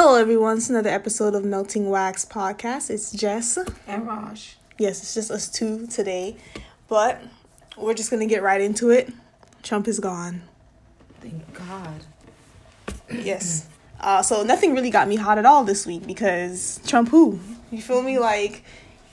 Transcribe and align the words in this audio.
Hello, 0.00 0.14
everyone. 0.14 0.58
It's 0.58 0.70
another 0.70 0.90
episode 0.90 1.34
of 1.34 1.44
Melting 1.44 1.90
Wax 1.90 2.24
Podcast. 2.24 2.88
It's 2.88 3.10
Jess. 3.10 3.58
And 3.88 4.06
Raj. 4.06 4.56
Yes, 4.78 5.02
it's 5.02 5.12
just 5.12 5.28
us 5.28 5.48
two 5.48 5.88
today. 5.88 6.36
But 6.86 7.20
we're 7.76 7.94
just 7.94 8.08
going 8.08 8.20
to 8.20 8.32
get 8.32 8.40
right 8.40 8.60
into 8.60 8.90
it. 8.90 9.12
Trump 9.64 9.88
is 9.88 9.98
gone. 9.98 10.42
Thank 11.20 11.52
God. 11.52 12.04
Yes. 13.10 13.66
Uh, 13.98 14.22
so 14.22 14.44
nothing 14.44 14.72
really 14.72 14.90
got 14.90 15.08
me 15.08 15.16
hot 15.16 15.36
at 15.36 15.44
all 15.44 15.64
this 15.64 15.84
week 15.84 16.06
because 16.06 16.80
Trump 16.86 17.08
who? 17.08 17.40
You 17.72 17.82
feel 17.82 18.00
me? 18.00 18.20
Like, 18.20 18.62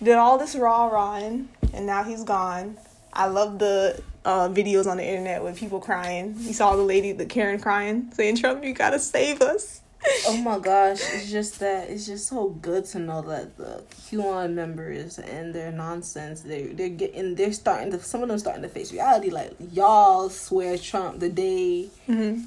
did 0.03 0.13
all 0.13 0.37
this 0.37 0.55
raw 0.55 0.85
run 0.85 1.49
and 1.73 1.87
now 1.87 2.03
he's 2.03 2.23
gone. 2.23 2.77
I 3.11 3.25
love 3.25 3.57
the 3.57 4.03
uh, 4.23 4.49
videos 4.49 4.85
on 4.85 4.97
the 4.97 5.03
internet 5.03 5.43
with 5.43 5.57
people 5.57 5.79
crying. 5.79 6.35
You 6.37 6.53
saw 6.53 6.75
the 6.75 6.83
lady, 6.83 7.11
the 7.11 7.25
Karen 7.25 7.59
crying, 7.59 8.11
saying, 8.13 8.35
Trump, 8.35 8.63
you 8.63 8.75
gotta 8.75 8.99
save 8.99 9.41
us. 9.41 9.81
Oh 10.27 10.37
my 10.37 10.59
gosh, 10.59 10.99
it's 11.13 11.31
just 11.31 11.59
that 11.59 11.89
it's 11.89 12.05
just 12.05 12.27
so 12.27 12.49
good 12.49 12.85
to 12.85 12.99
know 12.99 13.21
that 13.23 13.57
the 13.57 13.83
QAnon 14.09 14.53
members 14.53 15.17
and 15.17 15.53
their 15.53 15.71
nonsense 15.71 16.41
they 16.41 16.63
they're 16.67 16.89
getting 16.89 17.35
they're 17.35 17.53
starting 17.53 17.91
to 17.91 17.99
some 17.99 18.21
of 18.21 18.29
them 18.29 18.37
starting 18.37 18.61
to 18.63 18.69
face 18.69 18.91
reality. 18.91 19.29
Like 19.29 19.53
y'all 19.71 20.29
swear 20.29 20.77
Trump 20.77 21.19
the 21.19 21.29
day 21.29 21.89
Mm-hmm. 22.07 22.43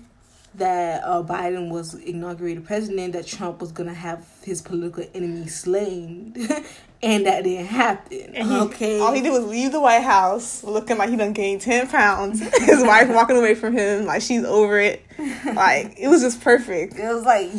that 0.54 1.02
uh, 1.04 1.22
Biden 1.22 1.68
was 1.70 1.94
inaugurated 1.94 2.64
president 2.64 3.12
that 3.14 3.26
Trump 3.26 3.60
was 3.60 3.72
gonna 3.72 3.94
have 3.94 4.24
his 4.42 4.62
political 4.62 5.04
enemy 5.14 5.46
slain, 5.48 6.34
and 7.02 7.26
that 7.26 7.44
didn't 7.44 7.66
happen. 7.66 8.34
He, 8.34 8.42
okay, 8.60 8.98
All 9.00 9.12
he 9.12 9.20
did 9.20 9.30
was 9.30 9.44
leave 9.44 9.72
the 9.72 9.80
White 9.80 10.02
House 10.02 10.64
looking 10.64 10.98
like 10.98 11.10
he 11.10 11.16
done 11.16 11.32
gained 11.32 11.60
10 11.60 11.88
pounds. 11.88 12.40
His 12.64 12.82
wife 12.82 13.08
walking 13.08 13.36
away 13.36 13.54
from 13.54 13.76
him 13.76 14.04
like 14.06 14.22
she's 14.22 14.44
over 14.44 14.78
it. 14.80 15.04
Like, 15.44 15.94
it 15.98 16.08
was 16.08 16.22
just 16.22 16.40
perfect. 16.40 16.96
It 16.96 17.06
was 17.12 17.24
like 17.24 17.50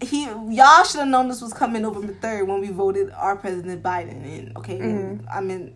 he, 0.00 0.24
y'all 0.24 0.84
should 0.84 1.00
have 1.00 1.08
known 1.08 1.28
this 1.28 1.40
was 1.42 1.52
coming 1.52 1.82
November 1.82 2.14
third 2.14 2.46
when 2.46 2.60
we 2.60 2.68
voted 2.68 3.10
our 3.10 3.36
president 3.36 3.82
Biden 3.82 4.24
in. 4.24 4.52
Okay, 4.56 4.78
Mhm. 4.78 5.24
I 5.30 5.40
mean, 5.40 5.74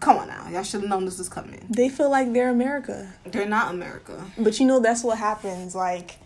come 0.00 0.18
on 0.18 0.28
now, 0.28 0.48
y'all 0.50 0.62
should 0.62 0.80
have 0.82 0.90
known 0.90 1.04
this 1.06 1.18
was 1.18 1.28
coming. 1.28 1.64
They 1.70 1.88
feel 1.88 2.10
like 2.10 2.32
they're 2.32 2.50
America. 2.50 3.12
They're 3.24 3.48
not 3.48 3.72
America. 3.72 4.22
But 4.36 4.60
you 4.60 4.66
know, 4.66 4.78
that's 4.80 5.02
what 5.04 5.16
happens. 5.18 5.74
Like, 5.74 6.18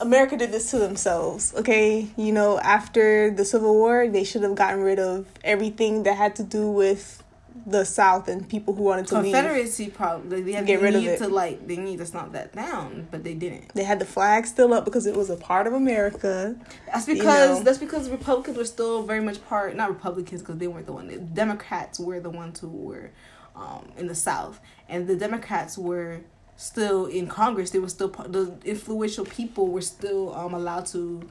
America 0.00 0.36
did 0.36 0.50
this 0.52 0.70
to 0.70 0.78
themselves, 0.78 1.54
okay? 1.56 2.08
You 2.16 2.32
know, 2.32 2.58
after 2.58 3.30
the 3.30 3.44
Civil 3.44 3.74
War, 3.74 4.08
they 4.08 4.24
should 4.24 4.42
have 4.42 4.54
gotten 4.54 4.82
rid 4.82 4.98
of 4.98 5.26
everything 5.42 6.02
that 6.02 6.16
had 6.16 6.36
to 6.36 6.42
do 6.42 6.68
with 6.70 7.22
the 7.66 7.84
South 7.84 8.28
and 8.28 8.46
people 8.48 8.74
who 8.74 8.82
wanted 8.82 9.06
to 9.06 9.20
leave. 9.20 9.32
Confederacy 9.32 9.88
probably 9.88 10.42
they, 10.42 10.52
had 10.52 10.66
Get 10.66 10.82
rid 10.82 10.94
of 10.94 11.04
it. 11.04 11.18
to 11.18 11.28
like 11.28 11.66
they 11.66 11.76
need 11.76 11.98
to 11.98 12.06
stomp 12.06 12.32
that 12.32 12.52
down, 12.52 13.06
but 13.10 13.24
they 13.24 13.34
didn't. 13.34 13.72
They 13.74 13.84
had 13.84 14.00
the 14.00 14.04
flag 14.04 14.46
still 14.46 14.74
up 14.74 14.84
because 14.84 15.06
it 15.06 15.14
was 15.16 15.30
a 15.30 15.36
part 15.36 15.66
of 15.66 15.72
America. 15.72 16.56
That's 16.86 17.06
You 17.08 17.14
because 17.14 17.58
know. 17.58 17.64
that's 17.64 17.78
because 17.78 18.10
Republicans 18.10 18.56
were 18.58 18.64
still 18.64 19.02
very 19.04 19.20
much 19.20 19.42
part 19.46 19.74
not 19.76 19.88
Republicans 19.88 20.42
because 20.42 20.58
they 20.58 20.66
weren't 20.66 20.86
the 20.86 20.92
one. 20.92 21.06
The 21.06 21.18
Democrats 21.18 21.98
were 21.98 22.20
the 22.20 22.30
ones 22.30 22.58
who 22.60 22.68
were 22.68 23.12
um, 23.56 23.92
in 23.96 24.08
the 24.08 24.16
South, 24.16 24.60
and 24.88 25.06
the 25.06 25.16
Democrats 25.16 25.78
were 25.78 26.20
still 26.56 27.06
in 27.06 27.26
Congress. 27.26 27.70
They 27.70 27.78
were 27.78 27.88
still 27.88 28.08
the 28.08 28.54
influential 28.64 29.24
people 29.24 29.68
were 29.68 29.80
still 29.82 30.34
um, 30.34 30.54
allowed 30.54 30.86
to. 30.86 31.26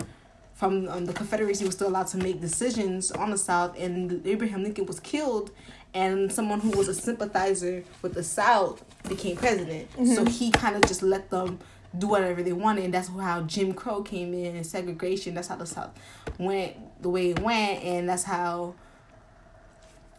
From 0.54 0.88
um, 0.88 1.06
the 1.06 1.14
Confederacy 1.14 1.66
was 1.66 1.74
still 1.76 1.88
allowed 1.90 2.08
to 2.08 2.18
make 2.18 2.40
decisions 2.40 3.12
on 3.12 3.32
the 3.32 3.38
South, 3.38 3.78
and 3.78 4.26
Abraham 4.26 4.64
Lincoln 4.64 4.86
was 4.86 5.00
killed, 5.00 5.52
and 5.94 6.32
someone 6.32 6.60
who 6.62 6.70
was 6.78 6.88
a 6.88 6.94
sympathizer 6.94 7.84
with 8.02 8.14
the 8.14 8.24
South 8.24 8.84
became 9.10 9.36
president. 9.36 9.90
So 10.16 10.24
he 10.26 10.52
kind 10.52 10.76
of 10.76 10.84
just 10.84 11.02
let 11.02 11.30
them 11.32 11.60
do 11.98 12.08
whatever 12.08 12.44
they 12.44 12.54
wanted, 12.54 12.86
and 12.86 12.94
that's 12.94 13.10
how 13.10 13.42
Jim 13.42 13.74
Crow 13.74 14.04
came 14.04 14.34
in 14.34 14.56
and 14.56 14.66
segregation. 14.66 15.34
That's 15.34 15.48
how 15.48 15.56
the 15.58 15.66
South 15.66 15.90
went 16.38 16.76
the 17.02 17.10
way 17.10 17.32
it 17.32 17.40
went, 17.40 17.84
and 17.84 18.08
that's 18.08 18.24
how 18.24 18.76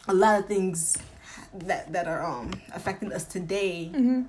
a 0.09 0.13
lot 0.15 0.41
of 0.41 0.47
things 0.47 0.99
that 1.55 1.93
that 1.93 2.07
are 2.07 2.23
um 2.25 2.51
affecting 2.75 3.13
us 3.13 3.25
today 3.25 3.91
Mm-hmm. 3.95 4.23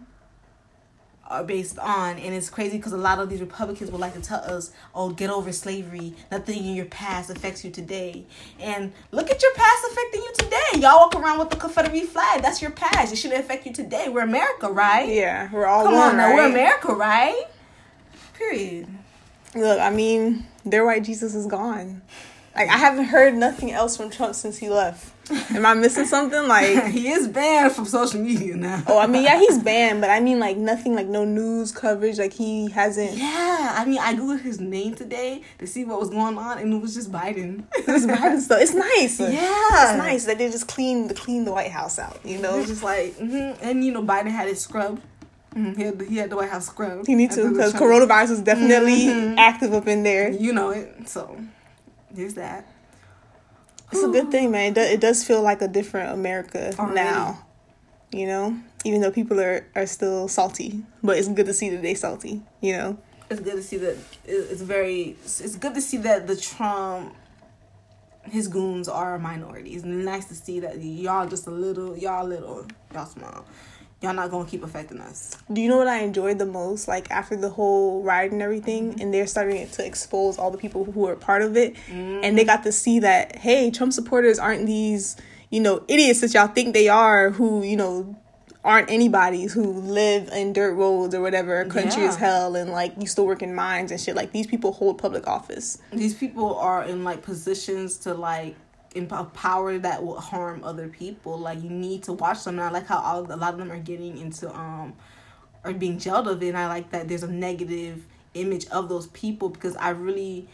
Are 1.28 1.44
based 1.44 1.80
on 1.80 2.20
and 2.20 2.36
it's 2.36 2.52
crazy 2.52 2.78
because 2.78 2.94
a 2.94 2.98
lot 2.98 3.18
of 3.18 3.30
these 3.30 3.42
republicans 3.42 3.90
would 3.90 4.00
like 4.00 4.14
to 4.14 4.22
tell 4.22 4.42
us 4.42 4.72
oh 4.94 5.10
get 5.10 5.30
over 5.30 5.52
slavery. 5.52 6.14
Nothing 6.32 6.64
in 6.64 6.76
your 6.76 6.86
past 6.86 7.30
affects 7.30 7.66
you 7.66 7.72
today. 7.72 8.26
And 8.60 8.94
look 9.12 9.32
at 9.32 9.42
your 9.42 9.54
past 9.54 9.86
affecting 9.92 10.22
you 10.22 10.34
today. 10.38 10.80
Y'all 10.80 11.00
walk 11.00 11.16
around 11.16 11.40
with 11.40 11.50
the 11.50 11.56
confederate 11.56 12.08
flag. 12.08 12.42
That's 12.42 12.62
your 12.62 12.72
past. 12.72 13.12
It 13.12 13.16
shouldn't 13.16 13.40
affect 13.40 13.66
you 13.66 13.74
today. 13.74 14.08
We're 14.10 14.22
america 14.22 14.70
right? 14.70 15.10
Yeah, 15.10 15.50
we're 15.52 15.66
all 15.66 15.86
come 15.86 15.96
one, 15.96 16.10
on 16.12 16.18
now 16.18 16.36
we're 16.36 16.46
america 16.46 16.94
right? 16.94 17.46
Period. 18.36 18.88
Look, 19.56 19.80
I 19.80 19.90
mean, 19.90 20.46
their 20.64 20.86
white 20.86 21.04
Jesus 21.04 21.34
is 21.34 21.48
gone. 21.48 22.02
Like 22.56 22.70
I 22.70 22.78
haven't 22.78 23.06
heard 23.06 23.34
nothing 23.34 23.72
else 23.72 23.98
from 23.98 24.10
Trump 24.10 24.36
since 24.36 24.58
he 24.58 24.70
left. 24.70 25.15
Am 25.50 25.66
I 25.66 25.74
missing 25.74 26.06
something? 26.06 26.48
Like, 26.48 26.86
he 26.92 27.10
is 27.10 27.28
banned 27.28 27.72
from 27.72 27.86
social 27.86 28.22
media 28.22 28.56
now 28.56 28.84
oh, 28.88 29.00
I 29.00 29.08
mean, 29.08 29.24
yeah, 29.24 29.40
he's 29.40 29.58
banned, 29.58 30.02
but 30.02 30.10
I 30.10 30.20
mean, 30.20 30.40
like 30.40 30.58
nothing, 30.58 30.94
like 30.96 31.08
no 31.08 31.26
news 31.26 31.72
coverage. 31.72 32.20
Like 32.20 32.34
he 32.34 32.70
hasn't. 32.70 33.18
yeah 33.18 33.74
i 33.78 33.86
mean 33.86 34.00
i 34.00 34.14
googled 34.14 34.42
his 34.42 34.60
name 34.60 34.94
today 34.96 35.42
to 35.60 35.66
see 35.68 35.84
what 35.86 36.00
was 36.00 36.10
going 36.10 36.38
on 36.38 36.58
and 36.60 36.72
it 36.74 36.82
was 36.82 36.94
just 36.94 37.12
biden 37.12 37.64
It's 37.76 38.06
Biden 38.16 38.40
stuff. 38.40 38.62
It's 38.62 38.74
nice. 38.74 39.20
yeah 39.20 39.90
It's 39.90 39.98
nice 39.98 40.26
that 40.26 40.38
they 40.38 40.50
just 40.52 40.68
clean 40.68 41.08
the 41.08 41.14
clean 41.14 41.46
the 41.46 41.52
White 41.52 41.72
House 41.72 41.98
out. 42.00 42.20
You 42.24 42.38
know, 42.40 42.60
It's 42.60 42.68
just 42.70 42.84
like, 42.84 43.16
hmm 43.18 43.54
and 43.62 43.84
you 43.84 43.92
know, 43.92 44.04
Biden 44.04 44.30
had 44.32 44.48
it 44.48 44.58
scrubbed. 44.58 45.02
Mhm, 45.56 45.76
He 45.78 45.84
had 45.84 46.00
the, 46.00 46.06
he 46.06 46.18
had 46.18 46.30
the 46.30 46.36
White 46.36 46.50
House 46.50 46.68
scrubbed. 46.68 47.08
he 47.08 47.16
needs 47.16 47.36
to 47.36 47.50
because 47.50 47.74
coronavirus 47.74 48.32
is 48.32 48.42
definitely 48.42 49.06
Mhm. 49.06 49.38
active 49.38 49.74
up 49.74 49.88
in 49.88 50.04
there. 50.04 50.30
You 50.32 50.54
know 50.54 50.70
it. 50.72 51.08
So 51.10 51.38
there's 52.12 52.34
that. 52.36 52.68
It's 53.92 54.04
a 54.04 54.08
good 54.08 54.32
thing, 54.32 54.52
man. 54.52 54.72
It, 54.72 54.76
do, 54.76 54.82
it 54.82 55.00
does 55.00 55.24
feel 55.24 55.42
like 55.42 55.62
a 55.62 55.68
different 55.68 56.14
America 56.14 56.74
Already. 56.78 56.96
now. 56.96 57.46
You 58.12 58.28
know, 58.28 58.60
even 58.84 59.02
though 59.02 59.12
people 59.12 59.40
are 59.42 59.66
are 59.76 59.86
still 59.86 60.28
salty, 60.28 60.84
but 61.04 61.18
it's 61.18 61.28
good 61.28 61.48
to 61.48 61.54
see 61.54 61.70
that 61.70 61.82
they 61.82 61.96
salty. 61.96 62.42
You 62.62 62.74
know. 62.74 62.98
It's 63.30 63.40
good 63.42 63.56
to 63.56 63.64
see 63.64 63.78
that. 63.78 63.98
It's 64.26 64.62
very. 64.62 65.18
It's 65.24 65.56
good 65.56 65.74
to 65.74 65.82
see 65.82 65.98
that 65.98 66.28
the 66.28 66.36
Trump, 66.36 67.16
his 68.24 68.48
goons 68.48 68.88
are 68.88 69.18
minorities. 69.18 69.84
And 69.84 70.06
nice 70.06 70.26
to 70.26 70.36
see 70.36 70.60
that 70.62 70.82
y'all 70.82 71.28
just 71.28 71.48
a 71.48 71.52
little, 71.52 71.98
y'all 71.98 72.26
little, 72.26 72.66
y'all 72.94 73.06
small. 73.06 73.46
Y'all 74.06 74.14
not 74.14 74.32
gonna 74.32 74.48
keep 74.48 74.64
affecting 74.64 75.00
us. 75.02 75.36
Do 75.52 75.60
you 75.62 75.68
know 75.68 75.78
what 75.78 75.88
I 75.88 76.00
enjoyed 76.00 76.40
the 76.40 76.46
most? 76.46 76.88
Like 76.88 77.12
after 77.12 77.36
the 77.36 77.50
whole 77.50 78.02
ride 78.04 78.32
and 78.32 78.42
everything, 78.42 78.92
Mm-hmm. 78.92 79.02
and 79.02 79.14
they're 79.14 79.28
starting 79.28 79.68
to 79.68 79.86
expose 79.86 80.38
all 80.38 80.52
the 80.52 80.58
people 80.58 80.86
who 80.86 81.02
were 81.02 81.16
part 81.16 81.42
of 81.42 81.58
it, 81.58 81.76
and 81.92 82.38
they 82.38 82.44
got 82.46 82.64
to 82.64 82.72
see 82.72 83.00
that 83.00 83.36
hey, 83.38 83.70
Trump 83.72 83.92
supporters 83.94 84.40
aren't 84.40 84.66
these 84.66 85.16
you 85.50 85.60
know 85.60 85.84
idiots 85.88 86.22
that 86.22 86.34
y'all 86.34 86.48
think 86.48 86.74
they 86.74 86.88
are, 86.88 87.32
who 87.32 87.64
you 87.64 87.76
know 87.76 88.16
aren't 88.64 88.90
anybody's 88.90 89.54
who 89.54 89.64
live 89.74 90.28
in 90.30 90.52
dirt 90.52 90.74
roads 90.74 91.14
or 91.14 91.22
whatever, 91.22 91.64
country 91.66 92.02
Yeah. 92.02 92.10
as 92.10 92.16
hell, 92.16 92.56
and 92.56 92.72
like 92.72 92.94
used 93.00 93.16
to 93.16 93.24
work 93.24 93.44
in 93.44 93.54
mines 93.54 93.92
and 93.92 94.02
shit. 94.02 94.16
Like 94.16 94.32
these 94.32 94.48
people 94.48 94.72
hold 94.72 94.98
public 94.98 95.28
office. 95.28 95.78
these 95.94 96.16
people 96.16 96.56
are 96.58 96.84
in 96.84 97.04
like 97.04 97.22
positions 97.22 97.98
to 98.00 98.14
like 98.16 98.56
in 98.96 99.08
po- 99.08 99.26
power 99.26 99.78
that 99.78 100.04
will 100.04 100.20
harm 100.20 100.64
other 100.64 100.88
people. 100.88 101.38
Like 101.38 101.62
you 101.62 101.70
need 101.70 102.04
to 102.04 102.14
watch 102.14 102.44
them. 102.44 102.56
And 102.60 102.64
i 102.68 102.72
like 102.72 102.88
how 102.88 103.00
all, 103.00 103.22
a 103.32 103.36
lot 103.36 103.54
of 103.54 103.60
them 103.60 103.72
are 103.72 103.80
getting 103.80 104.18
into 104.18 104.50
um 104.56 104.94
are 105.64 105.74
being 105.74 106.00
jailed 106.00 106.28
of 106.28 106.42
it. 106.42 106.48
And 106.50 106.58
i 106.58 106.68
like 106.68 106.90
that 106.92 107.08
there's 107.08 107.24
a 107.24 107.32
negative 107.32 108.06
image 108.34 108.68
of 108.68 108.90
those 108.90 109.08
people 109.08 109.48
because 109.48 109.76
i 109.78 109.90
really 109.90 110.46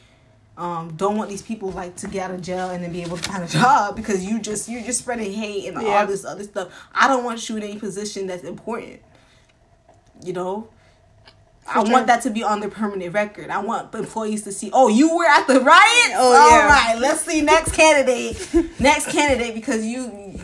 um 0.57 0.93
don't 0.97 1.17
want 1.17 1.29
these 1.29 1.41
people 1.41 1.71
like 1.71 1.95
to 1.95 2.07
get 2.07 2.29
out 2.29 2.35
of 2.35 2.41
jail 2.41 2.69
and 2.69 2.83
then 2.83 2.91
be 2.91 3.01
able 3.01 3.17
to 3.17 3.29
find 3.29 3.43
a 3.43 3.47
job 3.61 3.95
because 3.95 4.23
you 4.23 4.39
just 4.39 4.67
you're 4.69 4.83
just 4.83 4.99
spreading 4.99 5.31
hate 5.31 5.67
and 5.67 5.81
Yeah. 5.81 5.99
all 6.01 6.05
this 6.07 6.23
other 6.25 6.43
stuff. 6.43 6.71
I 6.93 7.07
don't 7.07 7.23
want 7.23 7.47
you 7.49 7.57
in 7.57 7.63
any 7.63 7.79
position 7.79 8.27
that's 8.27 8.43
important. 8.43 9.01
You 10.23 10.33
know 10.33 10.67
I 11.71 11.83
sure. 11.83 11.91
want 11.93 12.07
that 12.07 12.21
to 12.23 12.29
be 12.29 12.43
on 12.43 12.59
the 12.59 12.69
permanent 12.69 13.13
record. 13.13 13.49
I 13.49 13.59
want 13.59 13.93
employees 13.95 14.43
to 14.43 14.51
see, 14.51 14.69
oh, 14.73 14.87
you 14.87 15.15
were 15.15 15.25
at 15.25 15.47
the 15.47 15.59
riot. 15.59 16.11
Oh, 16.15 16.33
All 16.39 16.49
yeah. 16.49 16.67
right, 16.67 16.99
let's 16.99 17.21
see 17.21 17.41
next 17.41 17.73
candidate, 17.73 18.37
next 18.79 19.09
candidate, 19.11 19.53
because 19.55 19.85
you 19.85 20.39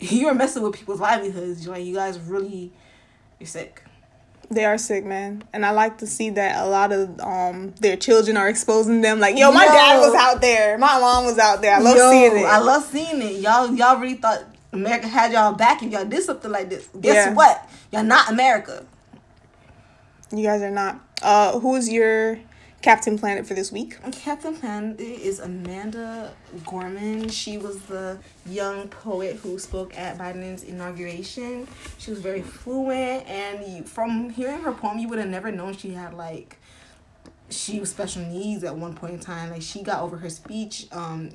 you're 0.00 0.34
messing 0.34 0.62
with 0.62 0.74
people's 0.74 1.00
livelihoods. 1.00 1.64
You're 1.64 1.74
like, 1.74 1.84
you 1.84 1.94
guys 1.94 2.18
really, 2.18 2.72
you're 3.38 3.46
sick. 3.46 3.82
They 4.50 4.64
are 4.64 4.78
sick, 4.78 5.04
man, 5.04 5.44
and 5.52 5.66
I 5.66 5.72
like 5.72 5.98
to 5.98 6.06
see 6.06 6.30
that 6.30 6.64
a 6.64 6.66
lot 6.68 6.90
of 6.90 7.20
um 7.20 7.74
their 7.80 7.96
children 7.96 8.36
are 8.38 8.48
exposing 8.48 9.02
them. 9.02 9.20
Like, 9.20 9.36
yo, 9.38 9.52
my 9.52 9.66
Yo. 9.66 9.72
dad 9.72 9.98
was 10.00 10.14
out 10.14 10.40
there, 10.40 10.78
my 10.78 10.98
mom 10.98 11.26
was 11.26 11.38
out 11.38 11.60
there. 11.60 11.74
I 11.76 11.80
love 11.80 11.96
Yo, 11.96 12.10
seeing 12.10 12.36
it. 12.38 12.44
I 12.46 12.58
love 12.58 12.82
seeing 12.84 13.20
it. 13.20 13.40
Y'all, 13.42 13.74
y'all 13.74 13.98
really 14.00 14.14
thought 14.14 14.44
America 14.72 15.06
had 15.06 15.32
y'all 15.32 15.52
back 15.52 15.82
if 15.82 15.92
y'all 15.92 16.06
did 16.06 16.22
something 16.22 16.50
like 16.50 16.70
this. 16.70 16.88
Guess 16.98 17.14
Yeah. 17.26 17.34
what? 17.34 17.68
Y'all 17.92 18.02
not 18.04 18.30
America. 18.30 18.86
You 20.30 20.42
guys 20.42 20.60
are 20.60 20.70
not. 20.70 21.00
Uh, 21.22 21.58
who 21.58 21.74
is 21.76 21.90
your 21.90 22.38
Captain 22.82 23.18
Planet 23.18 23.46
for 23.46 23.54
this 23.54 23.72
week? 23.72 23.96
Captain 24.12 24.54
Planet 24.54 25.00
is 25.00 25.40
Amanda 25.40 26.34
Gorman. 26.66 27.30
She 27.30 27.56
was 27.56 27.80
the 27.82 28.18
young 28.44 28.88
poet 28.88 29.36
who 29.36 29.58
spoke 29.58 29.96
at 29.96 30.18
Biden's 30.18 30.64
inauguration. 30.64 31.66
She 31.96 32.10
was 32.10 32.20
very 32.20 32.42
fluent, 32.42 33.26
and 33.26 33.66
you, 33.66 33.84
from 33.84 34.28
hearing 34.28 34.60
her 34.60 34.72
poem, 34.72 34.98
you 34.98 35.08
would 35.08 35.18
have 35.18 35.28
never 35.28 35.50
known 35.50 35.74
she 35.74 35.92
had 35.92 36.12
like 36.12 36.58
she 37.48 37.80
was 37.80 37.88
special 37.88 38.20
needs 38.22 38.64
at 38.64 38.76
one 38.76 38.94
point 38.94 39.14
in 39.14 39.20
time. 39.20 39.50
Like 39.50 39.62
she 39.62 39.82
got 39.82 40.02
over 40.02 40.18
her 40.18 40.28
speech 40.28 40.88
um 40.92 41.30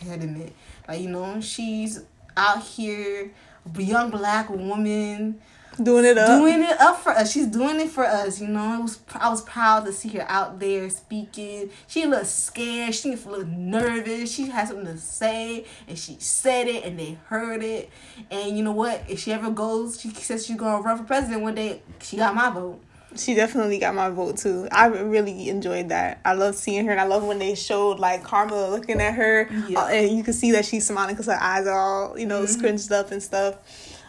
impediment. 0.00 0.54
Like 0.88 1.02
you 1.02 1.10
know, 1.10 1.42
she's 1.42 2.04
out 2.38 2.62
here, 2.62 3.32
a 3.76 3.82
young 3.82 4.10
black 4.10 4.48
woman 4.48 5.42
Doing 5.82 6.04
it 6.04 6.18
up. 6.18 6.40
doing 6.40 6.62
it 6.62 6.80
up 6.80 6.98
for 7.00 7.10
us. 7.10 7.30
She's 7.30 7.46
doing 7.46 7.80
it 7.80 7.88
for 7.90 8.04
us. 8.04 8.40
You 8.40 8.48
know, 8.48 8.74
it 8.78 8.82
was 8.82 8.98
I 9.14 9.28
was 9.30 9.42
proud 9.42 9.84
to 9.86 9.92
see 9.92 10.08
her 10.10 10.26
out 10.28 10.58
there 10.58 10.90
speaking. 10.90 11.70
She 11.86 12.04
looked 12.06 12.26
scared. 12.26 12.94
She 12.94 13.14
looked 13.14 13.46
nervous. 13.48 14.32
She 14.32 14.48
had 14.48 14.68
something 14.68 14.86
to 14.86 14.98
say, 14.98 15.64
and 15.86 15.96
she 15.98 16.16
said 16.18 16.66
it, 16.66 16.84
and 16.84 16.98
they 16.98 17.18
heard 17.26 17.62
it. 17.62 17.90
And 18.30 18.56
you 18.56 18.64
know 18.64 18.72
what? 18.72 19.04
If 19.08 19.20
she 19.20 19.32
ever 19.32 19.50
goes, 19.50 20.00
she 20.00 20.10
says 20.10 20.44
she's 20.46 20.56
gonna 20.56 20.82
run 20.82 20.98
for 20.98 21.04
president 21.04 21.42
one 21.42 21.54
day. 21.54 21.82
She 22.00 22.16
got 22.16 22.34
my 22.34 22.50
vote. 22.50 22.80
She 23.16 23.34
definitely 23.34 23.78
got 23.78 23.94
my 23.94 24.10
vote 24.10 24.36
too. 24.36 24.68
I 24.70 24.86
really 24.86 25.48
enjoyed 25.48 25.88
that. 25.88 26.20
I 26.26 26.34
love 26.34 26.54
seeing 26.56 26.84
her, 26.84 26.90
and 26.92 27.00
I 27.00 27.04
love 27.04 27.24
when 27.24 27.38
they 27.38 27.54
showed 27.54 27.98
like 27.98 28.22
Kamala 28.22 28.68
looking 28.70 29.00
at 29.00 29.14
her, 29.14 29.48
Yeah. 29.66 29.80
uh, 29.80 29.86
and 29.86 30.14
you 30.16 30.22
can 30.22 30.34
see 30.34 30.52
that 30.52 30.66
she's 30.66 30.86
smiling 30.86 31.14
because 31.14 31.26
her 31.26 31.38
eyes 31.40 31.66
are 31.66 31.78
all 31.78 32.18
you 32.18 32.26
know 32.26 32.42
Mhm. 32.42 32.48
scrunched 32.48 32.90
up 32.92 33.10
and 33.10 33.22
stuff. 33.22 33.56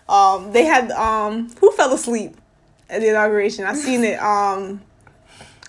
Um, 0.09 0.51
they 0.51 0.65
had 0.65 0.91
um, 0.91 1.51
who 1.59 1.71
fell 1.71 1.93
asleep 1.93 2.35
at 2.89 3.01
the 3.01 3.09
inauguration? 3.09 3.65
I 3.65 3.75
seen 3.75 4.03
it. 4.03 4.19
Um, 4.19 4.81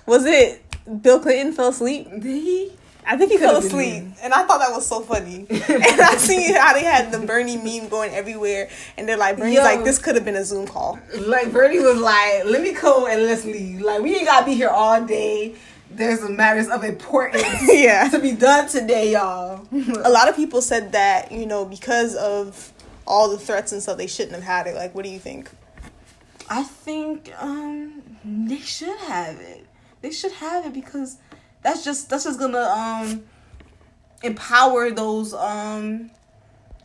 was 0.07 0.25
it 0.25 0.63
Bill 1.03 1.21
Clinton 1.21 1.53
fell 1.53 1.69
asleep? 1.69 2.09
Did 2.11 2.23
he? 2.23 2.73
I 3.07 3.17
think 3.17 3.33
he 3.33 3.39
Could've 3.39 3.53
fell 3.53 3.67
asleep, 3.67 4.05
and 4.23 4.33
I 4.33 4.45
thought 4.45 4.59
that 4.61 4.71
was 4.71 4.87
so 4.87 5.01
funny. 5.01 5.47
and 5.51 6.01
I 6.01 6.17
seen 6.17 6.55
how 6.55 6.73
they 6.73 6.85
had 6.85 7.13
the 7.13 7.19
Bernie 7.19 7.57
meme 7.57 7.89
going 7.89 8.15
everywhere, 8.15 8.69
and 8.97 9.09
they're 9.09 9.17
like, 9.17 9.37
Bernie's 9.37 9.57
Yo. 9.57 9.63
like, 9.63 9.85
this 9.85 9.99
could 9.99 10.15
have 10.15 10.25
been 10.25 10.37
a 10.37 10.45
Zoom 10.45 10.67
call. 10.67 10.99
Like 11.19 11.53
Bernie 11.53 11.81
was 11.81 11.99
like, 11.99 12.45
"Let 12.45 12.63
me 12.63 12.73
go 12.73 13.07
and 13.07 13.23
let's 13.25 13.45
leave. 13.45 13.81
Like 13.81 14.01
we 14.01 14.17
ain't 14.17 14.27
gotta 14.27 14.47
be 14.47 14.55
here 14.55 14.69
all 14.69 15.05
day. 15.05 15.55
There's 15.91 16.27
matters 16.29 16.69
of 16.69 16.85
importance 16.85 17.45
yeah. 17.69 18.09
to 18.09 18.19
be 18.19 18.33
done 18.33 18.69
today, 18.69 19.13
y'all." 19.13 19.67
a 19.73 20.11
lot 20.11 20.29
of 20.29 20.37
people 20.37 20.63
said 20.63 20.93
that 20.93 21.31
you 21.33 21.47
know 21.47 21.65
because 21.65 22.15
of 22.15 22.73
all 23.07 23.29
the 23.31 23.39
threats 23.39 23.73
and 23.73 23.83
stuff 23.83 23.97
they 23.97 24.07
shouldn't 24.07 24.35
have 24.35 24.43
had 24.45 24.67
it 24.67 24.75
like 24.75 24.95
what 24.95 25.05
do 25.05 25.11
you 25.11 25.19
think 25.19 25.51
I 26.49 26.65
think 26.65 27.33
um 27.39 28.03
they 28.25 28.59
should 28.59 28.99
have 28.99 29.39
it. 29.41 29.67
They 30.03 30.11
should 30.11 30.33
have 30.33 30.67
it 30.67 30.73
because 30.73 31.19
that's 31.63 31.85
just 31.85 32.11
that's 32.11 32.25
just 32.25 32.41
gonna 32.41 32.59
um 32.59 33.23
empower 34.23 34.91
those 34.91 35.33
um 35.33 36.11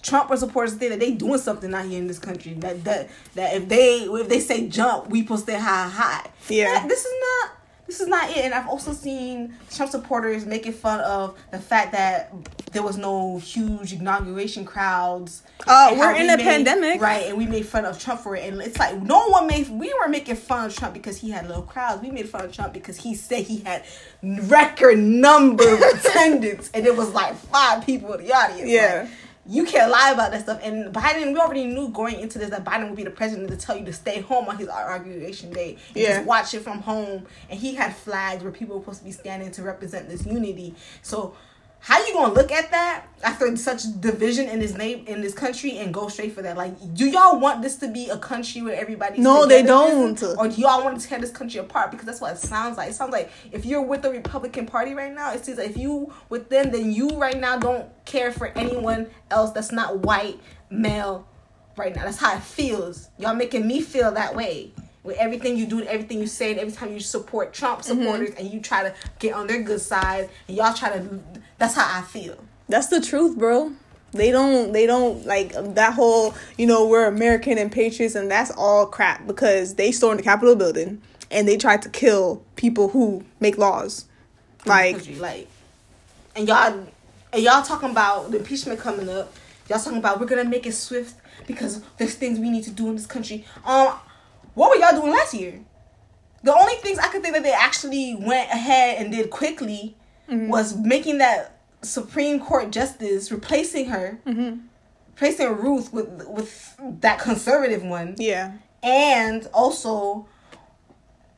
Trump 0.03 0.31
supporters 0.37 0.75
think 0.75 0.91
that 0.91 0.99
they 0.99 1.11
doing 1.13 1.39
something 1.39 1.73
out 1.73 1.85
here 1.85 1.97
in 1.97 2.05
this 2.05 2.19
country. 2.19 2.53
That 2.53 2.83
that 2.83 3.09
that 3.33 3.55
if 3.55 3.67
they 3.67 4.01
if 4.03 4.29
they 4.29 4.39
say 4.39 4.67
jump, 4.67 5.09
we 5.09 5.23
supposed 5.23 5.47
to 5.47 5.53
stay 5.53 5.59
high 5.59 5.89
high. 5.89 6.29
Yeah. 6.47 6.65
That- 6.81 6.87
this 6.89 7.03
is 7.03 7.13
not 7.41 7.51
this 7.87 7.99
is 7.99 8.07
not 8.07 8.29
it. 8.31 8.37
And 8.45 8.53
I've 8.53 8.67
also 8.67 8.93
seen 8.93 9.55
Trump 9.71 9.91
supporters 9.91 10.45
making 10.45 10.73
fun 10.73 10.99
of 11.01 11.37
the 11.51 11.59
fact 11.59 11.91
that 11.91 12.33
there 12.71 12.81
was 12.83 12.97
no 12.97 13.37
huge 13.37 13.93
inauguration 13.93 14.65
crowds. 14.65 15.43
Uh, 15.67 15.89
we're 15.97 16.03
how 16.03 16.15
in 16.15 16.23
we 16.27 16.33
a 16.33 16.37
made- 16.37 16.43
pandemic. 16.43 17.01
right? 17.01 17.27
And 17.27 17.37
we 17.37 17.45
made 17.45 17.65
fun 17.65 17.85
of 17.85 17.99
Trump 17.99 18.21
for 18.21 18.35
it, 18.35 18.51
and 18.51 18.61
it's 18.61 18.77
like 18.79 19.01
no 19.01 19.27
one 19.29 19.47
made. 19.47 19.69
We 19.69 19.93
were 20.01 20.07
making 20.09 20.35
fun 20.35 20.65
of 20.65 20.75
Trump 20.75 20.93
because 20.93 21.17
he 21.17 21.29
had 21.29 21.47
little 21.47 21.63
crowds. 21.63 22.01
We 22.01 22.09
made 22.11 22.27
fun 22.27 22.43
of 22.45 22.51
Trump 22.51 22.73
because 22.73 22.97
he 22.97 23.15
said 23.15 23.43
he 23.45 23.59
had 23.59 23.85
record 24.23 24.97
number 24.99 25.63
of 25.73 25.81
attendance, 26.05 26.69
and 26.73 26.85
it 26.85 26.95
was 26.95 27.09
like 27.13 27.35
five 27.35 27.85
people 27.85 28.13
in 28.13 28.25
the 28.25 28.33
audience. 28.33 28.69
Yeah. 28.69 29.01
Like, 29.03 29.11
you 29.47 29.65
can't 29.65 29.91
lie 29.91 30.11
about 30.11 30.31
that 30.31 30.41
stuff. 30.41 30.59
And 30.63 30.93
Biden, 30.93 31.33
we 31.33 31.39
already 31.39 31.65
knew 31.65 31.89
going 31.89 32.19
into 32.19 32.39
this 32.39 32.49
that 32.49 32.63
Biden 32.63 32.87
would 32.87 32.95
be 32.95 33.03
the 33.03 33.11
president 33.11 33.49
to 33.49 33.57
tell 33.57 33.77
you 33.77 33.85
to 33.85 33.93
stay 33.93 34.21
home 34.21 34.47
on 34.47 34.57
his 34.57 34.67
inauguration 34.67 35.51
day 35.53 35.77
and 35.89 35.97
Yeah. 35.97 36.15
just 36.15 36.25
watch 36.25 36.53
it 36.53 36.61
from 36.61 36.81
home. 36.81 37.25
And 37.49 37.59
he 37.59 37.75
had 37.75 37.95
flags 37.95 38.43
where 38.43 38.51
people 38.51 38.75
were 38.77 38.81
supposed 38.81 38.99
to 38.99 39.05
be 39.05 39.11
standing 39.11 39.51
to 39.51 39.61
represent 39.63 40.09
this 40.09 40.25
unity. 40.25 40.75
So 41.03 41.35
how 41.85 42.03
you 42.03 42.13
gonna 42.13 42.33
look 42.33 42.51
at 42.51 42.71
that 42.71 43.05
after 43.21 43.55
such 43.55 43.83
division 44.01 44.49
in 44.49 44.57
this 44.57 44.75
name 44.75 45.05
in 45.05 45.21
this 45.21 45.35
country 45.35 45.77
and 45.77 45.93
go 45.93 46.07
straight 46.07 46.33
for 46.33 46.41
that? 46.41 46.57
Like, 46.57 46.95
do 46.95 47.07
y'all 47.07 47.39
want 47.39 47.61
this 47.61 47.75
to 47.75 47.87
be 47.87 48.09
a 48.09 48.17
country 48.17 48.63
where 48.63 48.73
everybody? 48.73 49.21
No, 49.21 49.45
they 49.45 49.61
don't. 49.61 50.19
Or 50.23 50.47
do 50.47 50.59
y'all 50.59 50.83
want 50.83 50.99
to 50.99 51.07
tear 51.07 51.19
this 51.19 51.29
country 51.29 51.59
apart? 51.59 51.91
Because 51.91 52.07
that's 52.07 52.19
what 52.19 52.33
it 52.33 52.39
sounds 52.39 52.77
like. 52.77 52.89
It 52.89 52.93
sounds 52.95 53.11
like 53.11 53.31
if 53.51 53.67
you're 53.67 53.83
with 53.83 54.01
the 54.01 54.09
Republican 54.09 54.65
Party 54.65 54.95
right 54.95 55.13
now, 55.13 55.31
it 55.31 55.45
seems 55.45 55.59
like 55.59 55.69
if 55.69 55.77
you 55.77 56.11
with 56.29 56.49
them, 56.49 56.71
then 56.71 56.91
you 56.91 57.09
right 57.09 57.39
now 57.39 57.55
don't 57.59 57.87
care 58.03 58.31
for 58.31 58.47
anyone 58.47 59.05
else 59.29 59.51
that's 59.51 59.71
not 59.71 59.99
white 59.99 60.39
male 60.71 61.27
right 61.77 61.95
now. 61.95 62.03
That's 62.03 62.17
how 62.17 62.35
it 62.35 62.41
feels. 62.41 63.09
Y'all 63.19 63.35
making 63.35 63.67
me 63.67 63.79
feel 63.81 64.11
that 64.13 64.35
way. 64.35 64.71
With 65.03 65.17
everything 65.17 65.55
you 65.55 65.67
do, 65.67 65.77
and 65.77 65.87
everything 65.87 66.17
you 66.17 66.25
say, 66.25 66.49
and 66.49 66.59
every 66.59 66.73
time 66.73 66.91
you 66.91 66.99
support 66.99 67.53
Trump 67.53 67.81
mm-hmm. 67.81 68.01
supporters, 68.01 68.31
and 68.39 68.51
you 68.51 68.59
try 68.59 68.81
to 68.81 68.91
get 69.19 69.35
on 69.35 69.45
their 69.45 69.61
good 69.61 69.81
side, 69.81 70.31
and 70.47 70.57
y'all 70.57 70.73
try 70.73 70.97
to. 70.97 71.19
That's 71.57 71.75
how 71.75 71.99
I 71.99 72.01
feel. 72.03 72.37
that's 72.67 72.87
the 72.87 72.99
truth 72.99 73.37
bro 73.37 73.71
they 74.11 74.31
don't 74.31 74.71
they 74.73 74.85
don't 74.85 75.25
like 75.25 75.51
that 75.75 75.93
whole 75.93 76.33
you 76.57 76.65
know 76.65 76.87
we're 76.87 77.05
american 77.05 77.57
and 77.57 77.71
patriots 77.71 78.15
and 78.15 78.31
that's 78.31 78.51
all 78.51 78.85
crap 78.87 79.27
because 79.27 79.75
they 79.75 79.91
stormed 79.91 80.19
the 80.19 80.23
capitol 80.23 80.55
building 80.55 81.01
and 81.29 81.47
they 81.47 81.57
tried 81.57 81.81
to 81.81 81.89
kill 81.89 82.41
people 82.55 82.89
who 82.89 83.23
make 83.39 83.57
laws 83.57 84.05
like 84.65 85.05
like, 85.19 85.47
and 86.35 86.47
y'all, 86.47 86.87
and 87.31 87.43
y'all 87.43 87.61
talking 87.61 87.91
about 87.91 88.31
the 88.31 88.39
impeachment 88.39 88.79
coming 88.79 89.07
up. 89.09 89.33
Y'all 89.69 89.79
talking 89.79 89.99
about 89.99 90.19
we're 90.19 90.25
gonna 90.25 90.43
make 90.43 90.65
it 90.65 90.73
swift 90.73 91.15
because 91.47 91.81
there's 91.97 92.15
things 92.15 92.39
we 92.39 92.49
need 92.49 92.63
to 92.63 92.71
do 92.71 92.87
in 92.89 92.95
this 92.95 93.05
country. 93.05 93.45
Um, 93.63 93.93
what 94.53 94.69
were 94.69 94.77
y'all 94.77 94.99
doing 94.99 95.11
last 95.13 95.33
year? 95.33 95.59
The 96.43 96.53
only 96.55 96.75
things 96.75 96.99
I 96.99 97.07
could 97.07 97.21
think 97.21 97.35
that 97.35 97.43
they 97.43 97.53
actually 97.53 98.15
went 98.15 98.49
ahead 98.49 99.01
and 99.01 99.11
did 99.11 99.29
quickly 99.29 99.95
Mm-hmm. 100.29 100.49
was 100.49 100.75
making 100.75 101.19
that 101.19 101.59
Supreme 101.81 102.39
Court 102.39 102.71
justice, 102.71 103.31
replacing 103.31 103.89
her, 103.89 104.19
mm-hmm. 104.25 104.59
replacing 105.09 105.47
Ruth 105.57 105.93
with 105.93 106.27
with 106.27 106.75
that 107.01 107.19
conservative 107.19 107.83
one 107.83 108.15
yeah 108.17 108.53
and 108.85 109.47
also 109.51 110.27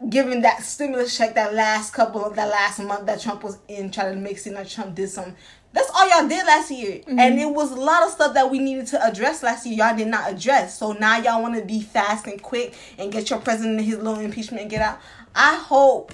giving 0.09 0.41
that 0.41 0.61
stimulus 0.61 1.17
check 1.17 1.33
that 1.33 1.53
last 1.55 1.93
couple 1.93 2.23
of 2.23 2.35
that 2.35 2.49
last 2.49 2.79
month 2.79 3.05
that 3.07 3.21
Trump 3.21 3.43
was 3.43 3.57
in, 3.67 3.89
trying 3.89 4.13
to 4.13 4.19
make 4.19 4.33
it 4.33 4.41
seem 4.41 4.53
like 4.53 4.69
Trump 4.69 4.93
did 4.93 5.09
something. 5.09 5.35
That's 5.73 5.89
all 5.91 6.07
y'all 6.09 6.27
did 6.27 6.45
last 6.45 6.71
year, 6.71 6.99
mm-hmm. 6.99 7.19
and 7.19 7.39
it 7.39 7.45
was 7.45 7.71
a 7.71 7.75
lot 7.75 8.03
of 8.03 8.11
stuff 8.11 8.33
that 8.33 8.49
we 8.51 8.59
needed 8.59 8.87
to 8.87 9.03
address 9.03 9.43
last 9.43 9.65
year. 9.65 9.77
Y'all 9.77 9.97
did 9.97 10.07
not 10.07 10.31
address, 10.31 10.77
so 10.77 10.91
now 10.91 11.17
y'all 11.17 11.41
want 11.41 11.55
to 11.55 11.65
be 11.65 11.81
fast 11.81 12.27
and 12.27 12.41
quick 12.41 12.75
and 12.97 13.11
get 13.11 13.29
your 13.29 13.39
president 13.39 13.81
his 13.81 13.97
little 13.97 14.19
impeachment 14.19 14.61
and 14.61 14.69
get 14.69 14.81
out. 14.81 14.99
I 15.33 15.55
hope 15.55 16.13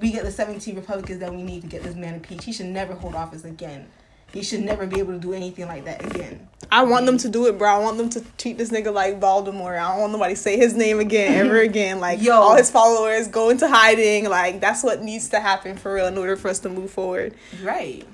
we 0.00 0.10
get 0.10 0.24
the 0.24 0.30
17 0.30 0.74
Republicans 0.76 1.20
that 1.20 1.32
we 1.32 1.42
need 1.42 1.62
to 1.62 1.68
get 1.68 1.82
this 1.82 1.94
man 1.94 2.14
impeached. 2.14 2.44
He 2.44 2.52
should 2.52 2.66
never 2.66 2.94
hold 2.94 3.14
office 3.14 3.44
again. 3.44 3.86
He 4.32 4.42
should 4.42 4.62
never 4.62 4.84
be 4.84 4.98
able 4.98 5.12
to 5.12 5.20
do 5.20 5.32
anything 5.32 5.68
like 5.68 5.84
that 5.84 6.04
again. 6.04 6.48
I 6.72 6.82
want 6.82 7.06
them 7.06 7.18
to 7.18 7.28
do 7.28 7.46
it, 7.46 7.56
bro. 7.56 7.70
I 7.70 7.78
want 7.78 7.98
them 7.98 8.10
to 8.10 8.20
treat 8.36 8.58
this 8.58 8.70
nigga 8.70 8.92
like 8.92 9.20
Voldemort. 9.20 9.78
I 9.78 9.92
don't 9.92 10.00
want 10.00 10.12
nobody 10.12 10.34
to 10.34 10.40
say 10.40 10.56
his 10.56 10.74
name 10.74 10.98
again, 10.98 11.34
ever 11.46 11.60
again. 11.60 12.00
Like, 12.00 12.20
Yo. 12.20 12.32
all 12.32 12.56
his 12.56 12.68
followers 12.68 13.28
go 13.28 13.50
into 13.50 13.68
hiding. 13.68 14.28
Like, 14.28 14.60
that's 14.60 14.82
what 14.82 15.02
needs 15.02 15.28
to 15.28 15.38
happen 15.38 15.76
for 15.76 15.94
real 15.94 16.06
in 16.06 16.18
order 16.18 16.34
for 16.34 16.48
us 16.48 16.58
to 16.60 16.68
move 16.68 16.90
forward. 16.90 17.34
Right. 17.62 18.04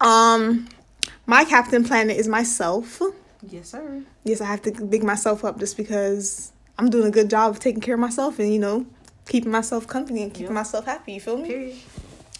Um, 0.00 0.66
my 1.26 1.44
Captain 1.44 1.84
Planet 1.84 2.16
is 2.16 2.26
myself. 2.26 3.02
Yes, 3.46 3.68
sir. 3.68 4.02
Yes, 4.24 4.40
I 4.40 4.46
have 4.46 4.62
to 4.62 4.72
big 4.86 5.02
myself 5.02 5.44
up 5.44 5.58
just 5.58 5.76
because 5.76 6.52
I'm 6.78 6.88
doing 6.88 7.06
a 7.06 7.10
good 7.10 7.28
job 7.28 7.50
of 7.50 7.60
taking 7.60 7.82
care 7.82 7.94
of 7.94 8.00
myself 8.00 8.38
and, 8.38 8.50
you 8.50 8.58
know, 8.60 8.86
keeping 9.30 9.50
myself 9.52 9.86
company 9.86 10.22
and 10.24 10.32
keeping 10.34 10.48
Yep. 10.48 10.54
myself 10.54 10.84
happy. 10.84 11.12
You 11.14 11.20
feel 11.20 11.38
me? 11.38 11.48
Period. 11.48 11.76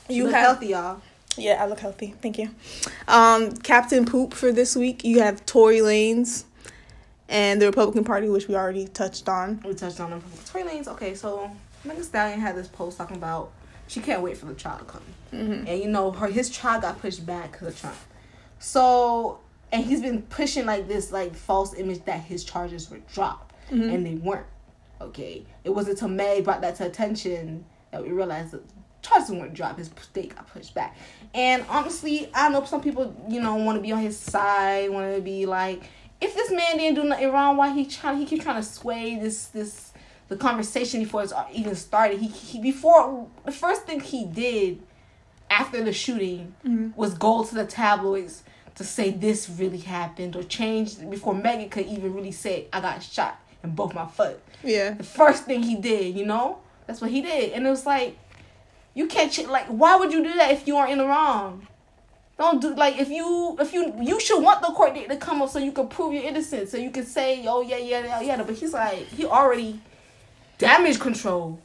You 0.08 0.24
Look 0.24 0.34
have 0.34 0.42
healthy, 0.44 0.66
y'all. 0.68 1.00
Yeah, 1.36 1.62
I 1.62 1.66
look 1.66 1.78
healthy. 1.80 2.14
Thank 2.20 2.36
you. 2.38 2.50
Um, 3.06 3.52
Captain 3.52 4.04
Poop 4.04 4.34
for 4.34 4.50
this 4.50 4.74
week. 4.74 5.04
You 5.04 5.20
have 5.22 5.46
Tory 5.46 5.78
Lanez 5.78 6.44
and 7.28 7.62
the 7.62 7.66
Republican 7.66 8.02
Party, 8.02 8.28
which 8.28 8.48
we 8.48 8.56
already 8.56 8.88
touched 8.88 9.28
on. 9.28 9.62
We 9.64 9.72
touched 9.74 10.00
on 10.00 10.10
them. 10.10 10.22
Tory 10.46 10.64
Lanez. 10.64 10.88
Okay, 10.88 11.14
so 11.14 11.48
Megan 11.84 12.02
Stallion 12.02 12.40
had 12.40 12.56
this 12.56 12.66
post 12.66 12.98
talking 12.98 13.16
about 13.16 13.52
she 13.86 14.00
can't 14.00 14.20
wait 14.22 14.36
for 14.36 14.46
the 14.46 14.54
trial 14.54 14.78
to 14.78 14.84
come, 14.84 15.02
Mm-hmm. 15.32 15.66
and 15.68 15.80
you 15.80 15.88
know 15.88 16.10
her 16.10 16.26
his 16.26 16.50
trial 16.50 16.80
got 16.80 17.00
pushed 17.00 17.24
back 17.24 17.52
because 17.52 17.68
of 17.68 17.80
Trump. 17.80 17.96
So 18.58 19.38
and 19.72 19.84
he's 19.84 20.00
been 20.02 20.22
pushing 20.22 20.66
like 20.66 20.88
this 20.88 21.12
like 21.12 21.34
false 21.36 21.72
image 21.74 22.04
that 22.06 22.20
his 22.22 22.42
charges 22.42 22.90
were 22.90 22.98
dropped, 23.14 23.54
and 23.70 24.04
they 24.04 24.14
weren't. 24.16 24.46
Okay, 25.00 25.44
it 25.64 25.70
wasn't 25.70 25.94
until 25.96 26.08
May 26.08 26.40
brought 26.40 26.60
that 26.60 26.76
to 26.76 26.86
attention 26.86 27.64
that 27.90 28.02
we 28.02 28.10
realized 28.10 28.52
that 28.52 28.62
charges 29.02 29.30
weren't 29.30 29.54
dropped. 29.54 29.78
His 29.78 29.90
state 30.02 30.34
got 30.34 30.46
pushed 30.46 30.74
back, 30.74 30.96
and 31.34 31.64
honestly, 31.68 32.30
I 32.34 32.48
know 32.50 32.64
some 32.64 32.80
people 32.80 33.14
you 33.28 33.40
know 33.40 33.54
want 33.56 33.76
to 33.78 33.82
be 33.82 33.92
on 33.92 34.00
his 34.00 34.18
side, 34.18 34.90
want 34.90 35.14
to 35.14 35.22
be 35.22 35.46
like, 35.46 35.82
if 36.20 36.34
this 36.34 36.50
man 36.50 36.76
didn't 36.76 36.96
do 36.96 37.04
nothing 37.04 37.32
wrong, 37.32 37.56
why 37.56 37.72
he 37.72 37.86
trying 37.86 38.18
he 38.18 38.26
keep 38.26 38.42
trying 38.42 38.60
to 38.60 38.68
sway 38.68 39.18
this 39.18 39.46
this 39.46 39.92
the 40.28 40.36
conversation 40.36 41.00
before 41.00 41.22
it's 41.22 41.32
even 41.52 41.74
started. 41.74 42.20
He 42.20 42.28
he 42.28 42.60
before 42.60 43.28
the 43.44 43.52
first 43.52 43.84
thing 43.84 44.00
he 44.00 44.24
did 44.26 44.82
after 45.50 45.82
the 45.82 45.92
shooting 45.92 46.54
mm-hmm. 46.64 46.90
was 46.94 47.14
go 47.14 47.44
to 47.44 47.54
the 47.54 47.66
tabloids 47.66 48.44
to 48.76 48.84
say 48.84 49.10
this 49.10 49.50
really 49.50 49.78
happened 49.78 50.36
or 50.36 50.42
change 50.44 50.98
before 51.10 51.34
Megan 51.34 51.68
could 51.68 51.86
even 51.86 52.14
really 52.14 52.32
say 52.32 52.68
I 52.72 52.80
got 52.80 53.02
shot 53.02 53.40
in 53.62 53.70
both 53.74 53.94
my 53.94 54.06
foot. 54.06 54.40
Yeah. 54.62 54.94
The 54.94 55.04
first 55.04 55.44
thing 55.44 55.62
he 55.62 55.76
did, 55.76 56.16
you 56.16 56.24
know, 56.26 56.58
that's 56.86 57.00
what 57.00 57.10
he 57.10 57.20
did, 57.22 57.52
and 57.52 57.66
it 57.66 57.70
was 57.70 57.86
like 57.86 58.18
You 58.94 59.06
can't 59.06 59.30
ch- 59.32 59.46
like. 59.46 59.66
Why 59.66 59.96
would 59.96 60.12
you 60.12 60.22
do 60.22 60.34
that 60.34 60.50
if 60.50 60.66
you 60.66 60.76
aren't 60.76 60.92
in 60.92 60.98
the 60.98 61.06
wrong? 61.06 61.66
Don't 62.38 62.60
do 62.60 62.74
like 62.74 62.98
if 62.98 63.10
you 63.10 63.56
if 63.60 63.72
you 63.74 63.94
you 64.00 64.18
should 64.18 64.40
want 64.42 64.62
the 64.62 64.68
court 64.68 64.94
date 64.94 65.08
to 65.10 65.16
come 65.16 65.42
up 65.42 65.50
so 65.50 65.58
you 65.58 65.72
can 65.72 65.88
prove 65.88 66.14
your 66.14 66.22
innocence 66.24 66.70
so 66.70 66.78
you 66.78 66.90
can 66.90 67.04
say 67.04 67.44
oh 67.46 67.60
yeah 67.60 67.76
yeah 67.76 68.02
yeah 68.02 68.20
yeah 68.22 68.42
but 68.42 68.54
he's 68.56 68.72
like 68.72 69.06
he 69.08 69.26
already 69.26 69.78
damage 70.56 70.98
control 70.98 71.60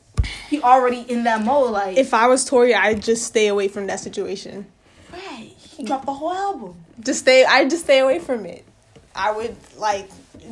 he 0.49 0.61
already 0.61 0.99
in 1.09 1.23
that 1.23 1.43
mode 1.45 1.71
like 1.71 1.97
If 1.97 2.13
I 2.13 2.27
was 2.27 2.43
Tory, 2.43 2.75
I'd 2.75 3.01
just 3.01 3.23
stay 3.23 3.47
away 3.47 3.69
from 3.69 3.87
that 3.87 4.01
situation. 4.01 4.65
right 5.13 5.53
he 5.57 5.83
dropped 5.85 6.05
the 6.07 6.13
whole 6.13 6.33
album 6.33 6.75
Just 6.99 7.21
stay. 7.21 7.45
I'd 7.45 7.69
just 7.69 7.85
stay 7.85 7.99
away 7.99 8.19
from 8.19 8.45
it. 8.45 8.65
I 9.15 9.31
would 9.31 9.55
like 9.77 10.09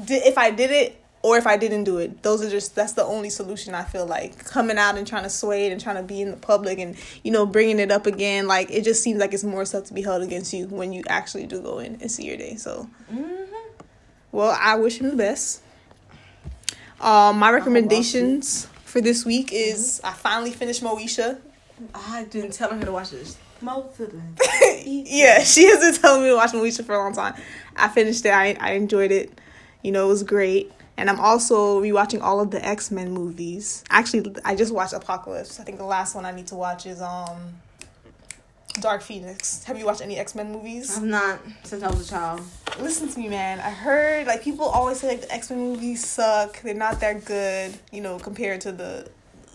if 0.07 0.37
I 0.37 0.51
did 0.51 0.71
it 0.71 1.02
or 1.23 1.37
if 1.37 1.47
I 1.47 1.57
didn't 1.57 1.85
do 1.85 1.97
it. 1.97 2.21
Those 2.21 2.43
are 2.43 2.49
just 2.49 2.75
that's 2.75 2.93
the 2.93 3.03
only 3.03 3.29
solution 3.29 3.73
I 3.73 3.83
feel 3.83 4.05
like 4.05 4.45
coming 4.45 4.77
out 4.77 4.97
and 4.97 5.07
trying 5.07 5.23
to 5.23 5.29
sway 5.29 5.65
it 5.65 5.71
and 5.71 5.81
trying 5.81 5.95
to 5.95 6.03
be 6.03 6.21
in 6.21 6.29
the 6.29 6.37
public 6.37 6.77
and 6.77 6.95
you 7.23 7.31
know 7.31 7.45
bringing 7.45 7.79
it 7.79 7.89
up 7.89 8.05
again. 8.05 8.45
Like 8.45 8.69
it 8.69 8.83
just 8.83 9.01
seems 9.01 9.19
like 9.19 9.33
it's 9.33 9.43
more 9.43 9.65
stuff 9.65 9.85
to 9.85 9.93
be 9.93 10.03
held 10.03 10.21
against 10.21 10.53
you 10.53 10.67
when 10.67 10.93
you 10.93 11.03
actually 11.07 11.47
do 11.47 11.61
go 11.61 11.79
in 11.79 11.97
and 12.01 12.11
see 12.11 12.25
your 12.25 12.37
day. 12.37 12.55
So 12.55 12.87
mm-hmm. 13.11 13.43
well, 14.31 14.55
I 14.59 14.75
wish 14.75 14.99
him 14.99 15.09
the 15.09 15.15
best. 15.15 15.61
Um, 16.99 17.39
my 17.39 17.51
recommendations 17.51 18.67
for 18.83 19.01
this 19.01 19.25
week 19.25 19.49
is 19.51 19.99
I 20.03 20.11
finally 20.11 20.51
finished 20.51 20.83
Moesha. 20.83 21.39
I 21.95 22.25
didn't 22.25 22.51
tell 22.51 22.69
her 22.69 22.85
to 22.85 22.91
watch 22.91 23.09
this 23.09 23.37
most 23.61 23.97
of 24.01 24.11
them 24.11 24.35
yeah, 24.85 25.41
she 25.41 25.65
has 25.67 25.79
been 25.79 26.01
telling 26.01 26.23
me 26.23 26.27
to 26.27 26.35
watch 26.35 26.51
Moesha 26.51 26.83
for 26.83 26.95
a 26.95 26.97
long 26.97 27.13
time. 27.13 27.33
I 27.77 27.87
finished 27.87 28.25
it. 28.25 28.33
I 28.33 28.57
I 28.59 28.71
enjoyed 28.73 29.11
it. 29.11 29.39
You 29.81 29.93
know, 29.93 30.05
it 30.05 30.09
was 30.09 30.23
great. 30.23 30.71
And 30.95 31.09
I'm 31.09 31.19
also 31.19 31.81
rewatching 31.81 32.21
all 32.21 32.39
of 32.39 32.51
the 32.51 32.63
X 32.63 32.91
Men 32.91 33.11
movies. 33.11 33.83
Actually, 33.89 34.35
I 34.45 34.55
just 34.55 34.73
watched 34.73 34.93
Apocalypse. 34.93 35.59
I 35.59 35.63
think 35.63 35.77
the 35.77 35.85
last 35.85 36.13
one 36.15 36.25
I 36.25 36.31
need 36.31 36.47
to 36.47 36.55
watch 36.55 36.85
is 36.85 37.01
um 37.01 37.55
Dark 38.79 39.01
Phoenix. 39.01 39.63
Have 39.65 39.77
you 39.77 39.85
watched 39.85 40.01
any 40.01 40.17
X 40.17 40.35
Men 40.35 40.51
movies? 40.51 40.95
I've 40.97 41.03
not 41.03 41.39
since 41.63 41.83
I 41.83 41.89
was 41.89 42.07
a 42.07 42.09
child 42.11 42.41
Listen 42.79 43.07
to 43.07 43.19
me, 43.19 43.27
man. 43.29 43.59
I 43.59 43.69
heard 43.69 44.25
like 44.25 44.43
people 44.43 44.65
always 44.65 44.99
say 44.99 45.07
like 45.09 45.21
the 45.21 45.31
X 45.33 45.49
Men 45.49 45.59
movies 45.59 46.05
suck. 46.07 46.61
They're 46.61 46.73
not 46.73 46.99
that 47.01 47.25
good, 47.25 47.73
you 47.91 48.01
know, 48.01 48.17
compared 48.19 48.61
to 48.61 48.71
the 48.71 49.09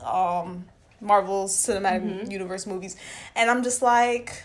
um 0.04 0.64
Marvel's 1.00 1.54
cinematic 1.56 2.02
Mhm. 2.26 2.32
universe 2.32 2.66
movies. 2.66 2.96
And 3.36 3.50
I'm 3.50 3.62
just 3.62 3.82
like 3.82 4.42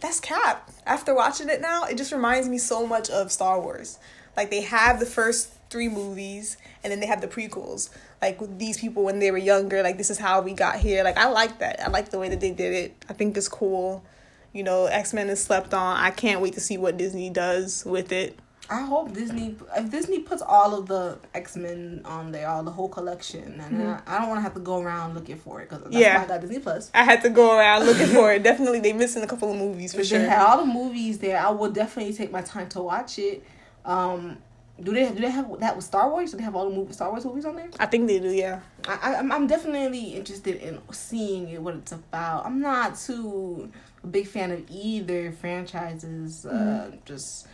that's 0.00 0.20
cap. 0.20 0.70
After 0.86 1.14
watching 1.14 1.48
it 1.48 1.60
now, 1.60 1.84
it 1.84 1.96
just 1.96 2.12
reminds 2.12 2.48
me 2.48 2.58
so 2.58 2.86
much 2.86 3.10
of 3.10 3.32
Star 3.32 3.60
Wars. 3.60 3.98
Like 4.36 4.50
they 4.50 4.60
have 4.62 4.98
the 5.00 5.06
first 5.06 5.50
three 5.74 5.88
movies 5.88 6.56
and 6.84 6.92
then 6.92 7.00
they 7.00 7.06
have 7.06 7.20
the 7.20 7.26
prequels. 7.26 7.90
Like 8.22 8.40
with 8.40 8.60
these 8.60 8.78
people 8.78 9.02
when 9.02 9.18
they 9.18 9.32
were 9.32 9.38
younger, 9.38 9.82
like 9.82 9.98
this 9.98 10.08
is 10.08 10.18
how 10.18 10.40
we 10.40 10.52
got 10.52 10.76
here. 10.76 11.02
Like 11.02 11.18
I 11.18 11.28
like 11.28 11.58
that. 11.58 11.82
I 11.82 11.88
like 11.88 12.10
the 12.10 12.18
way 12.20 12.28
that 12.28 12.38
they 12.40 12.52
did 12.52 12.72
it. 12.72 13.04
I 13.08 13.12
think 13.12 13.36
it's 13.36 13.48
cool. 13.48 14.04
You 14.52 14.62
know, 14.62 14.86
X 14.86 15.12
Men 15.12 15.28
is 15.28 15.42
slept 15.42 15.74
on. 15.74 15.96
I 15.96 16.10
can't 16.12 16.40
wait 16.40 16.54
to 16.54 16.60
see 16.60 16.78
what 16.78 16.96
Disney 16.96 17.28
does 17.28 17.84
with 17.84 18.12
it. 18.12 18.38
I 18.70 18.82
hope 18.82 19.12
Disney 19.12 19.56
if 19.76 19.90
Disney 19.90 20.20
puts 20.20 20.40
all 20.40 20.78
of 20.78 20.86
the 20.86 21.18
X 21.34 21.56
Men 21.56 22.02
on 22.04 22.30
there, 22.30 22.48
all 22.48 22.62
the 22.62 22.70
whole 22.70 22.88
collection, 22.88 23.60
and 23.60 23.82
I, 23.82 24.00
I 24.06 24.18
don't 24.20 24.28
want 24.28 24.38
to 24.38 24.42
have 24.42 24.54
to 24.54 24.60
go 24.60 24.80
around 24.80 25.14
looking 25.14 25.36
for 25.36 25.60
it 25.60 25.68
because 25.68 25.92
Yeah. 25.92 26.16
why 26.18 26.24
I 26.24 26.28
got 26.28 26.40
Disney 26.40 26.60
Plus. 26.60 26.90
I 26.94 27.02
had 27.02 27.20
to 27.22 27.30
go 27.30 27.58
around 27.58 27.84
looking 27.84 28.06
for 28.06 28.32
it. 28.32 28.42
Definitely, 28.50 28.78
they 28.78 28.92
missing 28.92 29.24
a 29.24 29.26
couple 29.26 29.50
of 29.50 29.58
movies 29.58 29.92
for 29.92 30.00
If 30.02 30.06
sure. 30.06 30.20
They 30.20 30.28
had 30.28 30.38
all 30.38 30.58
the 30.64 30.72
movies 30.72 31.18
there. 31.18 31.36
I 31.38 31.50
will 31.50 31.72
definitely 31.72 32.14
take 32.14 32.30
my 32.30 32.42
time 32.42 32.68
to 32.70 32.80
watch 32.80 33.18
it. 33.18 33.42
Um, 33.84 34.38
do 34.82 34.92
they 34.92 35.08
do 35.08 35.20
they 35.20 35.30
have 35.30 35.60
that 35.60 35.76
with 35.76 35.84
Star 35.84 36.10
Wars? 36.10 36.32
Do 36.32 36.36
they 36.36 36.42
have 36.42 36.56
all 36.56 36.68
the 36.68 36.74
movie 36.74 36.92
Star 36.92 37.10
Wars 37.10 37.24
movies 37.24 37.44
on 37.44 37.56
there? 37.56 37.70
I 37.78 37.86
think 37.86 38.08
they 38.08 38.18
do. 38.18 38.30
Yeah. 38.30 38.60
I, 38.88 39.14
I'm 39.14 39.30
I'm 39.30 39.46
definitely 39.46 40.14
interested 40.14 40.56
in 40.56 40.80
seeing 40.90 41.48
it, 41.48 41.62
what 41.62 41.74
it's 41.76 41.92
about. 41.92 42.44
I'm 42.44 42.60
not 42.60 42.98
too 42.98 43.70
a 44.02 44.06
big 44.06 44.26
fan 44.26 44.50
of 44.50 44.64
either 44.68 45.30
franchises. 45.32 46.44
Uh, 46.44 46.90
just 47.04 47.46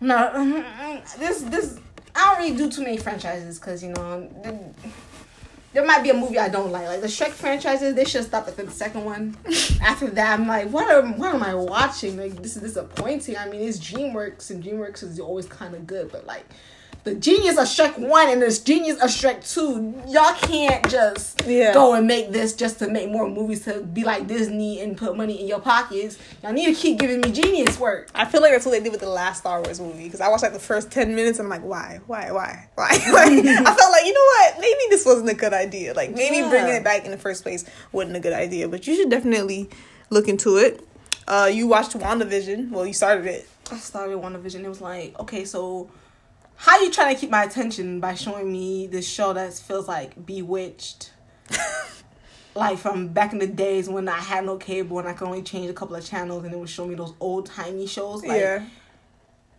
no, 0.00 0.62
this 1.18 1.42
this 1.42 1.80
I 2.14 2.34
don't 2.34 2.44
really 2.44 2.56
do 2.56 2.70
too 2.70 2.82
many 2.82 2.96
franchises 2.96 3.58
because 3.58 3.82
you 3.82 3.90
know. 3.90 4.28
The, 4.42 4.58
there 5.72 5.84
might 5.86 6.02
be 6.02 6.10
a 6.10 6.14
movie 6.14 6.38
I 6.38 6.48
don't 6.48 6.72
like, 6.72 6.86
like 6.86 7.00
the 7.00 7.06
Shrek 7.06 7.30
franchises. 7.30 7.94
They 7.94 8.04
should 8.04 8.24
stop 8.24 8.48
after 8.48 8.64
the 8.64 8.70
second 8.72 9.04
one. 9.04 9.36
After 9.82 10.08
that, 10.08 10.38
I'm 10.38 10.46
like, 10.48 10.68
what 10.70 10.90
am 10.90 11.16
what 11.18 11.34
am 11.34 11.42
I 11.42 11.54
watching? 11.54 12.16
Like 12.16 12.42
this 12.42 12.56
is 12.56 12.62
disappointing. 12.62 13.36
I 13.36 13.48
mean, 13.48 13.60
it's 13.62 13.78
DreamWorks, 13.78 14.50
and 14.50 14.62
DreamWorks 14.62 15.02
is 15.02 15.18
always 15.20 15.46
kind 15.46 15.74
of 15.74 15.86
good, 15.86 16.10
but 16.12 16.26
like 16.26 16.44
the 17.02 17.14
genius 17.14 17.56
of 17.56 17.64
Shrek 17.64 17.98
One 17.98 18.28
and 18.28 18.42
the 18.42 18.60
genius 18.62 18.96
of 19.00 19.08
Shrek 19.08 19.50
Two, 19.54 19.94
y'all 20.06 20.34
can't 20.34 20.86
just 20.90 21.42
Yeah. 21.46 21.72
go 21.72 21.94
and 21.94 22.06
make 22.06 22.30
this 22.30 22.52
just 22.54 22.78
to 22.80 22.90
make 22.90 23.08
more 23.10 23.26
movies 23.26 23.64
to 23.64 23.80
be 23.80 24.04
like 24.04 24.26
Disney 24.26 24.80
and 24.82 24.98
put 24.98 25.16
money 25.16 25.40
in 25.40 25.46
your 25.48 25.60
pockets. 25.60 26.18
Y'all 26.42 26.52
need 26.52 26.66
to 26.66 26.78
keep 26.78 26.98
giving 26.98 27.22
me 27.22 27.32
genius 27.32 27.78
work. 27.78 28.10
I 28.14 28.26
feel 28.26 28.42
like 28.42 28.52
that's 28.52 28.66
what 28.66 28.72
they 28.72 28.80
did 28.80 28.92
with 28.92 29.00
the 29.00 29.08
last 29.08 29.38
Star 29.38 29.62
Wars 29.62 29.80
movie 29.80 30.04
because 30.04 30.20
I 30.20 30.28
watched 30.28 30.42
like 30.42 30.52
the 30.52 30.58
first 30.58 30.90
ten 30.90 31.14
minutes. 31.14 31.38
and 31.38 31.46
I'm 31.46 31.50
like, 31.50 31.66
why, 31.66 32.00
why, 32.06 32.30
why, 32.32 32.68
why? 32.74 32.90
like, 32.90 33.00
I 33.46 33.74
felt 33.74 33.92
like 33.92 34.04
you 34.04 34.12
know 34.12 34.28
what? 34.36 34.60
Maybe 34.60 34.79
this 35.00 35.06
wasn't 35.06 35.30
a 35.30 35.34
good 35.34 35.52
idea. 35.52 35.94
Like 35.94 36.14
maybe 36.14 36.36
Yeah. 36.36 36.48
bringing 36.50 36.74
it 36.74 36.84
back 36.84 37.04
in 37.04 37.10
the 37.10 37.18
first 37.18 37.42
place 37.42 37.64
wasn't 37.92 38.16
a 38.16 38.20
good 38.20 38.32
idea. 38.32 38.68
But 38.68 38.86
you 38.86 38.94
should 38.96 39.10
definitely 39.10 39.68
look 40.10 40.28
into 40.28 40.56
it. 40.56 40.86
Uh, 41.26 41.50
you 41.52 41.66
watched 41.66 41.92
WandaVision. 41.92 42.70
Well, 42.70 42.86
you 42.86 42.92
started 42.92 43.26
it. 43.26 43.48
I 43.70 43.76
started 43.76 44.18
WandaVision. 44.18 44.64
It 44.64 44.68
was 44.68 44.80
like, 44.80 45.18
okay, 45.20 45.44
so 45.44 45.88
how 46.56 46.80
you 46.80 46.90
trying 46.90 47.14
to 47.14 47.20
keep 47.20 47.30
my 47.30 47.44
attention 47.44 48.00
by 48.00 48.14
showing 48.14 48.50
me 48.50 48.86
this 48.86 49.08
show 49.08 49.32
that 49.32 49.54
feels 49.54 49.86
like 49.88 50.26
Bewitched? 50.26 51.12
like 52.54 52.78
from 52.78 53.08
back 53.08 53.32
in 53.32 53.38
the 53.38 53.46
days 53.46 53.88
when 53.88 54.08
I 54.08 54.18
had 54.18 54.44
no 54.44 54.56
cable 54.56 54.98
and 54.98 55.08
I 55.08 55.12
could 55.12 55.26
only 55.26 55.42
change 55.42 55.70
a 55.70 55.72
couple 55.72 55.94
of 55.94 56.04
channels 56.04 56.44
and 56.44 56.52
it 56.52 56.58
would 56.58 56.68
show 56.68 56.84
me 56.84 56.96
those 56.96 57.14
old 57.20 57.46
timey 57.46 57.86
shows. 57.86 58.24
Like, 58.24 58.40
yeah. 58.40 58.64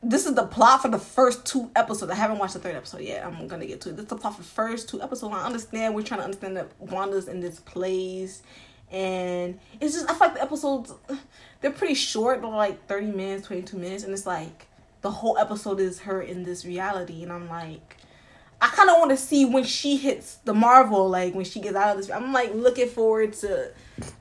This 0.04 0.26
is 0.26 0.34
the 0.34 0.46
plot 0.46 0.82
for 0.82 0.88
the 0.88 0.98
first 0.98 1.46
two 1.46 1.70
episodes. 1.76 2.12
I 2.12 2.16
haven't 2.16 2.40
watched 2.40 2.54
the 2.54 2.60
third 2.60 2.76
episode 2.76 3.02
yet. 3.02 3.26
I'm 3.26 3.48
gonna 3.48 3.66
get 3.66 3.82
to 3.82 3.90
it. 3.90 3.98
This 3.98 4.04
is 4.04 4.10
the 4.10 4.16
plot 4.16 4.36
for 4.36 4.42
the 4.42 4.48
first 4.48 4.90
two 4.90 5.02
episodes. 5.02 5.34
I 5.34 5.46
understand 5.46 5.94
we're 5.94 6.02
trying 6.02 6.22
to 6.22 6.26
understand 6.26 6.58
that 6.58 6.70
Wanda's 6.80 7.28
in 7.28 7.40
this 7.40 7.60
place, 7.60 8.42
and 8.92 9.60
it's 9.80 9.94
just 9.94 10.10
I 10.10 10.14
feel 10.14 10.28
like 10.28 10.36
the 10.36 10.42
episodes 10.42 10.94
they're 11.62 11.72
pretty 11.72 11.94
short. 11.94 12.42
They're 12.42 12.50
like 12.50 12.88
thirty 12.88 13.08
minutes, 13.08 13.48
twenty 13.48 13.62
two 13.62 13.78
minutes, 13.78 14.04
and 14.04 14.14
it's 14.14 14.26
like 14.26 14.68
the 15.02 15.12
whole 15.12 15.38
episode 15.38 15.80
is 15.80 16.00
her 16.02 16.22
in 16.22 16.44
this 16.44 16.66
reality, 16.66 17.24
and 17.24 17.32
I'm 17.32 17.48
like. 17.50 17.98
I 18.64 18.68
kind 18.68 18.90
of 18.92 18.98
want 19.00 19.10
to 19.10 19.18
see 19.18 19.44
when 19.46 19.64
she 19.64 19.98
hits 19.98 20.36
the 20.46 20.54
Marvel, 20.54 21.10
like 21.10 21.34
when 21.34 21.46
she 21.46 21.60
gets 21.60 21.76
out 21.76 21.96
of 21.96 21.98
this. 21.98 22.12
I'm 22.12 22.32
like 22.32 22.54
looking 22.54 22.88
forward 22.88 23.34
to 23.34 23.72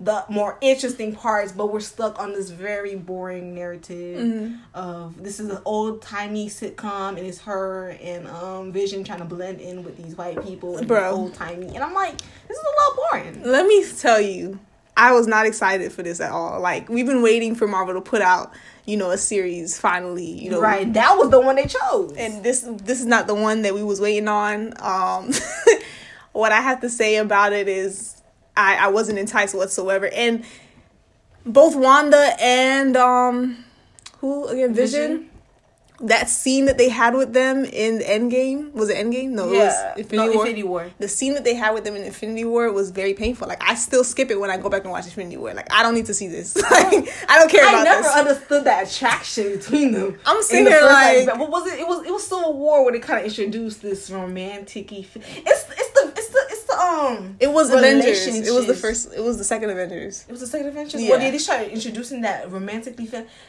the 0.01 0.25
more 0.31 0.57
interesting 0.63 1.15
parts, 1.15 1.53
but 1.53 1.71
we're 1.73 1.81
stuck 1.81 2.19
on 2.19 2.33
this 2.33 2.49
very 2.51 2.97
boring 2.97 3.55
narrative 3.55 4.19
Mm-hmm. 4.21 4.55
of 4.75 5.23
this 5.23 5.41
is 5.41 5.51
an 5.51 5.59
old 5.67 6.01
timey 6.03 6.49
sitcom, 6.49 7.11
and 7.11 7.27
it's 7.27 7.41
her 7.43 7.91
and 8.03 8.27
um 8.29 8.73
Vision 8.73 9.05
trying 9.05 9.19
to 9.21 9.25
blend 9.27 9.61
in 9.61 9.85
with 9.85 10.03
these 10.03 10.17
white 10.17 10.43
people 10.45 10.79
and 10.79 10.89
Bro. 10.89 11.11
old 11.11 11.35
timey, 11.35 11.69
and 11.75 11.85
I'm 11.85 11.95
like, 11.95 12.17
this 12.49 12.57
is 12.57 12.65
a 12.65 12.81
little 12.81 13.05
boring. 13.11 13.43
Let 13.53 13.67
me 13.67 13.85
tell 13.99 14.21
you, 14.21 14.59
I 15.01 15.13
was 15.13 15.27
not 15.27 15.47
excited 15.47 15.93
for 15.93 16.03
this 16.03 16.21
at 16.21 16.31
all. 16.31 16.61
Like 16.61 16.91
we've 16.91 17.07
been 17.07 17.23
waiting 17.23 17.55
for 17.55 17.67
Marvel 17.67 17.95
to 17.95 18.03
put 18.03 18.21
out, 18.21 18.53
you 18.85 18.99
know, 18.99 19.11
a 19.11 19.17
series 19.17 19.79
finally. 19.81 20.27
You 20.27 20.51
know, 20.51 20.61
right? 20.61 20.93
That 20.93 21.17
was 21.17 21.31
the 21.31 21.41
one 21.41 21.57
they 21.57 21.65
chose. 21.65 22.15
and 22.19 22.45
this 22.45 22.61
this 22.61 23.01
is 23.01 23.07
not 23.07 23.27
the 23.27 23.35
one 23.35 23.63
that 23.63 23.73
we 23.73 23.83
was 23.83 23.99
waiting 23.99 24.29
on. 24.29 24.75
Um, 24.79 25.33
what 26.33 26.53
I 26.53 26.61
have 26.61 26.83
to 26.83 26.91
say 26.91 27.17
about 27.17 27.55
it 27.55 27.67
is 27.67 28.21
I 28.59 28.77
I 28.77 28.89
wasn't 28.89 29.19
enticed 29.19 29.55
whatsoever, 29.55 30.11
and 30.13 30.45
both 31.47 31.75
Wanda 31.75 32.35
and 32.39 32.95
um 32.95 33.65
who 34.19 34.49
again 34.49 34.75
Vision. 34.75 35.01
Vision. 35.01 35.30
That 36.03 36.31
scene 36.31 36.65
that 36.65 36.79
they 36.79 36.89
had 36.89 37.15
with 37.15 37.35
them 37.35 37.65
in 37.65 37.99
Endgame 37.99 38.73
was 38.73 38.89
it 38.89 38.97
Endgame? 38.97 39.31
No, 39.31 39.53
yeah, 39.53 39.59
it 39.59 39.65
was 39.65 39.99
Infinity 39.99 40.17
no, 40.17 40.33
War. 40.33 40.47
Infinity 40.47 40.63
War. 40.63 40.91
The 40.99 41.09
scene 41.09 41.35
that 41.35 41.45
they 41.45 41.55
had 41.55 41.73
with 41.75 41.85
them 41.85 41.95
in 41.95 42.05
Infinity 42.05 42.45
War 42.47 42.73
was 42.73 42.91
very 42.91 43.13
painful. 43.13 43.49
Like 43.49 43.63
I 43.63 43.75
still 43.75 44.03
skip 44.03 44.31
it 44.31 44.41
when 44.41 44.51
I 44.51 44.57
go 44.57 44.71
back 44.71 44.83
and 44.85 44.91
watch 44.93 45.05
Infinity 45.05 45.37
War. 45.37 45.53
Like 45.53 45.71
I 45.73 45.83
don't 45.83 45.95
need 45.95 46.07
to 46.07 46.15
see 46.15 46.29
this. 46.29 46.57
Like 46.71 47.09
I 47.29 47.39
don't 47.39 47.51
care 47.51 47.65
I 47.67 47.85
never 47.85 48.03
this. 48.03 48.15
understood 48.15 48.65
that 48.65 48.91
attraction 48.91 49.57
between 49.57 49.93
them. 49.93 50.19
I'm 50.27 50.39
In 50.39 50.43
sitting 50.43 50.65
the 50.65 50.71
here 50.71 50.83
like, 50.83 51.27
but 51.27 51.39
what 51.39 51.51
was 51.51 51.67
it? 51.73 51.81
It 51.81 51.87
was 51.87 52.07
it 52.07 52.13
was 52.13 52.27
Civil 52.27 52.57
War 52.57 52.85
where 52.85 52.93
they 52.93 53.01
kind 53.01 53.21
of 53.21 53.27
introduced 53.27 53.83
this 53.83 54.11
romantic. 54.11 54.93
It's 54.93 55.15
it's 55.17 55.65
the 55.67 56.13
it's 56.17 56.29
the 56.29 56.41
it's 56.51 56.65
the 56.65 56.75
um. 56.79 57.37
it 57.41 57.53
was 57.53 57.71
Avengers. 57.71 58.27
It 58.27 58.53
was 58.53 58.67
the 58.67 58.75
first. 58.75 59.13
It 59.15 59.23
was 59.23 59.37
the 59.39 59.45
second 59.45 59.71
Avengers. 59.71 60.25
It 60.29 60.33
was 60.33 60.41
the 60.41 60.47
second 60.47 60.69
Avengers. 60.69 61.03
Yeah. 61.03 61.11
Well, 61.11 61.19
they 61.19 61.31
just 61.31 61.45
started 61.45 61.71
introducing 61.73 62.23
that 62.23 62.51
romantically. 62.51 63.05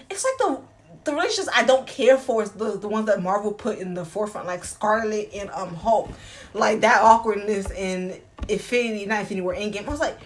It's 0.10 0.24
like 0.26 0.38
the 0.40 0.62
the 1.04 1.14
relationships 1.14 1.50
I 1.56 1.64
don't 1.64 1.88
care 1.88 2.18
for 2.18 2.44
is 2.44 2.52
the 2.52 2.78
the 2.78 2.88
ones 2.88 3.08
that 3.08 3.22
Marvel 3.22 3.52
put 3.52 3.80
in 3.80 3.94
the 3.94 4.06
forefront, 4.06 4.48
like 4.48 4.64
Scarlet 4.64 5.30
and 5.34 5.50
um 5.52 5.76
Hulk, 5.76 6.10
like 6.54 6.82
that 6.82 7.02
awkwardness 7.02 7.70
in 7.72 8.20
Infinity, 8.48 9.06
not 9.06 9.22
Infinity 9.22 9.42
War, 9.42 9.56
Endgame. 9.56 9.88
I 9.88 9.90
was 9.90 10.00
like, 10.00 10.18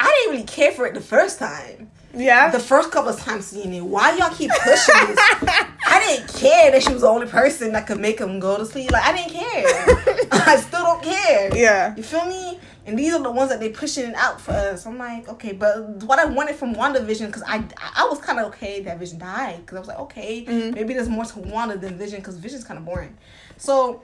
I 0.00 0.06
didn't 0.06 0.32
really 0.32 0.46
care 0.46 0.72
for 0.72 0.86
it 0.86 0.94
the 0.94 1.00
first 1.00 1.38
time. 1.38 1.90
Yeah. 2.14 2.50
The 2.50 2.60
first 2.60 2.90
couple 2.90 3.10
of 3.10 3.18
times 3.20 3.46
seeing 3.46 3.72
it, 3.72 3.80
why 3.80 4.14
y'all 4.16 4.34
keep 4.34 4.50
pushing 4.50 5.06
this? 5.06 5.18
I 5.86 6.04
didn't 6.06 6.28
care 6.34 6.70
that 6.70 6.82
she 6.82 6.92
was 6.92 7.02
the 7.02 7.08
only 7.08 7.26
person 7.26 7.72
that 7.72 7.86
could 7.86 8.00
make 8.00 8.18
him 8.18 8.38
go 8.38 8.58
to 8.58 8.66
sleep. 8.66 8.90
Like 8.90 9.04
I 9.04 9.16
didn't 9.16 9.32
care. 9.32 10.28
I 10.32 10.56
still 10.56 10.82
don't 10.82 11.02
care. 11.02 11.56
yeah. 11.56 11.96
You 11.96 12.02
feel 12.02 12.26
me? 12.26 12.58
And 12.86 12.98
these 12.98 13.12
are 13.14 13.22
the 13.22 13.30
ones 13.30 13.50
that 13.50 13.60
they 13.60 13.68
pushing 13.68 14.06
it 14.10 14.14
out 14.14 14.40
for 14.40 14.50
us. 14.52 14.86
I'm 14.86 14.98
like, 14.98 15.28
okay, 15.28 15.52
but 15.52 15.80
what 16.04 16.18
I 16.18 16.24
wanted 16.24 16.56
from 16.56 16.74
WandaVision, 16.74 17.26
because 17.26 17.42
I 17.46 17.62
I 17.96 18.06
was 18.10 18.18
kind 18.18 18.38
of 18.40 18.46
okay 18.46 18.82
that 18.82 18.98
Vision 18.98 19.18
died, 19.18 19.58
because 19.60 19.76
I 19.76 19.80
was 19.80 19.88
like, 19.88 19.98
okay, 20.00 20.44
Mhm. 20.44 20.74
maybe 20.74 20.94
there's 20.94 21.08
more 21.08 21.24
to 21.24 21.38
Wanda 21.38 21.76
than 21.76 21.96
Vision, 21.98 22.18
because 22.20 22.36
Vision's 22.36 22.64
kind 22.64 22.78
of 22.78 22.84
boring. 22.84 23.16
So 23.56 24.02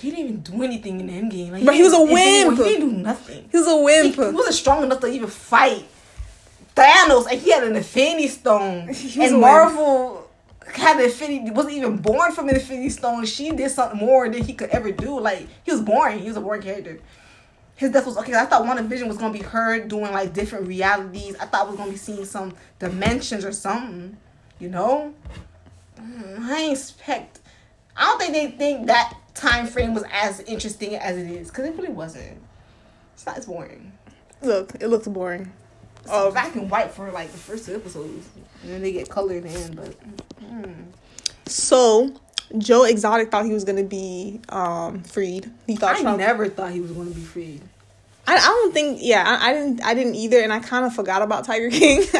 he 0.00 0.10
didn't 0.10 0.24
even 0.24 0.40
do 0.40 0.62
anything 0.62 1.00
in 1.00 1.06
the 1.06 1.12
Endgame. 1.12 1.52
Like, 1.52 1.64
But 1.64 1.74
he 1.74 1.82
was 1.82 1.92
a 1.94 2.02
wimp. 2.02 2.58
He 2.58 2.64
didn't 2.64 2.90
do 2.90 2.96
nothing. 2.96 3.48
He 3.50 3.56
was 3.58 3.66
a 3.66 3.76
He, 3.76 3.82
wimp. 3.82 4.14
he 4.14 4.20
wasn't 4.36 4.54
strong 4.54 4.82
enough 4.84 5.00
to 5.00 5.06
even 5.08 5.28
fight 5.28 5.84
Thanos, 6.74 7.26
and 7.30 7.40
he 7.40 7.50
had 7.50 7.64
an 7.64 7.76
Infinity 7.76 8.28
Stone. 8.28 8.88
He 8.92 9.24
and. 9.24 9.40
Marvel 9.40 10.28
had 10.74 10.98
the 10.98 11.04
Infinity 11.04 11.50
wasn't 11.50 11.74
even 11.74 11.96
born 11.98 12.32
from 12.32 12.48
an 12.48 12.54
Infinity 12.56 12.90
Stone. 12.90 13.24
She 13.24 13.50
did 13.52 13.70
something 13.70 13.98
more 13.98 14.28
than 14.28 14.42
he 14.42 14.52
could 14.52 14.68
ever 14.70 14.90
do. 14.92 15.18
Like 15.20 15.46
he 15.64 15.70
was 15.72 15.80
boring. 15.80 16.18
He 16.18 16.28
was 16.28 16.36
a 16.36 16.40
boring 16.40 16.60
character. 16.62 16.98
His 17.76 17.90
death 17.92 18.06
was 18.06 18.16
okay. 18.18 18.34
I 18.34 18.46
thought 18.46 18.64
one 18.66 18.88
Vision 18.88 19.06
was 19.06 19.18
gonna 19.18 19.32
be 19.32 19.42
her 19.44 19.78
doing 19.80 20.12
like 20.12 20.32
different 20.32 20.66
realities. 20.66 21.36
I 21.38 21.44
thought 21.46 21.66
I 21.66 21.68
was 21.70 21.76
gonna 21.76 21.90
be 21.90 21.96
seeing 21.96 22.24
some 22.24 22.54
dimensions 22.78 23.44
or 23.44 23.52
something. 23.52 24.16
You 24.58 24.70
know, 24.70 25.14
Mm, 26.00 26.40
I 26.40 26.70
expect. 26.70 27.40
I 27.96 28.04
don't 28.04 28.18
think 28.20 28.32
they 28.32 28.50
think 28.56 28.86
that 28.88 29.14
time 29.34 29.66
frame 29.66 29.94
was 29.94 30.04
as 30.12 30.40
interesting 30.40 30.94
as 30.96 31.16
it 31.16 31.26
is 31.26 31.48
because 31.48 31.66
it 31.66 31.76
really 31.76 31.88
wasn't. 31.92 32.38
It's 33.14 33.24
not 33.24 33.38
as 33.38 33.46
boring. 33.46 33.92
Look, 34.42 34.74
it 34.80 34.88
looks 34.88 35.08
boring. 35.08 35.52
It's 36.02 36.10
Oh. 36.12 36.30
black 36.30 36.54
and 36.54 36.70
white 36.70 36.90
for 36.90 37.10
like 37.10 37.32
the 37.32 37.38
first 37.38 37.64
two 37.66 37.74
episodes, 37.74 38.28
and 38.62 38.72
then 38.72 38.82
they 38.82 38.92
get 38.92 39.08
colored 39.08 39.44
in. 39.46 39.74
But 39.74 39.94
mm. 40.42 40.84
So, 41.46 42.12
Joe 42.58 42.84
Exotic 42.84 43.30
thought 43.30 43.44
he 43.44 43.52
was 43.52 43.64
gonna 43.64 43.82
be 43.84 44.40
um 44.48 45.02
freed. 45.02 45.50
He 45.66 45.76
thought 45.76 45.96
I 45.96 46.00
Trump. 46.02 46.18
never 46.18 46.48
thought 46.48 46.72
he 46.72 46.80
was 46.80 46.92
going 46.92 47.08
to 47.08 47.14
be 47.14 47.20
freed. 47.22 47.62
I, 48.28 48.34
I 48.36 48.38
don't 48.40 48.72
think. 48.74 48.98
Yeah, 49.02 49.24
I, 49.26 49.50
I 49.50 49.52
didn't. 49.52 49.84
I 49.84 49.94
didn't 49.94 50.16
either, 50.16 50.40
and 50.40 50.52
I 50.52 50.58
kind 50.58 50.84
of 50.84 50.94
forgot 50.94 51.22
about 51.22 51.44
Tiger 51.44 51.70
King. 51.70 52.02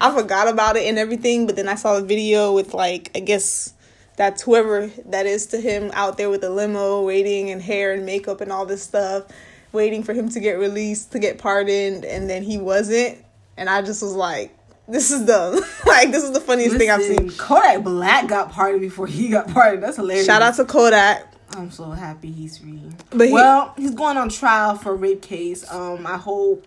I 0.00 0.12
forgot 0.14 0.48
about 0.48 0.76
it 0.76 0.84
and 0.88 0.98
everything, 0.98 1.46
but 1.46 1.56
then 1.56 1.68
I 1.68 1.74
saw 1.74 1.98
the 1.98 2.06
video 2.06 2.52
with 2.52 2.72
like 2.74 3.10
I 3.14 3.20
guess 3.20 3.74
that's 4.16 4.42
whoever 4.42 4.88
that 5.06 5.26
is 5.26 5.46
to 5.46 5.60
him 5.60 5.90
out 5.94 6.18
there 6.18 6.30
with 6.30 6.44
a 6.44 6.50
limo, 6.50 7.02
waiting 7.04 7.50
and 7.50 7.60
hair 7.62 7.92
and 7.92 8.04
makeup 8.06 8.40
and 8.40 8.52
all 8.52 8.66
this 8.66 8.82
stuff, 8.82 9.24
waiting 9.72 10.02
for 10.02 10.12
him 10.12 10.28
to 10.30 10.40
get 10.40 10.52
released 10.58 11.12
to 11.12 11.18
get 11.18 11.38
pardoned, 11.38 12.04
and 12.04 12.28
then 12.30 12.42
he 12.42 12.58
wasn't, 12.58 13.18
and 13.56 13.68
I 13.68 13.82
just 13.82 14.02
was 14.02 14.14
like, 14.14 14.54
this 14.90 15.10
is 15.10 15.24
dumb. 15.26 15.54
like 15.86 16.10
this 16.12 16.22
is 16.24 16.32
the 16.32 16.40
funniest 16.40 16.76
thing 16.76 16.90
I've 16.90 17.02
seen. 17.02 17.30
Kodak 17.30 17.82
Black 17.84 18.28
got 18.28 18.50
pardoned 18.50 18.80
before 18.80 19.06
he 19.06 19.28
got 19.28 19.48
pardoned. 19.48 19.82
That's 19.82 19.96
hilarious. 19.96 20.26
Shout 20.26 20.42
out 20.42 20.56
to 20.56 20.64
Kodak. 20.64 21.26
I'm 21.56 21.70
so 21.70 21.90
happy 21.90 22.30
he's 22.30 22.58
free. 22.58 22.82
But 23.10 23.28
he- 23.28 23.32
well, 23.32 23.74
he's 23.76 23.90
going 23.94 24.16
on 24.16 24.28
trial 24.28 24.76
for 24.76 24.92
a 24.92 24.94
rape 24.94 25.22
case. 25.22 25.68
Um, 25.70 26.06
I 26.06 26.16
hope 26.16 26.66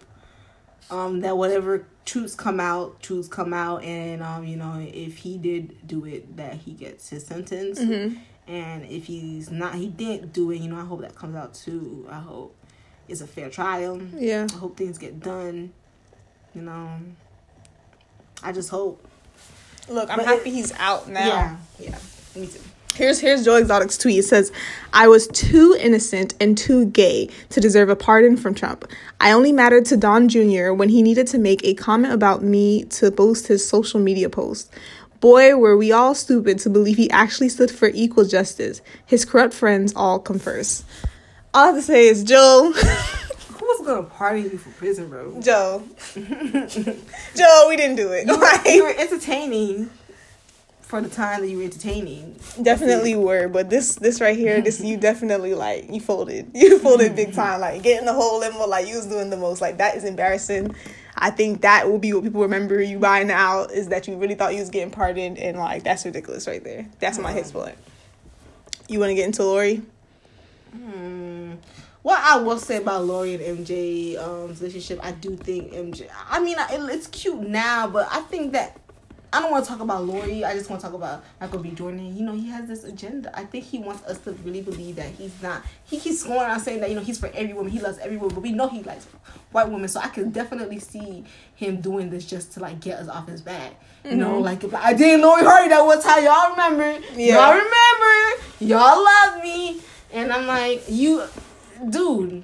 um 0.91 1.21
that 1.21 1.37
whatever 1.37 1.85
truths 2.05 2.35
come 2.35 2.59
out, 2.59 3.01
truths 3.01 3.29
come 3.29 3.53
out, 3.53 3.83
and 3.83 4.21
um, 4.21 4.43
you 4.45 4.57
know, 4.57 4.75
if 4.79 5.17
he 5.17 5.37
did 5.37 5.87
do 5.87 6.05
it, 6.05 6.35
that 6.37 6.55
he 6.55 6.71
gets 6.73 7.09
his 7.09 7.25
sentence. 7.25 7.79
Mhm. 7.79 8.17
And 8.45 8.83
if 8.85 9.05
he's 9.05 9.49
not, 9.49 9.75
he 9.75 9.87
didn't 9.87 10.33
do 10.33 10.51
it. 10.51 10.57
You 10.57 10.69
know, 10.69 10.77
I 10.77 10.83
hope 10.83 10.99
that 10.99 11.15
comes 11.15 11.35
out 11.37 11.53
too. 11.53 12.05
I 12.11 12.19
hope 12.19 12.53
it's 13.07 13.21
a 13.21 13.27
fair 13.27 13.49
trial. 13.49 14.01
Yeah. 14.17 14.47
I 14.53 14.57
hope 14.57 14.75
things 14.75 14.97
get 14.97 15.21
done. 15.21 15.71
You 16.53 16.63
know, 16.63 16.89
I 18.43 18.51
just 18.51 18.69
hope. 18.69 19.05
Look, 19.89 20.09
I'm 20.09 20.17
But 20.17 20.25
happy 20.25 20.51
he's 20.51 20.71
out 20.73 21.09
now. 21.09 21.27
Yeah, 21.27 21.55
yeah, 21.79 21.97
me 22.35 22.47
too. 22.47 22.59
Here's 22.95 23.19
here's 23.19 23.43
Joe 23.43 23.55
Exotic's 23.55 23.97
tweet. 23.97 24.19
It 24.19 24.23
says, 24.23 24.51
"I 24.93 25.07
was 25.07 25.27
too 25.27 25.75
innocent 25.79 26.35
and 26.39 26.55
too 26.55 26.85
gay 26.85 27.29
to 27.50 27.59
deserve 27.59 27.89
a 27.89 27.95
pardon 27.95 28.38
from 28.38 28.53
Trump. 28.53 28.85
I 29.19 29.31
only 29.31 29.51
mattered 29.51 29.85
to 29.85 29.97
Don 29.97 30.29
Jr. 30.29 30.73
when 30.73 30.89
he 30.89 31.01
needed 31.01 31.25
to 31.27 31.39
make 31.39 31.63
a 31.63 31.73
comment 31.73 32.13
about 32.13 32.43
me 32.43 32.83
to 32.85 33.09
boost 33.09 33.47
his 33.47 33.67
social 33.67 34.00
media 34.00 34.29
post. 34.29 34.71
Boy, 35.21 35.56
were 35.56 35.75
we 35.75 35.91
all 35.91 36.13
stupid 36.13 36.60
to 36.60 36.69
believe 36.69 36.97
he 36.97 37.10
actually 37.10 37.49
stood 37.49 37.71
for 37.71 37.89
equal 37.93 38.25
justice. 38.25 38.82
His 39.06 39.25
corrupt 39.25 39.53
friends 39.53 39.93
all 39.95 40.19
come 40.19 40.38
first. 40.38 40.86
All 41.53 41.63
I 41.63 41.65
have 41.67 41.75
to 41.75 41.82
say 41.82 42.08
is, 42.08 42.23
Joe, 42.23 42.73
Who 42.75 42.82
was 43.79 43.88
gonna 43.88 44.03
pardon 44.03 44.43
you 44.43 44.57
for 44.57 44.69
prison, 44.71 45.09
bro? 45.09 45.39
Joe, 45.41 45.83
Joe, 46.15 47.65
we 47.69 47.75
didn't 47.75 47.95
do 47.95 48.12
it. 48.12 48.27
You 48.27 48.38
were, 48.38 48.41
Like, 48.41 48.65
you 48.67 48.83
were 48.83 48.93
entertaining 48.97 49.89
for 50.81 51.01
the 51.01 51.09
time 51.09 51.41
that 51.41 51.47
you 51.47 51.57
were 51.57 51.63
entertaining. 51.63 52.36
definitely 52.62 53.15
were 53.15 53.47
but 53.47 53.67
this 53.69 53.95
this 53.95 54.21
right 54.21 54.38
here 54.38 54.62
this 54.62 54.79
you 54.79 54.95
definitely 54.95 55.55
like 55.55 55.89
you 55.89 55.99
folded 55.99 56.51
you 56.53 56.77
folded 56.77 57.15
big 57.15 57.33
time 57.41 57.59
like 57.59 57.81
getting 57.81 58.05
the 58.05 58.13
whole 58.13 58.39
limo 58.39 58.67
like 58.67 58.88
you 58.88 58.95
was 58.95 59.07
doing 59.07 59.31
the 59.31 59.38
most 59.38 59.59
like 59.59 59.77
that 59.79 59.95
is 59.95 60.03
embarrassing 60.03 60.75
i 61.17 61.31
think 61.31 61.62
that 61.62 61.89
will 61.89 61.97
be 61.97 62.13
what 62.13 62.21
people 62.23 62.41
remember 62.43 62.79
you 62.79 62.99
by 62.99 63.23
now 63.23 63.63
is 63.63 63.88
that 63.88 64.07
you 64.07 64.15
really 64.17 64.36
thought 64.36 64.53
you 64.53 64.59
was 64.59 64.69
getting 64.69 64.91
pardoned 64.91 65.39
and 65.39 65.57
like 65.57 65.81
that's 65.83 66.05
ridiculous 66.05 66.45
right 66.47 66.63
there 66.63 66.86
that's 66.99 67.17
my 67.17 67.31
hit 67.31 67.47
spot 67.47 67.73
you 68.88 68.99
want 68.99 69.09
to 69.09 69.15
get 69.15 69.25
into 69.25 69.43
lori 69.43 69.81
Hmm. 70.75 71.42
What 72.03 72.19
I 72.21 72.37
will 72.37 72.59
say 72.59 72.77
about 72.77 73.05
Lori 73.05 73.33
and 73.35 73.65
MJ 73.65 74.17
um, 74.17 74.49
relationship, 74.49 74.99
I 75.01 75.13
do 75.13 75.37
think 75.37 75.71
MJ. 75.71 76.09
I 76.29 76.41
mean, 76.41 76.57
it, 76.59 76.93
it's 76.93 77.07
cute 77.07 77.39
now, 77.39 77.87
but 77.87 78.07
I 78.11 78.19
think 78.21 78.51
that 78.53 78.77
I 79.33 79.41
don't 79.41 79.49
want 79.49 79.65
to 79.65 79.71
talk 79.71 79.79
about 79.79 80.05
Lori. 80.05 80.45
I 80.45 80.53
just 80.53 80.69
want 80.69 80.79
to 80.81 80.87
talk 80.87 80.95
about 80.95 81.23
Michael 81.41 81.57
B. 81.57 81.71
Jordan. 81.71 82.15
You 82.15 82.23
know, 82.23 82.33
he 82.33 82.49
has 82.49 82.67
this 82.67 82.83
agenda. 82.83 83.35
I 83.35 83.45
think 83.45 83.65
he 83.65 83.79
wants 83.79 84.03
us 84.03 84.19
to 84.19 84.33
really 84.43 84.61
believe 84.61 84.97
that 84.97 85.09
he's 85.09 85.33
not. 85.41 85.63
He 85.85 85.99
keeps 85.99 86.23
going 86.23 86.39
around 86.39 86.59
saying 86.59 86.81
that 86.81 86.89
you 86.89 86.95
know 86.95 87.01
he's 87.01 87.17
for 87.17 87.31
every 87.33 87.53
woman. 87.53 87.71
He 87.71 87.79
loves 87.79 87.97
every 87.97 88.17
woman, 88.17 88.35
but 88.35 88.41
we 88.41 88.51
know 88.51 88.67
he 88.67 88.83
likes 88.83 89.05
white 89.51 89.69
women. 89.69 89.87
So 89.87 90.01
I 90.01 90.09
can 90.09 90.29
definitely 90.29 90.79
see 90.79 91.23
him 91.55 91.81
doing 91.81 92.11
this 92.11 92.25
just 92.25 92.51
to 92.53 92.59
like 92.59 92.79
get 92.79 92.99
us 92.99 93.07
off 93.07 93.27
his 93.27 93.41
back. 93.41 93.73
You 94.05 94.17
know, 94.17 94.39
like 94.39 94.63
if 94.63 94.75
I 94.75 94.93
didn't 94.93 95.21
Lori 95.21 95.43
Harvey 95.43 95.69
that 95.69 95.83
one 95.83 96.01
how 96.01 96.19
Y'all 96.19 96.51
remember? 96.51 97.07
Yeah. 97.15 97.35
Y'all 97.35 97.53
remember? 97.53 98.43
Y'all 98.59 99.03
love 99.03 99.41
me, 99.41 99.81
and 100.11 100.31
I'm 100.31 100.45
like 100.45 100.83
you, 100.89 101.23
dude. 101.89 102.43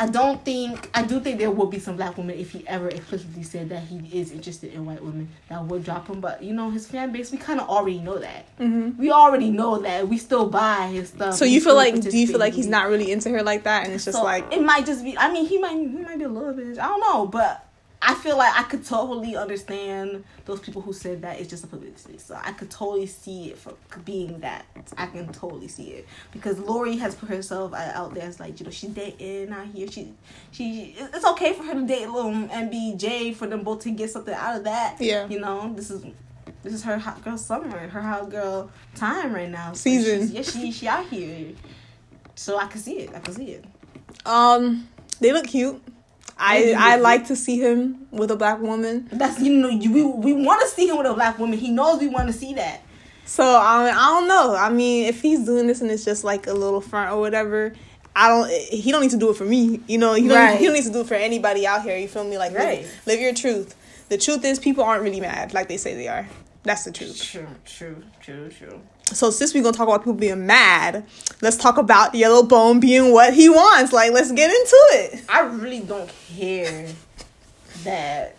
I 0.00 0.06
don't 0.06 0.44
think 0.44 0.88
I 0.94 1.02
do 1.02 1.18
think 1.18 1.38
there 1.38 1.50
will 1.50 1.66
be 1.66 1.80
some 1.80 1.96
black 1.96 2.16
women 2.16 2.38
if 2.38 2.52
he 2.52 2.62
ever 2.68 2.88
explicitly 2.88 3.42
said 3.42 3.68
that 3.70 3.82
he 3.82 3.98
is 4.16 4.30
interested 4.30 4.72
in 4.72 4.86
white 4.86 5.02
women 5.02 5.28
that 5.48 5.64
would 5.64 5.82
drop 5.84 6.06
him. 6.06 6.20
But 6.20 6.40
you 6.40 6.52
know 6.54 6.70
his 6.70 6.86
fan 6.86 7.10
base, 7.10 7.32
we 7.32 7.38
kind 7.38 7.60
of 7.60 7.68
already 7.68 7.98
know 7.98 8.16
that. 8.18 8.46
mm-hmm. 8.60 8.96
We 9.00 9.10
already 9.10 9.50
know 9.50 9.78
that. 9.78 10.06
We 10.06 10.18
still 10.18 10.48
buy 10.48 10.86
his 10.92 11.08
stuff. 11.08 11.34
so 11.34 11.44
We 11.44 11.50
you 11.50 11.60
feel 11.60 11.74
like 11.74 12.00
do 12.00 12.16
you 12.16 12.28
feel 12.28 12.38
like 12.38 12.54
he's 12.54 12.68
not 12.68 12.88
really 12.88 13.10
into 13.10 13.30
her 13.30 13.42
like 13.42 13.64
that 13.64 13.86
and 13.86 13.92
it's 13.92 14.04
just 14.04 14.18
So, 14.18 14.22
like 14.24 14.52
it 14.52 14.62
might 14.62 14.86
just 14.86 15.02
be. 15.02 15.18
I 15.18 15.32
mean, 15.32 15.46
he 15.46 15.58
might 15.58 15.72
he 15.76 15.86
might 15.86 16.18
be 16.18 16.24
a 16.24 16.28
little 16.28 16.52
bit. 16.54 16.78
I 16.78 16.86
don't 16.86 17.00
know, 17.00 17.26
but 17.26 17.67
I 18.00 18.14
feel 18.14 18.36
like 18.38 18.54
I 18.56 18.62
could 18.62 18.84
totally 18.84 19.36
understand 19.36 20.24
those 20.44 20.60
people 20.60 20.82
who 20.82 20.92
said 20.92 21.22
that 21.22 21.40
it's 21.40 21.50
just 21.50 21.64
a 21.64 21.66
publicity. 21.66 22.18
So 22.18 22.38
I 22.40 22.52
could 22.52 22.70
totally 22.70 23.06
see 23.06 23.50
it 23.50 23.58
for 23.58 23.74
being 24.04 24.38
that. 24.40 24.66
I 24.96 25.06
can 25.06 25.32
totally 25.32 25.68
see 25.68 25.90
it 25.90 26.06
because 26.32 26.58
Lori 26.58 26.96
has 26.96 27.14
put 27.16 27.28
herself 27.28 27.74
out 27.74 28.14
there 28.14 28.24
as 28.24 28.38
like 28.38 28.60
you 28.60 28.64
know 28.64 28.70
she's 28.70 28.90
dating 28.90 29.52
out 29.52 29.66
here. 29.66 29.90
She 29.90 30.14
she 30.52 30.94
it's 30.98 31.26
okay 31.26 31.52
for 31.54 31.64
her 31.64 31.74
to 31.74 31.86
date 31.86 32.04
a 32.04 32.12
little 32.12 32.30
MBJ 32.30 33.34
for 33.34 33.46
them 33.46 33.62
both 33.64 33.80
to 33.82 33.90
get 33.90 34.10
something 34.10 34.34
out 34.34 34.56
of 34.56 34.64
that. 34.64 34.96
Yeah. 35.00 35.26
you 35.28 35.40
know 35.40 35.72
this 35.74 35.90
is. 35.90 36.04
This 36.62 36.72
is 36.72 36.82
her 36.82 36.98
hot 36.98 37.22
girl 37.24 37.38
summer, 37.38 37.68
her 37.88 38.02
hot 38.02 38.30
girl 38.30 38.70
time 38.96 39.32
right 39.32 39.48
now. 39.48 39.72
So 39.74 39.82
Season. 39.90 40.28
Yeah, 40.32 40.42
she 40.42 40.72
she 40.72 40.88
out 40.88 41.06
here. 41.06 41.52
So 42.34 42.58
I 42.58 42.66
can 42.66 42.80
see 42.80 42.98
it. 43.00 43.10
I 43.14 43.20
can 43.20 43.32
see 43.34 43.52
it. 43.52 43.64
um 44.26 44.88
they 45.20 45.32
look 45.32 45.46
cute 45.46 45.80
i 46.38 46.74
i 46.78 46.96
like 46.96 47.26
to 47.26 47.36
see 47.36 47.58
him 47.58 48.06
with 48.10 48.30
a 48.30 48.36
black 48.36 48.60
woman 48.60 49.08
That's 49.12 49.40
you 49.40 49.52
know 49.54 49.68
you, 49.68 49.92
we 49.92 50.02
we 50.04 50.44
want 50.44 50.60
to 50.62 50.68
see 50.68 50.88
him 50.88 50.96
with 50.98 51.06
a 51.06 51.14
black 51.14 51.38
woman. 51.38 51.58
He 51.58 51.70
knows 51.70 52.00
we 52.00 52.08
want 52.08 52.26
to 52.28 52.32
see 52.32 52.54
that. 52.54 52.82
So 53.24 53.44
I 53.44 53.84
mean, 53.84 53.94
I 53.94 54.06
don't 54.08 54.28
know. 54.28 54.54
I 54.54 54.70
mean, 54.70 55.06
if 55.06 55.20
he's 55.20 55.44
doing 55.44 55.66
this 55.66 55.80
and 55.82 55.90
it's 55.90 56.04
just 56.04 56.24
like 56.24 56.46
a 56.46 56.54
little 56.54 56.80
front 56.80 57.12
or 57.12 57.20
whatever, 57.20 57.74
I 58.16 58.28
don't. 58.28 58.50
He 58.50 58.90
don't 58.90 59.02
need 59.02 59.10
to 59.10 59.18
do 59.18 59.30
it 59.30 59.36
for 59.36 59.44
me. 59.44 59.80
You 59.86 59.98
know, 59.98 60.14
he 60.14 60.26
don't. 60.26 60.36
Right. 60.38 60.58
He 60.58 60.64
don't 60.64 60.74
need 60.74 60.84
to 60.84 60.92
do 60.92 61.00
it 61.02 61.06
for 61.06 61.14
anybody 61.14 61.66
out 61.66 61.82
here. 61.82 61.96
You 61.98 62.08
feel 62.08 62.24
me? 62.24 62.38
Like, 62.38 62.54
Right. 62.54 62.80
live, 62.82 63.02
live 63.06 63.20
your 63.20 63.34
truth. 63.34 63.74
The 64.08 64.16
truth 64.16 64.44
is, 64.44 64.58
people 64.58 64.82
aren't 64.82 65.02
really 65.02 65.20
mad 65.20 65.52
like 65.52 65.68
they 65.68 65.76
say 65.76 65.94
they 65.94 66.08
are. 66.08 66.26
That's 66.62 66.84
the 66.84 66.92
truth. 66.92 67.22
True, 67.22 67.46
true, 67.64 68.02
true, 68.22 68.48
true. 68.48 68.80
So 69.14 69.30
since 69.30 69.54
we're 69.54 69.62
gonna 69.62 69.76
talk 69.76 69.88
about 69.88 70.00
people 70.00 70.14
being 70.14 70.46
mad, 70.46 71.04
let's 71.40 71.56
talk 71.56 71.78
about 71.78 72.14
Yellow 72.14 72.42
Bone 72.42 72.80
being 72.80 73.12
what 73.12 73.34
he 73.34 73.48
wants. 73.48 73.92
Like, 73.92 74.12
let's 74.12 74.32
get 74.32 74.50
into 74.50 74.76
it. 74.92 75.24
I 75.28 75.40
really 75.40 75.80
don't 75.80 76.10
care 76.36 76.88
that 77.84 78.36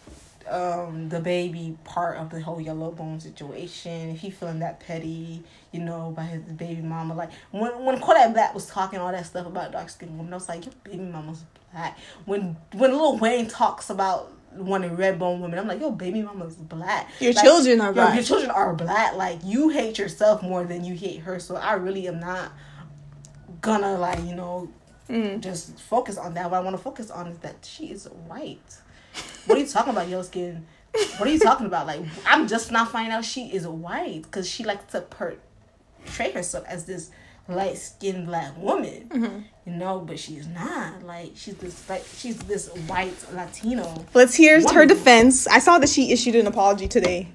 um 0.50 1.10
the 1.10 1.20
baby 1.20 1.78
part 1.84 2.18
of 2.18 2.30
the 2.30 2.42
whole 2.42 2.60
yellow 2.60 2.92
bone 2.92 3.20
situation. 3.20 4.10
If 4.10 4.20
he 4.20 4.30
feeling 4.32 4.60
that 4.60 4.80
petty, 4.80 5.44
you 5.72 5.82
know, 5.82 6.12
by 6.16 6.24
his 6.24 6.42
baby 6.44 6.82
mama, 6.82 7.16
like 7.16 7.32
when 7.52 7.86
when 7.86 8.00
Kodak 8.00 8.34
Black 8.34 8.54
was 8.54 8.66
talking 8.68 9.00
all 9.00 9.12
that 9.12 9.26
stuff 9.26 9.46
about 9.46 9.72
dark 9.72 9.90
skinned 9.90 10.18
women, 10.18 10.34
I 10.34 10.38
was 10.38 10.50
like, 10.50 10.66
your 10.66 10.74
baby 10.84 11.04
mama's 11.04 11.44
black. 11.72 11.98
When 12.26 12.58
when 12.74 12.92
Lil 12.92 13.18
Wayne 13.18 13.48
talks 13.48 13.90
about 13.90 14.32
wanting 14.56 14.96
red 14.96 15.20
bone 15.20 15.40
women, 15.42 15.60
I'm 15.60 15.68
like, 15.68 15.80
your 15.80 15.92
baby 15.92 16.22
mama's 16.22 16.56
black. 16.56 17.10
Your 17.20 17.34
Like, 17.34 17.44
children 17.44 17.82
are 17.82 17.86
your- 17.86 17.94
black. 17.94 18.16
Your 18.16 18.24
children 18.24 18.52
are 18.52 18.74
black. 18.74 19.16
Like 19.16 19.40
you 19.44 19.70
hate 19.70 19.98
yourself 19.98 20.42
more 20.44 20.64
than 20.64 20.84
you 20.84 20.96
hate 20.96 21.22
her. 21.22 21.40
So 21.40 21.56
I 21.56 21.74
really 21.74 22.08
am 22.08 22.20
not 22.20 22.52
gonna 23.62 23.98
like 23.98 24.20
you 24.26 24.36
know 24.36 24.70
Mm-hmm. 25.10 25.40
just 25.40 25.80
focus 25.80 26.20
on 26.20 26.36
that. 26.36 26.52
What 26.52 26.58
I 26.58 26.60
want 26.60 26.78
to 26.78 26.84
focus 26.84 27.10
on 27.10 27.26
is 27.26 27.40
that 27.40 27.56
she 27.66 27.88
is 27.88 28.06
white. 28.28 28.78
What 29.48 29.58
are 29.58 29.62
you 29.62 29.66
talking 29.66 29.92
about, 29.92 30.08
yellow 30.08 30.22
skin? 30.22 30.68
What 31.18 31.28
are 31.28 31.32
you 31.32 31.40
talking 31.40 31.66
about? 31.66 31.88
Like, 31.88 32.02
I'm 32.28 32.48
just 32.48 32.72
not 32.72 32.92
finding 32.92 33.12
out 33.12 33.26
she 33.26 33.48
is 33.48 33.68
white 33.68 34.22
because 34.22 34.48
she 34.48 34.64
likes 34.64 34.92
to 34.92 35.02
portray 35.02 36.32
herself 36.32 36.64
as 36.68 36.86
this 36.86 37.10
light 37.50 37.78
skinned 37.78 38.28
black 38.28 38.58
woman, 38.58 39.10
Mm-hmm. 39.10 39.40
you 39.66 39.74
know, 39.78 40.00
but 40.00 40.20
she's 40.20 40.48
not. 40.48 41.04
Like, 41.04 41.32
she's 41.36 41.56
this 41.56 41.90
like 41.90 42.06
she's 42.18 42.38
this 42.40 42.70
white 42.88 43.16
Latino. 43.34 44.06
Let's 44.14 44.36
hear 44.36 44.62
her 44.72 44.86
defense. 44.86 45.48
I 45.48 45.60
saw 45.60 45.80
that 45.80 45.90
she 45.90 46.12
issued 46.12 46.36
an 46.36 46.48
apology 46.48 46.88
today. 46.88 47.30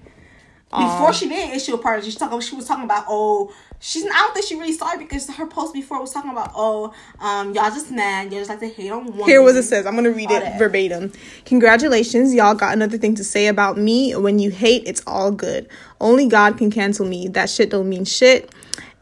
Before 0.70 1.09
Um, 1.09 1.12
she 1.12 1.29
did 1.29 1.55
issue 1.55 1.72
a 1.72 1.77
apology, 1.77 2.11
she 2.11 2.18
talking. 2.18 2.40
She 2.40 2.57
was 2.57 2.66
talking 2.66 2.83
about 2.85 3.05
oh, 3.09 3.55
she's. 3.79 4.05
I 4.05 4.09
don't 4.09 4.35
think 4.35 4.44
she 4.46 4.57
really 4.57 4.72
sorry 4.72 4.98
because 4.98 5.29
her 5.31 5.46
post 5.46 5.72
before 5.72 6.00
was 6.00 6.12
talking 6.12 6.33
about 6.33 6.50
oh, 6.57 6.92
um, 7.20 7.55
y'all 7.55 7.70
just 7.70 7.92
mad. 7.92 8.33
Y'all 8.33 8.40
just 8.40 8.50
like 8.50 8.59
to 8.59 8.68
hate 8.68 8.90
on 8.90 9.05
women. 9.07 9.24
Here 9.24 9.40
what 9.40 9.55
it 9.55 9.62
says. 9.62 9.87
I'm 9.87 9.94
gonna 9.94 10.11
read 10.11 10.31
All 10.31 10.37
it 10.38 10.40
that. 10.40 10.59
verbatim. 10.59 11.12
Congratulations, 11.44 12.35
y'all 12.35 12.57
got 12.57 12.72
another 12.72 12.98
thing 12.98 13.14
to 13.14 13.22
say 13.22 13.46
about 13.46 13.79
me. 13.79 14.16
When 14.16 14.40
you 14.40 14.50
hate, 14.50 14.83
it's 14.87 15.03
all 15.07 15.31
good. 15.31 15.68
Only 16.00 16.27
God 16.27 16.59
can 16.59 16.72
cancel 16.72 17.07
me. 17.07 17.29
That 17.29 17.48
shit 17.48 17.70
don't 17.70 17.88
mean 17.88 18.05
shit. 18.05 18.50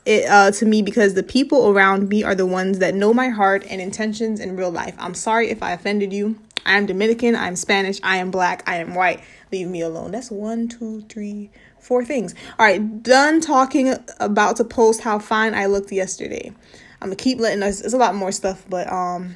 It 0.05 0.29
uh 0.29 0.51
to 0.53 0.67
me 0.67 0.83
because 0.83 1.15
the 1.15 1.23
people 1.23 1.69
around 1.69 2.09
me 2.09 2.25
are 2.25 2.35
the 2.35 2.47
ones 2.47 2.79
that 2.81 2.95
know 2.95 3.15
my 3.15 3.29
heart 3.29 3.65
and 3.69 3.81
intentions 3.81 4.41
in 4.41 4.57
real 4.57 4.71
life. 4.71 4.95
I'm 4.99 5.15
sorry 5.15 5.51
if 5.51 5.63
I 5.63 5.73
offended 5.73 6.13
you. 6.13 6.39
I 6.65 6.77
am 6.77 6.87
Dominican, 6.87 7.35
I 7.35 7.49
am 7.49 7.57
Spanish, 7.57 7.99
I 8.03 8.19
am 8.19 8.31
black, 8.31 8.63
I 8.69 8.77
am 8.77 8.95
white. 8.95 9.21
Leave 9.51 9.69
me 9.69 9.81
alone. 9.81 10.13
That's 10.13 10.31
one, 10.31 10.69
two, 10.69 11.03
three, 11.03 11.51
four 11.81 12.05
things. 12.05 12.35
All 12.59 12.67
right, 12.67 13.03
done 13.03 13.41
talking 13.41 13.95
about 14.21 14.57
to 14.57 14.65
post 14.65 15.01
how 15.03 15.19
fine 15.19 15.55
I 15.55 15.67
looked 15.67 15.93
yesterday. 15.93 16.53
I'm 17.01 17.09
gonna 17.09 17.17
keep 17.17 17.39
letting 17.39 17.63
us. 17.63 17.81
It's 17.81 17.95
a 17.95 17.99
lot 17.99 18.15
more 18.15 18.31
stuff, 18.31 18.65
but 18.69 18.91
um, 18.93 19.35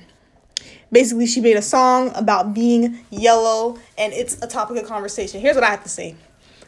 basically 0.93 1.27
she 1.27 1.41
made 1.41 1.57
a 1.57 1.63
song 1.63 2.13
about 2.15 2.55
being 2.55 2.99
yellow 3.11 3.79
and 3.99 4.13
it's 4.13 4.41
a 4.43 4.47
topic 4.47 4.77
of 4.77 4.87
conversation 4.89 5.41
here's 5.41 5.55
what 5.55 5.65
i 5.65 5.71
have 5.71 5.83
to 5.83 5.89
say 5.89 6.15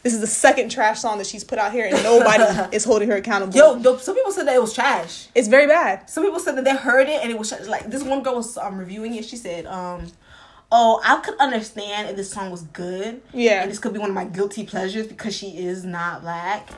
this 0.02 0.14
is 0.14 0.20
the 0.20 0.26
second 0.26 0.70
trash 0.70 1.00
song 1.00 1.18
that 1.18 1.26
she's 1.26 1.44
put 1.44 1.58
out 1.58 1.72
here 1.72 1.87
and 1.87 2.02
nobody 2.02 2.44
is 2.76 2.84
holding 2.84 3.08
her 3.08 3.16
accountable 3.16 3.54
Yo, 3.54 3.76
yo, 3.76 3.96
some 3.96 4.14
people 4.14 4.32
said 4.32 4.46
that 4.46 4.54
it 4.54 4.61
was 4.61 4.72
trash. 4.72 5.28
it's 5.34 5.48
very 5.48 5.66
bad 5.66 6.08
Some 6.08 6.24
people 6.24 6.38
said 6.40 6.56
that 6.56 6.64
they 6.64 6.76
heard 6.76 7.08
it 7.08 7.20
and 7.22 7.30
it 7.30 7.38
was 7.38 7.48
trash. 7.48 7.66
like 7.66 7.90
this 7.90 8.02
one 8.02 8.22
girl 8.22 8.37
was 8.37 8.56
um 8.58 8.78
reviewing 8.78 9.14
it. 9.14 9.24
She 9.24 9.37
said 9.37 9.66
um. 9.66 10.06
Oh, 10.70 11.00
I 11.02 11.16
could 11.20 11.34
understand 11.38 12.11
if 12.11 12.16
this 12.16 12.30
song 12.30 12.50
was 12.50 12.61
good. 12.62 13.22
Yeah. 13.32 13.62
And 13.62 13.70
this 13.70 13.78
could 13.78 13.94
be 13.94 13.98
one 13.98 14.11
of 14.11 14.14
my 14.14 14.26
guilty 14.26 14.64
pleasures 14.66 15.06
because 15.06 15.34
she 15.34 15.56
is 15.56 15.82
not 15.82 16.20
black. 16.20 16.68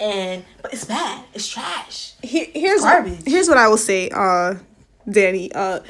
And 0.00 0.44
but 0.62 0.72
it's 0.72 0.86
bad. 0.86 1.24
It's 1.34 1.46
trash. 1.46 2.14
Here, 2.22 2.46
here's 2.54 2.80
Garbage. 2.80 3.20
here's 3.26 3.48
what 3.48 3.58
i 3.58 3.68
will 3.68 3.76
say 3.76 4.08
uh 4.10 4.54
Dani 5.06 5.50
uh 5.54 5.80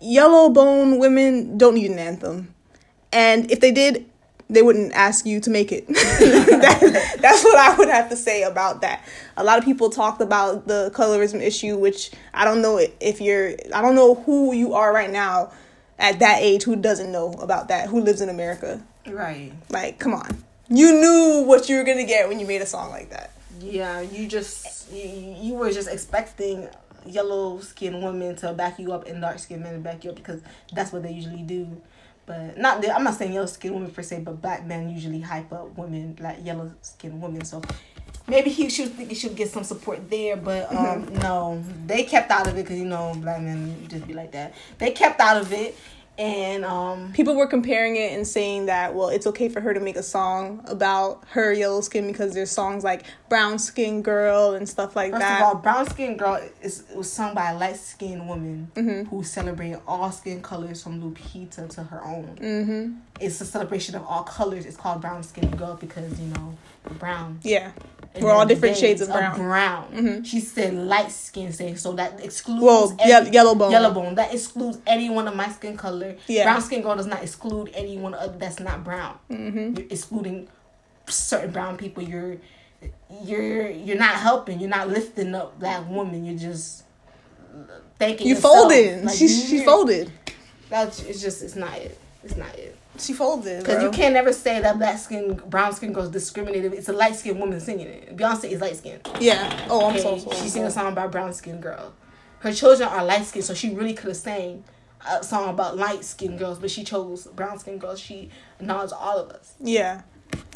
yellow 0.00 0.48
bone 0.48 0.98
women 0.98 1.58
don't 1.58 1.74
need 1.74 1.90
an 1.90 1.98
anthem 1.98 2.54
and 3.12 3.50
if 3.50 3.60
they 3.60 3.72
did 3.72 4.09
they 4.52 4.62
wouldn't 4.62 4.92
ask 4.92 5.24
you 5.26 5.40
to 5.40 5.50
make 5.50 5.72
it. 5.72 5.86
That, 6.60 7.18
that's 7.20 7.42
what 7.42 7.56
i 7.56 7.74
would 7.76 7.88
have 7.88 8.10
to 8.10 8.16
say 8.16 8.42
about 8.42 8.82
that. 8.82 9.06
A 9.36 9.44
lot 9.44 9.58
of 9.58 9.64
people 9.64 9.88
talked 9.88 10.20
about 10.20 10.66
the 10.66 10.90
colorism 10.94 11.40
issue 11.40 11.76
which 11.76 12.10
i 12.34 12.44
don't 12.44 12.60
know 12.60 12.78
if 13.00 13.20
you're 13.20 13.54
i 13.74 13.80
don't 13.80 13.94
know 13.94 14.14
who 14.14 14.52
you 14.52 14.74
are 14.74 14.92
right 14.92 15.10
now 15.10 15.50
at 15.98 16.18
that 16.18 16.42
age 16.42 16.64
who 16.64 16.76
doesn't 16.76 17.10
know 17.10 17.32
about 17.34 17.68
that 17.68 17.88
who 17.88 18.00
lives 18.00 18.20
in 18.20 18.28
america. 18.28 18.82
Right. 19.06 19.52
like 19.70 19.98
come 19.98 20.12
on. 20.12 20.44
You 20.68 21.00
knew 21.00 21.44
what 21.46 21.68
you 21.68 21.76
were 21.76 21.84
gonna 21.84 22.04
get 22.04 22.28
when 22.28 22.38
you 22.38 22.46
made 22.46 22.62
a 22.62 22.66
song 22.66 22.90
like 22.90 23.10
that. 23.10 23.32
Yeah, 23.60 24.00
you 24.00 24.28
just 24.28 24.92
you, 24.92 25.36
you 25.40 25.54
were 25.54 25.72
just 25.72 25.88
expecting 25.88 26.68
yellow 27.06 27.60
skinned 27.60 28.02
women 28.02 28.36
to 28.36 28.52
back 28.52 28.78
you 28.78 28.92
up 28.92 29.06
and 29.06 29.20
dark 29.20 29.38
skinned 29.38 29.62
men 29.62 29.74
to 29.74 29.80
back 29.80 30.04
you 30.04 30.10
up 30.10 30.16
because 30.16 30.40
that's 30.72 30.92
what 30.92 31.02
they 31.02 31.12
usually 31.12 31.42
do. 31.42 31.80
But 32.30 32.58
not 32.58 32.80
that 32.82 32.94
I'm 32.94 33.02
not 33.02 33.14
saying 33.14 33.32
yellow 33.32 33.46
skinned 33.46 33.74
women 33.74 33.90
per 33.90 34.02
se, 34.02 34.20
but 34.20 34.40
black 34.40 34.64
men 34.64 34.88
usually 34.88 35.20
hype 35.20 35.52
up 35.52 35.76
women 35.76 36.16
like 36.20 36.44
yellow 36.44 36.70
skinned 36.80 37.20
women. 37.20 37.44
So 37.44 37.60
maybe 38.28 38.50
he 38.50 38.70
she 38.70 38.82
was 38.82 38.92
thinking 38.92 39.16
she'll 39.16 39.32
get 39.32 39.48
some 39.48 39.64
support 39.64 40.08
there, 40.08 40.36
but 40.36 40.72
um 40.72 41.12
no, 41.22 41.60
they 41.86 42.04
kept 42.04 42.30
out 42.30 42.46
of 42.46 42.56
it 42.56 42.62
because 42.62 42.78
you 42.78 42.84
know 42.84 43.12
black 43.16 43.42
men 43.42 43.84
just 43.88 44.06
be 44.06 44.14
like 44.14 44.30
that. 44.30 44.54
They 44.78 44.92
kept 44.92 45.18
out 45.18 45.38
of 45.38 45.52
it, 45.52 45.76
and 46.20 46.66
um 46.66 47.10
people 47.14 47.34
were 47.34 47.46
comparing 47.46 47.96
it 47.96 48.12
and 48.12 48.26
saying 48.26 48.66
that 48.66 48.94
well 48.94 49.08
it's 49.08 49.26
okay 49.26 49.48
for 49.48 49.60
her 49.62 49.72
to 49.72 49.80
make 49.80 49.96
a 49.96 50.02
song 50.02 50.62
about 50.66 51.24
her 51.30 51.50
yellow 51.52 51.80
skin 51.80 52.06
because 52.06 52.34
there's 52.34 52.50
songs 52.50 52.84
like 52.84 53.04
brown 53.30 53.58
skin 53.58 54.02
girl 54.02 54.52
and 54.52 54.68
stuff 54.68 54.94
like 54.94 55.12
First 55.12 55.20
that 55.22 55.40
of 55.40 55.46
all, 55.48 55.54
brown 55.56 55.88
skin 55.88 56.16
girl 56.18 56.38
is 56.62 56.84
was 56.94 57.10
sung 57.10 57.34
by 57.34 57.52
a 57.52 57.58
light 57.58 57.76
skinned 57.76 58.28
woman 58.28 58.70
Mm-hmm. 58.74 59.08
who 59.08 59.22
celebrated 59.24 59.80
all 59.88 60.12
skin 60.12 60.42
colors 60.42 60.82
from 60.82 61.00
Lupita 61.02 61.68
to 61.70 61.82
her 61.84 62.04
own. 62.04 62.36
Mm-hmm. 62.40 62.94
It's 63.18 63.40
a 63.40 63.44
celebration 63.46 63.94
of 63.94 64.04
all 64.06 64.22
colors. 64.24 64.66
It's 64.66 64.76
called 64.76 65.00
brown 65.00 65.22
skin 65.22 65.50
girl 65.56 65.76
because 65.80 66.20
you 66.20 66.26
know 66.28 66.56
brown. 66.98 67.38
yeah 67.42 67.72
we're 68.18 68.30
all 68.30 68.46
different 68.46 68.76
shades 68.76 69.00
days 69.00 69.08
of 69.08 69.14
brown 69.14 69.90
Mm-hmm. 69.92 70.22
She 70.24 70.40
said 70.40 70.74
light 70.74 71.10
skin, 71.12 71.52
say 71.52 71.74
so 71.74 71.92
that 71.92 72.22
excludes 72.24 72.62
Well, 72.62 72.96
yellow 73.06 73.54
bone. 73.54 73.70
Yellow 73.70 73.92
bone 73.92 74.14
that 74.16 74.34
excludes 74.34 74.78
anyone 74.86 75.28
of 75.28 75.36
my 75.36 75.48
skin 75.48 75.76
color. 75.76 76.16
Yeah. 76.26 76.44
Brown 76.44 76.60
skin 76.60 76.82
girl 76.82 76.96
does 76.96 77.06
not 77.06 77.22
exclude 77.22 77.70
anyone 77.74 78.14
of, 78.14 78.38
that's 78.38 78.58
not 78.58 78.82
brown. 78.82 79.18
Mm-hmm. 79.30 79.76
You're 79.76 79.86
excluding 79.90 80.48
certain 81.06 81.50
brown 81.50 81.76
people. 81.76 82.02
You're 82.02 82.38
you're 83.24 83.70
you're 83.70 83.98
not 83.98 84.14
helping. 84.14 84.60
You're 84.60 84.70
not 84.70 84.88
lifting 84.88 85.34
up 85.34 85.58
black 85.58 85.88
women. 85.88 86.24
You're 86.24 86.38
just 86.38 86.84
thanking 87.98 88.26
you 88.26 88.34
yourself. 88.34 88.54
folded 88.54 89.04
Like, 89.04 89.16
she, 89.16 89.28
she 89.28 89.64
folded 89.64 90.10
That's 90.68 91.02
it's 91.02 91.20
just 91.20 91.42
it's 91.42 91.56
not 91.56 91.76
it. 91.78 91.98
It's 92.24 92.36
not 92.36 92.54
it. 92.56 92.76
She 93.00 93.12
folded 93.12 93.60
Because 93.60 93.82
you 93.82 93.90
can't 93.90 94.14
never 94.14 94.32
say 94.32 94.60
that 94.60 94.78
black 94.78 94.98
skin, 94.98 95.40
brown 95.48 95.72
skin 95.74 95.92
girls 95.92 96.10
discriminated. 96.10 96.72
It's 96.74 96.88
a 96.88 96.92
light 96.92 97.16
skinned 97.16 97.40
woman 97.40 97.58
singing 97.60 97.86
it. 97.88 98.16
Beyonce 98.16 98.44
is 98.50 98.60
light 98.60 98.76
skinned. 98.76 99.08
yeah 99.20 99.66
oh 99.70 99.86
i'm 99.90 99.98
so 99.98 100.18
sorry 100.18 100.36
she 100.36 100.48
sang 100.48 100.64
a 100.64 100.70
song 100.70 100.92
about 100.92 101.10
brown 101.12 101.32
skinned 101.32 101.62
girl. 101.62 101.92
Her 102.40 102.52
children 102.52 102.88
are 102.88 103.04
light 103.04 103.24
skinned, 103.26 103.44
so 103.44 103.52
she 103.54 103.74
really 103.74 103.92
could 103.94 104.08
have 104.08 104.16
sang 104.16 104.64
a 105.08 105.22
song 105.24 105.48
about 105.48 105.76
light 105.78 106.04
skinned 106.04 106.38
girls, 106.38 106.58
but 106.58 106.70
she 106.70 106.84
chose 106.84 107.26
brown 107.28 107.58
skinned 107.58 107.80
girls. 107.80 107.98
She 108.00 108.30
acknowledged 108.58 108.92
all 108.92 109.18
of 109.18 109.30
us. 109.30 109.54
yeah 109.60 110.02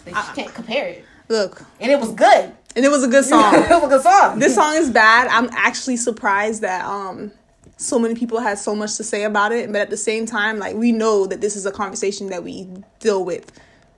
Like, 0.06 0.14
she 0.26 0.32
can't 0.42 0.54
compare 0.54 0.86
it. 0.88 1.04
look 1.28 1.62
And 1.80 1.90
it 1.90 1.98
was 1.98 2.12
good. 2.12 2.52
and 2.76 2.84
it 2.84 2.90
was 2.90 3.04
a 3.04 3.08
good 3.08 3.24
song. 3.32 3.54
it 3.54 3.70
was 3.70 3.84
a 3.84 3.88
good 3.88 4.02
song. 4.02 4.38
this 4.38 4.54
song 4.54 4.74
is 4.76 4.90
bad 4.90 5.28
i'm 5.28 5.48
actually 5.52 5.96
surprised 5.96 6.60
that 6.62 6.84
um 6.84 7.32
so 7.76 7.98
many 7.98 8.14
people 8.14 8.38
had 8.40 8.58
so 8.58 8.74
much 8.74 8.96
to 8.96 9.04
say 9.04 9.24
about 9.24 9.52
it 9.52 9.70
but 9.72 9.80
at 9.80 9.90
the 9.90 9.96
same 9.96 10.26
time 10.26 10.58
like 10.58 10.74
we 10.76 10.92
know 10.92 11.26
that 11.26 11.40
this 11.40 11.56
is 11.56 11.66
a 11.66 11.72
conversation 11.72 12.28
that 12.30 12.42
we 12.44 12.68
deal 13.00 13.24
with 13.24 13.50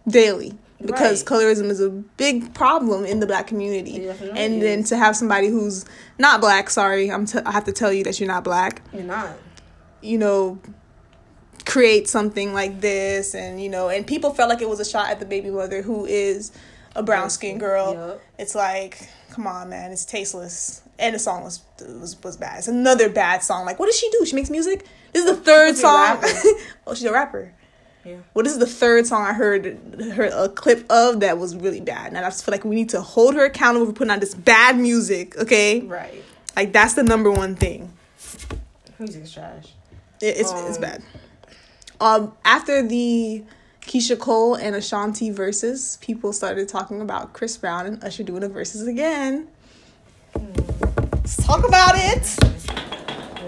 daily 0.08 0.56
because 0.84 1.22
Right. 1.22 1.40
colorism 1.40 1.70
is 1.70 1.80
a 1.80 1.88
big 1.90 2.52
problem 2.54 3.04
in 3.04 3.20
the 3.20 3.26
black 3.26 3.46
community 3.46 3.98
definitely 4.00 4.38
and 4.40 4.60
then 4.62 4.84
to 4.84 4.96
have 4.96 5.16
somebody 5.16 5.48
who's 5.48 5.84
not 6.18 6.40
black 6.40 6.68
sorry 6.70 7.10
i'm 7.10 7.26
t- 7.26 7.38
i 7.46 7.50
have 7.52 7.64
to 7.64 7.72
tell 7.72 7.92
you 7.92 8.04
that 8.04 8.18
you're 8.20 8.28
not 8.28 8.44
black 8.44 8.82
You're 8.92 9.02
not. 9.02 9.36
you 10.02 10.18
know 10.18 10.58
create 11.64 12.08
something 12.08 12.52
like 12.54 12.80
this 12.80 13.34
and 13.34 13.60
you 13.62 13.68
know 13.68 13.88
and 13.88 14.06
people 14.06 14.32
felt 14.32 14.48
like 14.48 14.60
it 14.62 14.68
was 14.68 14.78
a 14.80 14.84
shot 14.84 15.08
at 15.10 15.18
the 15.18 15.26
baby 15.26 15.50
mother 15.50 15.82
who 15.82 16.04
is 16.06 16.52
a 16.94 17.02
brown 17.02 17.28
skinned 17.28 17.58
girl 17.60 17.94
Yup. 17.94 18.20
it's 18.38 18.54
like 18.54 19.08
come 19.30 19.46
on 19.46 19.68
man 19.68 19.90
it's 19.92 20.04
tasteless 20.04 20.80
and 20.98 21.14
the 21.14 21.18
song 21.18 21.44
was 21.44 21.61
was 22.00 22.16
was 22.22 22.37
bad 22.37 22.59
it's 22.59 22.68
another 22.68 23.09
bad 23.09 23.42
song 23.42 23.64
like 23.66 23.78
what 23.78 23.87
does 23.87 23.98
she 23.98 24.09
do 24.11 24.24
she 24.26 24.35
makes 24.37 24.50
music 24.50 24.85
this 25.12 25.24
is 25.24 25.30
the 25.30 25.37
third 25.42 25.76
song 25.76 26.18
oh 26.87 26.94
she's 26.94 27.04
a 27.04 27.12
rapper 27.12 27.52
Yeah. 28.04 28.16
well 28.35 28.42
this 28.44 28.52
is 28.52 28.59
the 28.59 28.66
third 28.66 29.06
song 29.06 29.24
i 29.26 29.32
heard 29.32 29.64
heard 30.14 30.32
a 30.32 30.48
clip 30.48 30.85
of 30.90 31.20
that 31.20 31.38
was 31.38 31.54
really 31.56 31.80
bad 31.80 32.09
and 32.09 32.18
i 32.18 32.22
just 32.22 32.44
feel 32.44 32.52
like 32.52 32.64
we 32.64 32.74
need 32.76 32.88
to 32.90 33.00
hold 33.00 33.35
her 33.35 33.44
accountable 33.44 33.87
for 33.87 33.92
putting 33.92 34.11
out 34.11 34.20
this 34.20 34.35
bad 34.35 34.78
music 34.78 35.37
okay 35.38 35.80
Right. 35.80 36.22
like 36.56 36.72
that's 36.72 36.94
the 36.94 37.02
number 37.02 37.30
one 37.30 37.54
thing 37.56 37.92
Music's 38.98 39.32
trash. 39.32 39.74
it, 40.22 40.37
it's 40.38 40.52
it's 40.52 40.76
Um, 40.76 40.80
bad. 40.82 41.02
Um, 42.00 42.32
after 42.44 42.82
the 42.87 43.42
Keyshia 43.82 44.18
Cole 44.18 44.54
and 44.54 44.74
Ashanti 44.74 45.30
verses, 45.30 45.98
people 46.00 46.32
started 46.32 46.68
talking 46.68 47.00
about 47.00 47.32
Chris 47.32 47.56
Brown 47.56 47.87
and 47.87 48.02
Usher 48.04 48.22
doing 48.22 48.40
the 48.40 48.48
verses 48.48 48.87
again. 48.87 49.48
Let's 51.26 51.44
talk 51.44 51.66
about 51.66 51.94
it. 51.96 52.36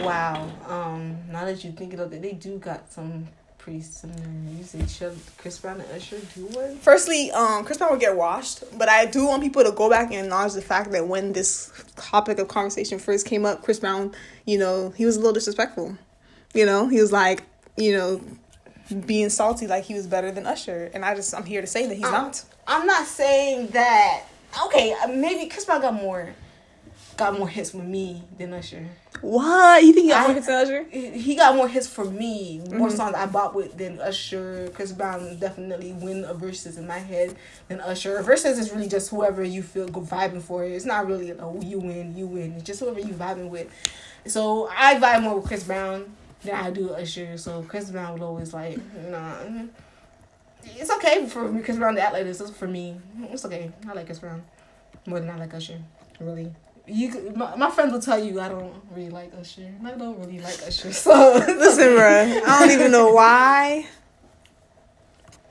Wow. 0.02 0.50
Um, 0.66 1.16
now 1.30 1.44
that 1.44 1.62
you 1.62 1.70
think 1.70 1.94
of 1.94 2.12
it, 2.12 2.20
they 2.20 2.32
do 2.32 2.58
got 2.58 2.92
some 2.92 3.28
pretty 3.56 3.82
similar 3.82 4.26
music. 4.26 4.88
Should 4.88 5.16
Chris 5.36 5.60
Brown 5.60 5.80
and 5.80 5.88
Usher 5.92 6.18
do 6.34 6.46
one? 6.46 6.76
Firstly, 6.78 7.30
um, 7.30 7.64
Chris 7.64 7.78
Brown 7.78 7.92
will 7.92 7.98
get 8.00 8.16
washed, 8.16 8.64
but 8.76 8.88
I 8.88 9.06
do 9.06 9.28
want 9.28 9.44
people 9.44 9.62
to 9.62 9.70
go 9.70 9.88
back 9.88 10.06
and 10.10 10.24
acknowledge 10.24 10.54
the 10.54 10.60
fact 10.60 10.90
that 10.90 11.06
when 11.06 11.32
this 11.32 11.72
topic 11.94 12.40
of 12.40 12.48
conversation 12.48 12.98
first 12.98 13.26
came 13.26 13.46
up, 13.46 13.62
Chris 13.62 13.78
Brown, 13.78 14.12
you 14.44 14.58
know, 14.58 14.90
he 14.96 15.06
was 15.06 15.14
a 15.14 15.20
little 15.20 15.34
disrespectful. 15.34 15.96
You 16.54 16.66
know, 16.66 16.88
he 16.88 17.00
was 17.00 17.12
like, 17.12 17.44
you 17.76 17.92
know, 17.96 18.20
being 19.06 19.28
salty 19.28 19.68
like 19.68 19.84
he 19.84 19.94
was 19.94 20.08
better 20.08 20.32
than 20.32 20.48
Usher, 20.48 20.90
and 20.92 21.04
I 21.04 21.14
just 21.14 21.32
I'm 21.32 21.44
here 21.44 21.60
to 21.60 21.66
say 21.68 21.86
that 21.86 21.94
he's 21.94 22.06
Um, 22.06 22.10
not. 22.10 22.44
I'm 22.66 22.86
not 22.88 23.06
saying 23.06 23.68
that. 23.68 24.24
Okay, 24.64 24.94
uh, 24.94 25.06
maybe 25.06 25.48
Chris 25.48 25.64
Brown 25.64 25.80
got 25.80 25.94
more 25.94 26.34
got 27.18 27.36
more 27.38 27.48
hits 27.48 27.74
with 27.74 27.84
me 27.84 28.22
than 28.38 28.54
Usher. 28.54 28.86
What 29.20 29.82
you 29.84 29.92
think 29.92 30.06
you 30.06 30.12
got 30.12 30.22
I- 30.22 30.26
more 30.28 30.34
hits 30.34 30.46
than 30.46 30.54
Usher? 30.66 30.84
He 30.90 31.10
he 31.18 31.34
got 31.34 31.54
more 31.56 31.68
hits 31.68 31.86
for 31.86 32.04
me, 32.04 32.60
more 32.70 32.88
Mhm. 32.88 32.96
songs 32.96 33.14
I 33.14 33.26
bought 33.26 33.54
with 33.54 33.76
than 33.76 34.00
Usher. 34.00 34.70
Chris 34.74 34.92
Brown 34.92 35.36
definitely 35.38 35.92
win 35.92 36.24
a 36.24 36.32
versus 36.32 36.78
in 36.78 36.86
my 36.86 36.98
head 36.98 37.34
than 37.68 37.80
Usher. 37.80 38.16
A 38.18 38.22
versus 38.22 38.58
is 38.58 38.72
really 38.72 38.88
just 38.88 39.10
whoever 39.10 39.42
you 39.42 39.62
feel 39.62 39.86
good 39.88 40.04
vibing 40.04 40.40
for. 40.40 40.64
It's 40.64 40.84
not 40.86 41.06
really 41.06 41.32
oh 41.32 41.60
you 41.62 41.78
win, 41.80 42.16
you 42.16 42.26
win. 42.26 42.54
It's 42.54 42.64
just 42.64 42.80
whoever 42.80 43.00
you 43.00 43.12
vibing 43.14 43.48
with. 43.50 43.68
So 44.26 44.68
I 44.74 44.94
vibe 44.96 45.22
more 45.24 45.36
with 45.40 45.46
Chris 45.46 45.64
Brown 45.64 46.14
than 46.44 46.54
I 46.54 46.70
do 46.70 46.90
Usher. 46.90 47.36
So 47.36 47.62
Chris 47.68 47.90
Brown 47.90 48.12
would 48.14 48.22
always 48.22 48.54
like 48.54 48.78
nah. 49.10 49.34
It's 50.76 50.90
okay 50.90 51.26
for 51.26 51.50
me, 51.50 51.62
Chris 51.62 51.76
Brown 51.78 51.94
to 51.94 52.00
act 52.00 52.12
like 52.12 52.24
this. 52.24 52.40
It's 52.40 52.50
for 52.50 52.68
me. 52.68 53.00
It's 53.30 53.44
okay. 53.44 53.72
I 53.88 53.92
like 53.94 54.06
Chris 54.06 54.18
Brown 54.20 54.42
more 55.06 55.18
than 55.20 55.30
I 55.30 55.36
like 55.38 55.54
Usher. 55.54 55.78
Really. 56.20 56.52
You, 56.88 57.32
my, 57.36 57.54
my 57.56 57.70
friends 57.70 57.92
will 57.92 58.00
tell 58.00 58.18
you 58.22 58.40
I 58.40 58.48
don't 58.48 58.74
really 58.94 59.10
like 59.10 59.32
Usher. 59.38 59.62
and 59.62 59.86
I 59.86 59.92
don't 59.92 60.18
really 60.18 60.40
like 60.40 60.60
Usher. 60.66 60.92
So 60.92 61.34
Listen, 61.46 61.94
bro, 61.94 62.42
I 62.46 62.60
don't 62.60 62.70
even 62.78 62.90
know 62.90 63.12
why 63.12 63.86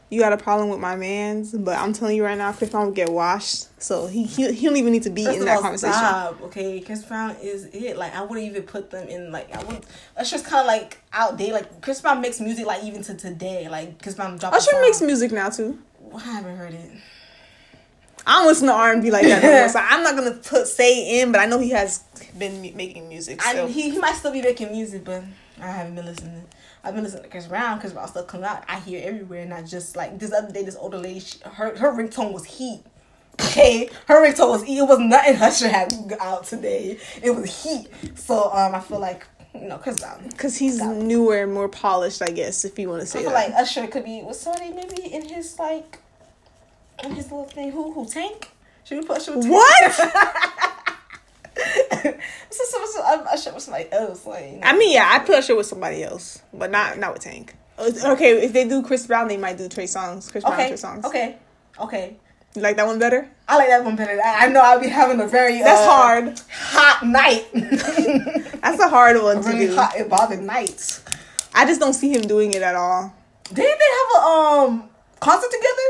you 0.10 0.22
got 0.22 0.32
a 0.32 0.38
problem 0.38 0.70
with 0.70 0.80
my 0.80 0.96
man's, 0.96 1.52
but 1.52 1.78
I'm 1.78 1.92
telling 1.92 2.16
you 2.16 2.24
right 2.24 2.38
now, 2.38 2.54
Chris 2.54 2.70
Brown 2.70 2.86
will 2.86 2.94
get 2.94 3.10
washed. 3.10 3.68
So 3.82 4.08
he 4.08 4.24
he, 4.24 4.52
he 4.54 4.66
don't 4.66 4.78
even 4.78 4.94
need 4.94 5.04
to 5.04 5.10
be 5.10 5.26
First 5.26 5.40
in 5.40 5.46
that 5.46 5.58
all, 5.58 5.62
conversation. 5.62 5.94
stop, 5.94 6.42
okay, 6.44 6.80
Chris 6.80 7.04
Brown 7.04 7.36
is 7.42 7.66
it. 7.74 7.98
Like 7.98 8.16
I 8.16 8.22
wouldn't 8.24 8.48
even 8.48 8.64
put 8.64 8.90
them 8.90 9.08
in. 9.10 9.32
Like 9.32 9.54
I 9.56 9.62
would. 9.66 9.86
Usher's 10.16 10.42
kind 10.44 10.62
of 10.62 10.68
like 10.68 10.98
outdated. 11.12 11.54
Like 11.54 11.82
Chris 11.82 12.00
Brown 12.02 12.22
makes 12.22 12.40
music 12.40 12.66
like 12.66 12.84
even 12.84 13.04
to 13.04 13.16
today. 13.16 13.68
Like 13.70 14.02
Chris 14.02 14.16
Brown 14.16 14.38
dropped. 14.38 14.56
Usher 14.56 14.80
makes 14.82 15.02
music 15.02 15.32
now 15.34 15.50
too. 15.50 15.78
Well, 16.00 16.18
I 16.26 16.32
haven't 16.32 16.56
heard 16.56 16.74
it. 16.74 16.90
I 18.28 18.34
don't 18.40 18.48
listen 18.48 18.68
to 18.68 18.74
R 18.74 18.92
and 18.92 19.02
B 19.02 19.10
like 19.10 19.24
that 19.24 19.42
no 19.42 19.52
more, 19.60 19.70
so 19.70 19.80
I'm 19.84 20.04
not 20.04 20.16
gonna 20.16 20.36
put 20.36 20.68
say 20.68 21.22
in, 21.22 21.32
but 21.32 21.40
I 21.40 21.46
know 21.46 21.60
he 21.60 21.70
has 21.72 22.00
been 22.38 22.62
mu- 22.62 22.74
making 22.76 23.08
music. 23.10 23.42
I, 23.46 23.66
he 23.68 23.90
he 23.92 24.00
might 24.00 24.16
still 24.16 24.34
be 24.34 24.42
making 24.42 24.72
music, 24.72 25.04
but 25.06 25.24
I 25.62 25.68
haven't 25.72 25.96
been 25.96 26.06
listening. 26.06 26.44
I've 26.84 26.94
been 26.94 27.04
listening 27.04 27.24
to 27.24 27.30
Chris 27.30 27.48
Brown. 27.48 27.80
Chris 27.80 27.94
Brown 27.94 28.08
still 28.10 28.24
coming 28.24 28.46
out. 28.46 28.64
I 28.68 28.80
hear 28.82 29.02
everywhere, 29.04 29.46
not 29.46 29.66
just 29.66 29.96
like 29.96 30.20
this 30.20 30.32
other 30.34 30.52
day. 30.52 30.64
This 30.64 30.76
older 30.76 30.98
lady, 30.98 31.22
she, 31.22 31.40
her 31.44 31.76
her 31.78 31.92
ringtone 31.94 32.34
was 32.34 32.46
heat. 32.46 32.84
Okay, 33.42 33.90
her 34.08 34.16
ringtone 34.26 34.50
was 34.50 34.64
it 34.64 34.82
was 34.82 35.00
nothing 35.00 35.36
Usher 35.42 35.70
had 35.70 35.94
out 36.20 36.44
today. 36.46 36.98
It 37.24 37.32
was 37.32 37.64
heat. 37.64 37.88
So 38.16 38.52
um, 38.52 38.76
I 38.76 38.80
feel 38.82 39.00
like 39.00 39.26
you 39.56 39.68
know 39.68 39.78
Chris 39.78 40.00
Brown. 40.00 40.30
Cause 40.38 40.58
he's 40.58 40.82
newer 40.82 41.44
and 41.44 41.54
more 41.54 41.70
polished, 41.70 42.22
I 42.22 42.28
guess, 42.28 42.66
if 42.66 42.78
you 42.78 42.90
want 42.90 43.02
to 43.02 43.06
I 43.06 43.08
say 43.08 43.20
feel 43.22 43.30
that. 43.32 43.52
like 43.52 43.62
Usher 43.62 43.88
could 43.88 44.04
be 44.04 44.22
with 44.22 44.36
somebody 44.36 44.72
maybe 44.74 45.14
in 45.14 45.28
his 45.30 45.58
like 45.60 46.00
in 47.04 47.12
his 47.12 47.26
little 47.32 47.46
thing. 47.46 47.72
Who 47.72 47.92
who 47.94 48.06
Tank? 48.06 48.50
Should 48.84 49.00
we 49.00 49.06
put 49.06 49.18
Usher 49.18 49.36
with 49.36 49.44
Tank? 49.44 49.54
what? 49.54 49.94
so, 52.52 52.64
so, 52.64 52.86
so, 52.86 53.04
I'm 53.06 53.28
Usher 53.28 53.54
with 53.54 53.64
somebody 53.64 53.92
else. 53.92 54.26
Like 54.26 54.46
you 54.52 54.58
know. 54.60 54.68
I 54.68 54.78
mean, 54.78 54.94
yeah, 54.94 55.10
I 55.12 55.20
put 55.20 55.36
Usher 55.36 55.56
with 55.56 55.66
somebody 55.66 56.04
else, 56.04 56.42
but 56.54 56.72
not 56.72 56.98
not 56.98 57.14
with 57.14 57.24
Tank. 57.24 57.56
Uh, 57.78 57.92
Okay, 58.06 58.44
if 58.44 58.54
they 58.54 58.68
do 58.68 58.82
Chris 58.84 59.06
Brown, 59.08 59.28
they 59.28 59.38
might 59.38 59.58
do 59.58 59.68
Trey 59.70 59.86
Songz. 59.86 60.32
Chris 60.32 60.44
Brown, 60.44 60.54
okay, 60.60 60.68
Trey 60.70 60.78
Songz. 60.78 61.06
okay, 61.06 61.38
okay. 61.80 62.16
You 62.56 62.62
like 62.64 62.76
that 62.78 62.88
one 62.88 62.98
better? 62.98 63.30
I 63.48 63.58
like 63.58 63.68
that 63.68 63.84
one 63.86 63.96
better. 63.96 64.20
I 64.24 64.46
I 64.46 64.48
know 64.50 64.62
I'll 64.62 64.80
be 64.80 64.88
having 64.88 65.20
a 65.20 65.28
very 65.28 65.60
That's 65.60 65.82
uh, 65.82 65.92
hard. 65.92 66.42
hot 66.50 67.06
night. 67.06 67.46
That's 67.54 68.80
a 68.80 68.90
hard 68.90 69.22
one 69.22 69.38
a 69.38 69.44
to 69.44 69.50
really 69.50 69.68
do. 69.68 69.76
hot 69.76 69.96
involving 69.96 70.46
night. 70.46 71.02
I 71.54 71.66
just 71.66 71.80
don't 71.80 71.94
see 71.94 72.12
him 72.12 72.22
doing 72.24 72.54
it 72.54 72.62
at 72.64 72.74
all. 72.76 73.14
Didn't 73.44 73.58
they 73.58 73.92
have 74.00 74.24
a 74.24 74.26
um 74.26 74.90
concert 75.20 75.52
together? 75.52 75.88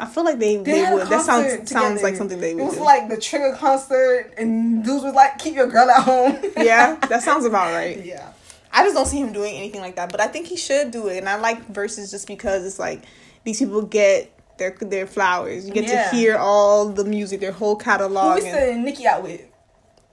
I 0.00 0.06
feel 0.06 0.24
like 0.24 0.38
they, 0.38 0.56
They 0.56 0.82
they, 0.84 0.92
would. 0.94 1.06
That 1.08 1.22
sounds 1.22 1.46
concert 1.48 1.68
sounds 1.68 2.02
like 2.02 2.16
something 2.16 2.40
they 2.40 2.54
would. 2.54 2.60
It 2.62 2.64
would 2.64 2.68
was 2.70 2.78
do. 2.78 2.84
like 2.84 3.08
the 3.10 3.18
Trigger 3.18 3.54
concert, 3.56 4.32
and 4.38 4.82
dudes 4.82 5.04
was 5.04 5.14
like, 5.14 5.38
"Keep 5.38 5.54
your 5.56 5.66
girl 5.68 5.88
at 5.90 6.02
home." 6.02 6.38
yeah, 6.56 6.96
that 7.08 7.22
sounds 7.22 7.44
about 7.44 7.72
right. 7.74 8.02
yeah. 8.04 8.32
I 8.72 8.82
just 8.84 8.94
don't 8.96 9.06
see 9.06 9.18
him 9.20 9.32
doing 9.32 9.54
anything 9.56 9.80
like 9.80 9.96
that, 9.96 10.10
but 10.10 10.20
I 10.20 10.28
think 10.28 10.46
he 10.46 10.56
should 10.56 10.90
do 10.90 11.08
it. 11.08 11.18
And 11.18 11.28
I 11.28 11.36
like 11.36 11.66
verses 11.66 12.10
just 12.10 12.26
because 12.26 12.64
it's 12.64 12.78
like 12.78 13.02
these 13.44 13.58
people 13.58 13.82
get 13.82 14.32
their 14.58 14.70
their 14.80 15.06
flowers. 15.06 15.66
You 15.66 15.74
get 15.74 15.84
Yeah. 15.88 16.08
to 16.10 16.16
hear 16.16 16.36
all 16.38 16.88
the 16.88 17.04
music, 17.04 17.40
their 17.40 17.52
whole 17.52 17.76
catalog. 17.76 18.42
we 18.42 18.48
and 18.48 18.84
Nicki 18.84 19.06
out 19.06 19.22
with? 19.22 19.42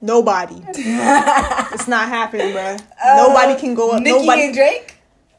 nobody. 0.01 0.61
it's 0.67 1.87
not 1.87 2.07
happening, 2.09 2.53
bruh. 2.53 2.79
nobody 3.15 3.59
can 3.59 3.73
go 3.73 3.89
up. 3.91 3.95
Uh, 3.97 3.99
Nicki 3.99 4.19
nobody. 4.19 4.41
and 4.45 4.53
Drake. 4.53 4.95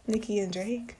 Nicki 0.06 0.38
and 0.40 0.52
Drake. 0.52 0.96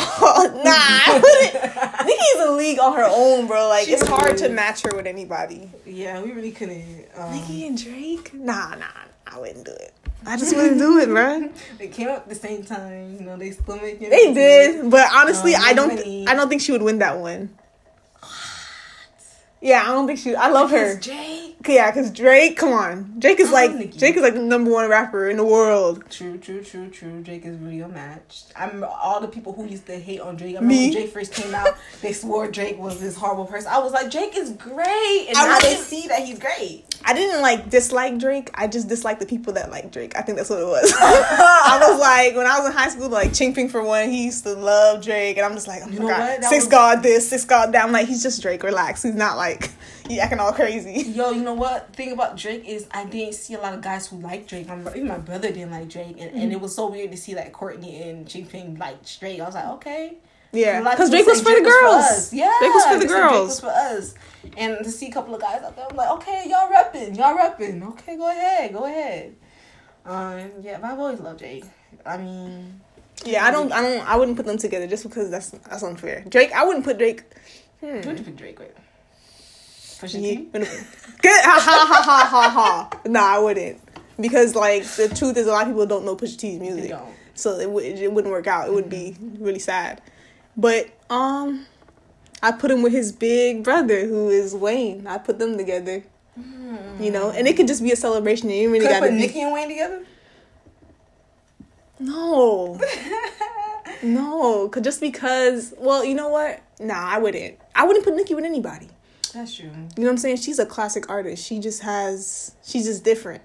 Oh, 0.00 0.50
nah, 0.64 0.72
I 0.72 1.20
wouldn't. 1.22 2.06
Nicki's 2.06 2.46
a 2.46 2.52
league 2.52 2.78
on 2.78 2.94
her 2.94 3.06
own, 3.08 3.46
bro. 3.46 3.68
Like 3.68 3.86
She 3.86 3.92
it's 3.92 4.06
hard 4.06 4.36
to 4.38 4.48
match 4.48 4.82
her 4.82 4.94
with 4.96 5.06
anybody. 5.06 5.70
Yeah, 5.84 6.22
we 6.22 6.32
really 6.32 6.52
couldn't. 6.52 7.06
Um, 7.16 7.32
Nicki 7.32 7.66
and 7.66 7.82
Drake? 7.82 8.32
Nah, 8.34 8.74
nah, 8.76 8.86
I 9.26 9.38
wouldn't 9.38 9.64
do 9.64 9.72
it. 9.72 9.92
I 10.26 10.36
just 10.36 10.54
wouldn't 10.54 10.78
do 10.78 10.98
it, 10.98 11.06
bro. 11.06 11.48
they 11.78 11.88
came 11.88 12.08
out 12.08 12.18
at 12.18 12.28
the 12.28 12.34
same 12.34 12.64
time. 12.64 13.16
You 13.18 13.24
know, 13.26 13.36
they 13.36 13.50
still 13.52 13.76
making. 13.76 14.10
They 14.10 14.32
did, 14.34 14.90
but 14.90 15.08
honestly, 15.12 15.54
Um, 15.54 15.62
I 15.64 15.72
don't. 15.72 15.94
Money. 15.94 16.26
I 16.26 16.34
don't 16.34 16.48
think 16.48 16.60
she 16.60 16.72
would 16.72 16.82
win 16.82 16.98
that 16.98 17.18
one. 17.18 17.50
Yeah, 19.60 19.82
I 19.82 19.86
don't 19.86 20.06
think 20.06 20.18
she. 20.20 20.34
I 20.36 20.48
love 20.50 20.70
her. 20.70 20.94
Because 20.96 21.04
Drake. 21.06 21.56
Yeah, 21.66 21.90
because 21.90 22.10
Drake. 22.12 22.56
Come 22.56 22.72
on, 22.72 23.14
Drake 23.18 23.40
is 23.40 23.48
I 23.48 23.52
like 23.52 23.74
Nicki. 23.74 23.98
Drake 23.98 24.14
is 24.16 24.22
like 24.22 24.34
the 24.34 24.40
number 24.40 24.70
one 24.70 24.88
rapper 24.88 25.28
in 25.28 25.36
the 25.36 25.44
world. 25.44 26.04
True, 26.08 26.38
true, 26.38 26.62
true, 26.62 26.88
true. 26.88 27.20
Drake 27.22 27.44
is 27.44 27.58
really 27.58 27.80
unmatched. 27.80 28.52
I 28.54 28.66
remember 28.66 28.86
all 28.86 29.20
the 29.20 29.26
people 29.26 29.52
who 29.52 29.64
used 29.66 29.86
to 29.86 29.98
hate 29.98 30.20
on 30.20 30.36
Drake. 30.36 30.54
I 30.54 30.60
remember 30.60 30.74
Me? 30.74 30.84
when 30.86 30.92
Drake 30.92 31.10
first 31.10 31.32
came 31.34 31.52
out, 31.56 31.76
they 32.02 32.12
swore 32.12 32.48
Drake 32.48 32.78
was 32.78 33.00
this 33.00 33.16
horrible 33.16 33.46
person. 33.46 33.68
I 33.72 33.80
was 33.80 33.92
like, 33.92 34.10
Drake 34.12 34.36
is 34.36 34.50
great, 34.50 35.26
and 35.28 35.36
I 35.36 35.46
now 35.48 35.58
they 35.58 35.74
see 35.74 36.06
that 36.06 36.22
he's 36.24 36.38
great. 36.38 36.84
I 37.04 37.12
didn't 37.12 37.42
like 37.42 37.68
dislike 37.68 38.18
Drake. 38.18 38.50
I 38.54 38.68
just 38.68 38.88
disliked 38.88 39.18
the 39.18 39.26
people 39.26 39.52
that 39.54 39.70
like 39.72 39.90
Drake. 39.90 40.16
I 40.16 40.22
think 40.22 40.38
that's 40.38 40.50
what 40.50 40.60
it 40.60 40.66
was. 40.66 40.94
I 41.00 41.78
was 41.90 41.98
like 42.00 42.36
when 42.36 42.46
I 42.46 42.58
was 42.60 42.68
in 42.68 42.72
high 42.76 42.90
school, 42.90 43.08
like 43.08 43.30
Chinkping 43.30 43.70
for 43.72 43.82
one, 43.82 44.08
he 44.08 44.26
used 44.26 44.44
to 44.44 44.52
love 44.54 45.02
Drake, 45.02 45.36
and 45.36 45.44
I'm 45.44 45.54
just 45.54 45.66
like, 45.66 45.82
oh 45.84 45.88
You 45.88 45.98
my 46.00 46.04
know 46.10 46.16
god, 46.16 46.44
six 46.44 46.64
was- 46.64 46.70
god 46.70 47.02
this, 47.02 47.28
six 47.28 47.44
god 47.44 47.72
that. 47.72 47.84
I'm 47.84 47.90
like, 47.90 48.06
he's 48.06 48.22
just 48.22 48.40
Drake. 48.40 48.62
Relax. 48.62 49.02
He's 49.02 49.14
not 49.14 49.36
like 49.36 49.47
he 50.08 50.20
acting 50.20 50.38
all 50.40 50.52
crazy. 50.52 51.02
Yo, 51.10 51.30
you 51.30 51.42
know 51.42 51.54
what? 51.54 51.94
Thing 51.94 52.12
about 52.12 52.36
Drake 52.36 52.64
is 52.66 52.86
I 52.90 53.04
didn't 53.04 53.34
see 53.34 53.54
a 53.54 53.58
lot 53.60 53.74
of 53.74 53.80
guys 53.80 54.06
who 54.06 54.18
like 54.20 54.46
Drake. 54.48 54.66
Bro- 54.66 54.92
even 54.94 55.08
my 55.08 55.18
brother 55.18 55.48
didn't 55.48 55.70
like 55.70 55.88
Drake, 55.88 56.16
and, 56.18 56.30
and 56.34 56.52
it 56.52 56.60
was 56.60 56.74
so 56.74 56.88
weird 56.90 57.10
to 57.12 57.16
see 57.16 57.34
like 57.34 57.52
Courtney 57.52 58.02
and 58.02 58.26
Jinping 58.26 58.78
like 58.78 58.98
Drake. 59.18 59.40
I 59.40 59.44
was 59.44 59.54
like, 59.54 59.66
okay, 59.76 60.18
Yeah, 60.52 60.80
A 60.80 60.82
lot 60.82 60.92
of 60.94 60.98
because 60.98 61.10
Drake 61.10 61.26
was 61.26 61.40
for 61.42 61.54
the 61.54 61.60
girls. 61.60 62.32
Yeah, 62.32 62.52
Drake 62.60 62.72
was 62.74 62.84
for 62.86 62.98
the 62.98 63.06
Drake 63.06 63.22
girls. 63.22 63.48
was 63.48 63.60
for 63.60 63.66
us. 63.70 64.14
And 64.56 64.78
to 64.84 64.90
see 64.90 65.08
a 65.08 65.12
couple 65.12 65.34
of 65.34 65.40
guys 65.40 65.62
out 65.62 65.76
there, 65.76 65.86
I'm 65.90 65.96
like, 65.96 66.10
okay, 66.18 66.44
y'all 66.48 66.68
repping, 66.70 67.16
y'all 67.16 67.36
repping. 67.36 67.82
Okay, 67.90 68.16
go 68.16 68.30
ahead, 68.30 68.72
go 68.72 68.84
ahead. 68.86 69.34
Um, 70.06 70.50
yeah, 70.62 70.78
but 70.80 70.92
I've 70.92 70.98
always 70.98 71.20
loved 71.20 71.40
Drake. 71.40 71.64
I 72.06 72.16
mean, 72.16 72.80
Yeah, 73.24 73.44
I 73.44 73.50
don't, 73.50 73.72
I 73.72 73.82
don't, 73.82 74.08
I 74.08 74.16
wouldn't 74.16 74.36
put 74.36 74.46
them 74.46 74.56
together 74.56 74.86
just 74.86 75.02
because 75.02 75.30
that's 75.30 75.50
that's 75.50 75.82
unfair. 75.82 76.24
Drake, 76.28 76.52
I 76.52 76.64
wouldn't 76.64 76.84
put 76.84 76.96
Drake. 76.98 77.22
Hmm. 77.80 78.00
who 78.00 78.08
would 78.08 78.18
you 78.18 78.24
pick 78.24 78.36
Drake 78.36 78.58
with? 78.58 78.74
Yeah. 80.02 80.08
T? 80.20 80.48
Good. 80.52 81.40
Ha 81.42 81.60
ha 81.60 81.86
ha 81.88 82.02
ha 82.02 82.28
ha 82.30 82.50
ha. 82.50 83.00
Nah, 83.06 83.34
I 83.36 83.38
wouldn't. 83.38 83.80
Because 84.20 84.54
like 84.54 84.84
the 84.84 85.08
truth 85.08 85.36
is, 85.36 85.46
a 85.46 85.50
lot 85.50 85.62
of 85.62 85.68
people 85.68 85.86
don't 85.86 86.04
know 86.04 86.16
Pusha 86.16 86.36
T's 86.38 86.58
music, 86.60 86.90
so 87.34 87.58
it, 87.58 87.70
would 87.70 87.84
it 87.84 88.12
wouldn't 88.12 88.32
work 88.32 88.46
out. 88.46 88.66
It 88.68 88.72
would 88.72 88.90
be 88.90 89.16
really 89.38 89.58
sad. 89.60 90.00
But 90.56 90.88
um, 91.08 91.66
I 92.42 92.50
put 92.52 92.70
him 92.70 92.82
with 92.82 92.92
his 92.92 93.12
big 93.12 93.62
brother, 93.62 94.06
who 94.06 94.28
is 94.28 94.54
Wayne. 94.54 95.06
I 95.06 95.18
put 95.18 95.38
them 95.38 95.56
together. 95.56 96.02
You 97.00 97.10
know, 97.10 97.30
and 97.30 97.46
it 97.48 97.56
could 97.56 97.66
just 97.68 97.82
be 97.82 97.92
a 97.92 97.96
celebration. 97.96 98.50
You 98.50 98.70
really 98.70 98.86
got 98.86 98.94
to 99.00 99.06
put 99.06 99.10
be. 99.10 99.16
Nicki 99.18 99.40
and 99.40 99.52
Wayne 99.52 99.68
together? 99.68 100.04
No, 102.00 102.78
no, 104.02 104.68
'cause 104.68 104.82
just 104.82 105.00
because. 105.00 105.74
Well, 105.78 106.04
you 106.04 106.14
know 106.14 106.28
what? 106.28 106.60
Nah, 106.78 106.94
I 107.08 107.18
wouldn't. 107.18 107.56
I 107.74 107.84
wouldn't 107.86 108.04
put 108.04 108.14
Nicki 108.14 108.34
with 108.34 108.44
anybody. 108.44 108.88
That's 109.32 109.54
true. 109.56 109.66
You 109.66 109.72
know 109.72 109.86
what 109.96 110.08
I'm 110.10 110.16
saying? 110.18 110.36
She's 110.38 110.58
a 110.58 110.66
classic 110.66 111.08
artist. 111.10 111.44
She 111.44 111.58
just 111.58 111.82
has. 111.82 112.52
She's 112.64 112.84
just 112.86 113.04
different. 113.04 113.42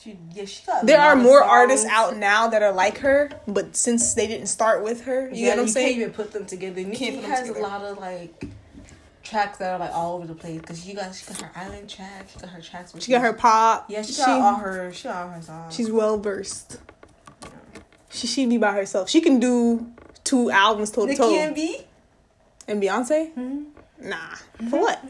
She, 0.00 0.16
yeah, 0.32 0.46
she 0.46 0.62
There 0.84 0.98
are 0.98 1.14
more 1.14 1.40
songs. 1.40 1.50
artists 1.50 1.86
out 1.86 2.16
now 2.16 2.48
that 2.48 2.62
are 2.62 2.72
like 2.72 2.98
her, 2.98 3.30
but 3.46 3.76
since 3.76 4.14
they 4.14 4.26
didn't 4.26 4.46
start 4.46 4.82
with 4.82 5.02
her, 5.04 5.28
you 5.28 5.46
yeah, 5.46 5.48
know 5.48 5.50
what 5.56 5.58
I'm 5.60 5.66
you 5.66 5.72
saying? 5.72 5.86
can't 5.88 6.00
even 6.00 6.12
put 6.14 6.32
them 6.32 6.46
together. 6.46 6.80
Nicki 6.82 6.96
Can't 6.96 7.14
put 7.16 7.22
them 7.22 7.30
has 7.30 7.40
together. 7.48 7.60
a 7.60 7.62
lot 7.62 7.82
of 7.82 7.98
like 7.98 8.44
tracks 9.22 9.58
that 9.58 9.74
are 9.74 9.78
like 9.78 9.92
all 9.92 10.16
over 10.16 10.26
the 10.26 10.34
place 10.34 10.58
because 10.58 10.82
she 10.82 10.94
got 10.94 11.14
she 11.14 11.26
got 11.26 11.42
her 11.42 11.50
island 11.54 11.90
track, 11.90 12.28
she 12.32 12.38
got 12.40 12.48
her 12.48 12.62
tracks. 12.62 12.94
She 12.98 13.12
got 13.12 13.20
her 13.20 13.34
pop. 13.34 13.90
yeah, 13.90 14.00
she 14.00 14.14
got 14.16 14.28
all 14.40 14.54
her 14.54 14.90
she 14.90 15.04
got 15.04 15.16
all 15.16 15.28
her 15.32 15.42
songs. 15.42 15.74
She's 15.74 15.90
well 15.90 16.18
versed. 16.18 16.78
She 18.08 18.26
she'd 18.26 18.48
be 18.48 18.56
by 18.56 18.72
herself. 18.72 19.10
She 19.10 19.20
can 19.20 19.38
do 19.38 19.92
two 20.24 20.50
albums 20.50 20.90
total. 20.92 21.14
toe. 21.14 21.34
and 21.36 21.54
B. 21.54 21.82
And 22.66 22.82
Beyonce? 22.82 23.34
Mhm. 23.34 23.66
Nah. 24.00 24.34
For 24.68 24.80
what? 24.80 25.04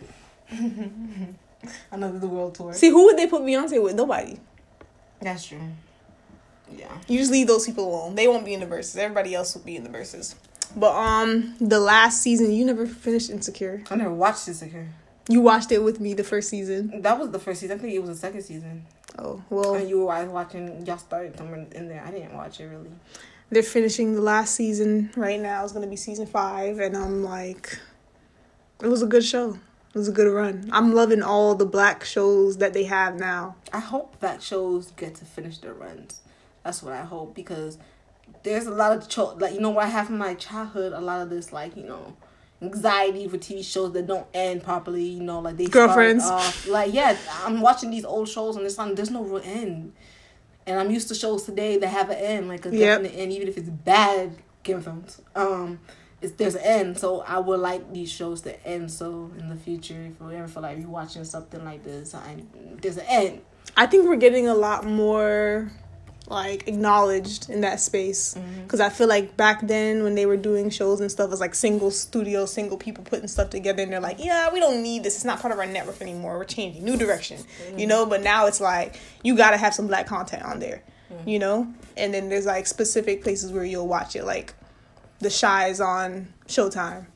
Another 1.90 2.18
the 2.18 2.28
world 2.28 2.54
tour. 2.54 2.72
See, 2.72 2.90
who 2.90 3.04
would 3.06 3.16
they 3.16 3.26
put 3.26 3.42
Beyonce 3.42 3.82
with? 3.82 3.94
Nobody. 3.94 4.38
That's 5.20 5.46
true. 5.46 5.60
Yeah. 6.76 6.92
You 7.08 7.18
just 7.18 7.30
leave 7.30 7.46
those 7.46 7.66
people 7.66 7.88
alone. 7.88 8.14
They 8.14 8.28
won't 8.28 8.44
be 8.44 8.54
in 8.54 8.60
the 8.60 8.66
verses. 8.66 8.96
Everybody 8.96 9.34
else 9.34 9.54
will 9.54 9.62
be 9.62 9.76
in 9.76 9.84
the 9.84 9.90
verses. 9.90 10.36
But 10.76 10.94
um, 10.94 11.56
the 11.60 11.80
last 11.80 12.22
season, 12.22 12.52
you 12.52 12.64
never 12.64 12.86
finished 12.86 13.28
Insecure. 13.28 13.82
I 13.90 13.96
never 13.96 14.12
watched 14.12 14.46
Insecure. 14.46 14.88
You 15.28 15.40
watched 15.40 15.70
it 15.72 15.82
with 15.82 16.00
me 16.00 16.14
the 16.14 16.24
first 16.24 16.48
season. 16.48 17.02
That 17.02 17.18
was 17.18 17.30
the 17.30 17.38
first 17.38 17.60
season. 17.60 17.78
I 17.78 17.80
think 17.80 17.94
it 17.94 17.98
was 18.00 18.10
the 18.10 18.16
second 18.16 18.42
season. 18.42 18.86
Oh 19.18 19.42
well. 19.50 19.74
And 19.74 19.88
you 19.88 20.04
were 20.04 20.26
watching. 20.26 20.86
Y'all 20.86 20.98
started 20.98 21.36
somewhere 21.36 21.66
in 21.72 21.88
there. 21.88 22.02
I 22.04 22.10
didn't 22.10 22.34
watch 22.34 22.60
it 22.60 22.66
really. 22.66 22.90
They're 23.50 23.62
finishing 23.62 24.14
the 24.14 24.22
last 24.22 24.54
season 24.54 25.10
right 25.16 25.40
now. 25.40 25.64
It's 25.64 25.72
gonna 25.72 25.88
be 25.88 25.96
season 25.96 26.26
five, 26.26 26.78
and 26.78 26.96
I'm 26.96 27.24
like, 27.24 27.78
it 28.82 28.88
was 28.88 29.02
a 29.02 29.06
good 29.06 29.24
show. 29.24 29.58
It 29.94 29.98
was 29.98 30.08
a 30.08 30.12
good 30.12 30.32
run. 30.32 30.68
I'm 30.72 30.94
loving 30.94 31.20
all 31.22 31.54
the 31.56 31.66
black 31.66 32.04
shows 32.04 32.58
that 32.58 32.72
they 32.74 32.84
have 32.84 33.18
now. 33.18 33.56
I 33.72 33.80
hope 33.80 34.20
black 34.20 34.40
shows 34.40 34.92
get 34.92 35.16
to 35.16 35.24
finish 35.24 35.58
their 35.58 35.74
runs. 35.74 36.20
That's 36.64 36.82
what 36.82 36.92
I 36.92 37.02
hope 37.02 37.34
because 37.34 37.76
there's 38.44 38.66
a 38.66 38.70
lot 38.70 38.96
of 38.96 39.08
cho- 39.08 39.34
like 39.38 39.52
you 39.54 39.60
know 39.60 39.70
what 39.70 39.84
I 39.84 39.88
have 39.88 40.06
from 40.06 40.18
my 40.18 40.34
childhood. 40.34 40.92
A 40.92 41.00
lot 41.00 41.20
of 41.22 41.30
this 41.30 41.52
like 41.52 41.76
you 41.76 41.82
know 41.84 42.16
anxiety 42.62 43.26
for 43.26 43.38
TV 43.38 43.64
shows 43.64 43.92
that 43.92 44.06
don't 44.06 44.26
end 44.32 44.62
properly. 44.62 45.02
You 45.04 45.22
know, 45.22 45.40
like 45.40 45.56
they 45.56 45.66
girlfriends. 45.66 46.24
Off, 46.24 46.68
like 46.68 46.94
yeah, 46.94 47.16
I'm 47.44 47.60
watching 47.60 47.90
these 47.90 48.04
old 48.04 48.28
shows 48.28 48.56
and 48.56 48.64
it's 48.64 48.78
like 48.78 48.94
there's 48.94 49.10
no 49.10 49.24
real 49.24 49.42
end. 49.44 49.92
And 50.66 50.78
I'm 50.78 50.90
used 50.90 51.08
to 51.08 51.14
shows 51.14 51.42
today 51.44 51.78
that 51.78 51.88
have 51.88 52.10
an 52.10 52.16
end, 52.18 52.48
like 52.48 52.64
a 52.66 52.70
Yep. 52.70 53.02
definite 53.02 53.18
end, 53.18 53.32
even 53.32 53.48
if 53.48 53.56
it's 53.58 53.68
bad. 53.70 54.36
Game 54.62 54.76
of 54.76 54.84
Thrones. 54.84 55.20
Um, 55.34 55.80
it's 56.22 56.32
there's 56.34 56.54
an 56.54 56.62
end, 56.62 56.98
so 56.98 57.20
I 57.22 57.38
would 57.38 57.60
like 57.60 57.92
these 57.92 58.10
shows 58.10 58.42
to 58.42 58.66
end. 58.66 58.90
So 58.90 59.30
in 59.38 59.48
the 59.48 59.56
future, 59.56 60.02
if 60.10 60.20
we 60.20 60.34
ever 60.36 60.48
feel 60.48 60.62
like 60.62 60.78
you're 60.78 60.88
watching 60.88 61.24
something 61.24 61.64
like 61.64 61.82
this, 61.84 62.14
I, 62.14 62.42
there's 62.80 62.96
an 62.98 63.06
end. 63.08 63.40
I 63.76 63.86
think 63.86 64.06
we're 64.06 64.16
getting 64.16 64.48
a 64.48 64.54
lot 64.54 64.84
more 64.84 65.70
like 66.28 66.68
acknowledged 66.68 67.50
in 67.50 67.62
that 67.62 67.80
space 67.80 68.34
Mm-hmm. 68.34 68.62
because 68.62 68.78
I 68.78 68.88
feel 68.88 69.08
like 69.08 69.36
back 69.36 69.66
then 69.66 70.04
when 70.04 70.14
they 70.14 70.26
were 70.26 70.36
doing 70.36 70.70
shows 70.70 71.00
and 71.00 71.10
stuff, 71.10 71.26
it 71.26 71.30
was 71.30 71.40
like 71.40 71.56
single 71.56 71.90
studio, 71.90 72.46
single 72.46 72.76
people 72.76 73.02
putting 73.02 73.26
stuff 73.26 73.50
together, 73.50 73.82
and 73.82 73.92
they're 73.92 74.00
like, 74.00 74.18
yeah, 74.22 74.52
we 74.52 74.60
don't 74.60 74.82
need 74.82 75.02
this. 75.02 75.16
It's 75.16 75.24
not 75.24 75.40
part 75.40 75.52
of 75.52 75.58
our 75.58 75.66
network 75.66 76.00
anymore. 76.00 76.38
We're 76.38 76.44
changing, 76.44 76.84
new 76.84 76.96
direction, 76.96 77.38
you 77.76 77.86
know. 77.86 78.06
But 78.06 78.22
now 78.22 78.46
it's 78.46 78.60
like 78.60 79.00
you 79.24 79.36
got 79.36 79.50
to 79.52 79.56
have 79.56 79.74
some 79.74 79.86
black 79.88 80.06
content 80.06 80.44
on 80.44 80.60
there, 80.60 80.82
you 81.26 81.38
know. 81.40 81.72
And 81.96 82.14
then 82.14 82.28
there's 82.28 82.46
like 82.46 82.66
specific 82.68 83.22
places 83.24 83.50
where 83.50 83.64
you'll 83.64 83.88
watch 83.88 84.14
it, 84.14 84.24
like 84.24 84.54
the 85.20 85.30
Chi 85.30 85.68
is 85.68 85.80
on 85.80 86.28
Showtime, 86.48 87.06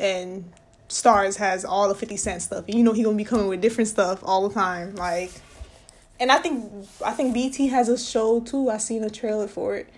and 0.00 0.50
Starz 0.88 1.36
has 1.36 1.64
all 1.64 1.88
the 1.88 1.94
Fifty 1.94 2.16
Cent 2.16 2.42
stuff. 2.42 2.64
And 2.66 2.74
you 2.74 2.82
know 2.82 2.92
he 2.92 3.02
gonna 3.02 3.16
be 3.16 3.24
coming 3.24 3.48
with 3.48 3.60
different 3.60 3.88
stuff 3.88 4.20
all 4.22 4.48
the 4.48 4.54
time, 4.54 4.94
like. 4.96 5.30
And 6.20 6.32
I 6.32 6.38
think 6.38 6.72
I 7.04 7.12
think 7.12 7.32
BT 7.32 7.68
has 7.68 7.88
a 7.88 7.96
show 7.96 8.40
too. 8.40 8.70
I 8.70 8.78
seen 8.78 9.04
a 9.04 9.10
trailer 9.10 9.46
for 9.46 9.76
it. 9.76 9.88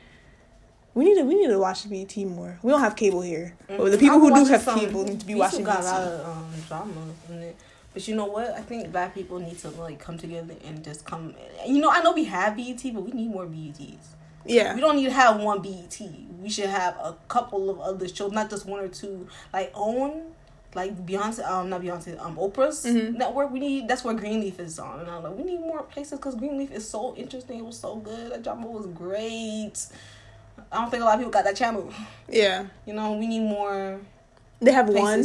We 0.92 1.04
need 1.04 1.14
to 1.14 1.22
we 1.22 1.34
need 1.34 1.48
to 1.48 1.58
watch 1.58 1.88
BT 1.88 2.26
more. 2.26 2.58
We 2.62 2.70
don't 2.72 2.80
have 2.80 2.94
cable 2.96 3.22
here, 3.22 3.56
but 3.68 3.90
the 3.90 3.96
people 3.96 4.16
I'm 4.16 4.20
who 4.20 4.34
do 4.34 4.50
have 4.50 4.60
some- 4.62 4.78
cable 4.78 5.04
need 5.04 5.20
to 5.20 5.26
be 5.26 5.34
watching 5.34 5.64
got 5.64 5.78
BT. 5.78 5.88
a 5.88 5.92
lot 5.92 6.02
of 6.02 6.26
um, 6.28 6.52
drama 6.68 6.92
in 7.30 7.38
it. 7.42 7.56
But 7.94 8.06
you 8.06 8.14
know 8.16 8.26
what? 8.26 8.50
I 8.50 8.60
think 8.60 8.92
black 8.92 9.14
people 9.14 9.38
need 9.38 9.58
to 9.60 9.70
like 9.70 9.98
come 9.98 10.18
together 10.18 10.54
and 10.66 10.84
just 10.84 11.04
come. 11.06 11.34
You 11.66 11.80
know, 11.80 11.90
I 11.90 12.02
know 12.02 12.12
we 12.12 12.24
have 12.24 12.54
BET, 12.56 12.82
but 12.92 13.02
we 13.02 13.12
need 13.12 13.30
more 13.30 13.46
BETs. 13.46 13.96
Yeah, 14.44 14.74
We 14.74 14.81
don't 14.81 14.96
need 14.96 15.05
to 15.07 15.12
have 15.12 15.40
one 15.40 15.61
BET. 15.61 16.00
We 16.40 16.48
should 16.48 16.70
have 16.70 16.94
a 16.96 17.14
couple 17.29 17.68
of 17.70 17.81
other 17.81 18.09
shows, 18.09 18.33
not 18.33 18.48
just 18.50 18.64
one 18.66 18.81
or 18.81 18.88
two. 18.88 19.29
Like 19.53 19.70
OWN, 19.74 20.22
like 20.74 21.05
Beyonce, 21.07 21.46
um, 21.46 21.68
not 21.68 21.83
Beyonce, 21.83 22.18
um, 22.18 22.37
Oprah's 22.37 22.85
Mhm. 22.87 23.16
network. 23.16 23.50
We 23.50 23.61
need 23.61 23.88
that's 23.88 24.03
where 24.03 24.14
Greenleaf 24.14 24.59
is 24.59 24.79
on, 24.79 25.00
and 25.00 25.11
I'm 25.11 25.22
like, 25.22 25.37
we 25.37 25.42
need 25.44 25.61
more 25.61 25.83
places 25.83 26.18
because 26.18 26.35
Greenleaf 26.37 26.70
is 26.72 26.88
so 26.88 27.14
interesting. 27.16 27.59
It 27.59 27.64
was 27.66 27.79
so 27.79 27.96
good. 27.96 28.33
That 28.33 28.42
drama 28.42 28.66
was 28.66 28.87
great. 28.87 29.72
I 30.72 30.81
don't 30.81 30.90
think 30.90 31.03
a 31.03 31.07
lot 31.07 31.14
of 31.14 31.20
people 31.20 31.33
got 31.33 31.44
that 31.44 31.57
channel. 31.57 31.92
yeah. 32.29 32.64
You 32.87 32.94
know, 32.94 33.12
we 33.12 33.26
need 33.26 33.40
more 33.40 34.00
They 34.61 34.72
have 34.72 34.88
one. 34.88 35.22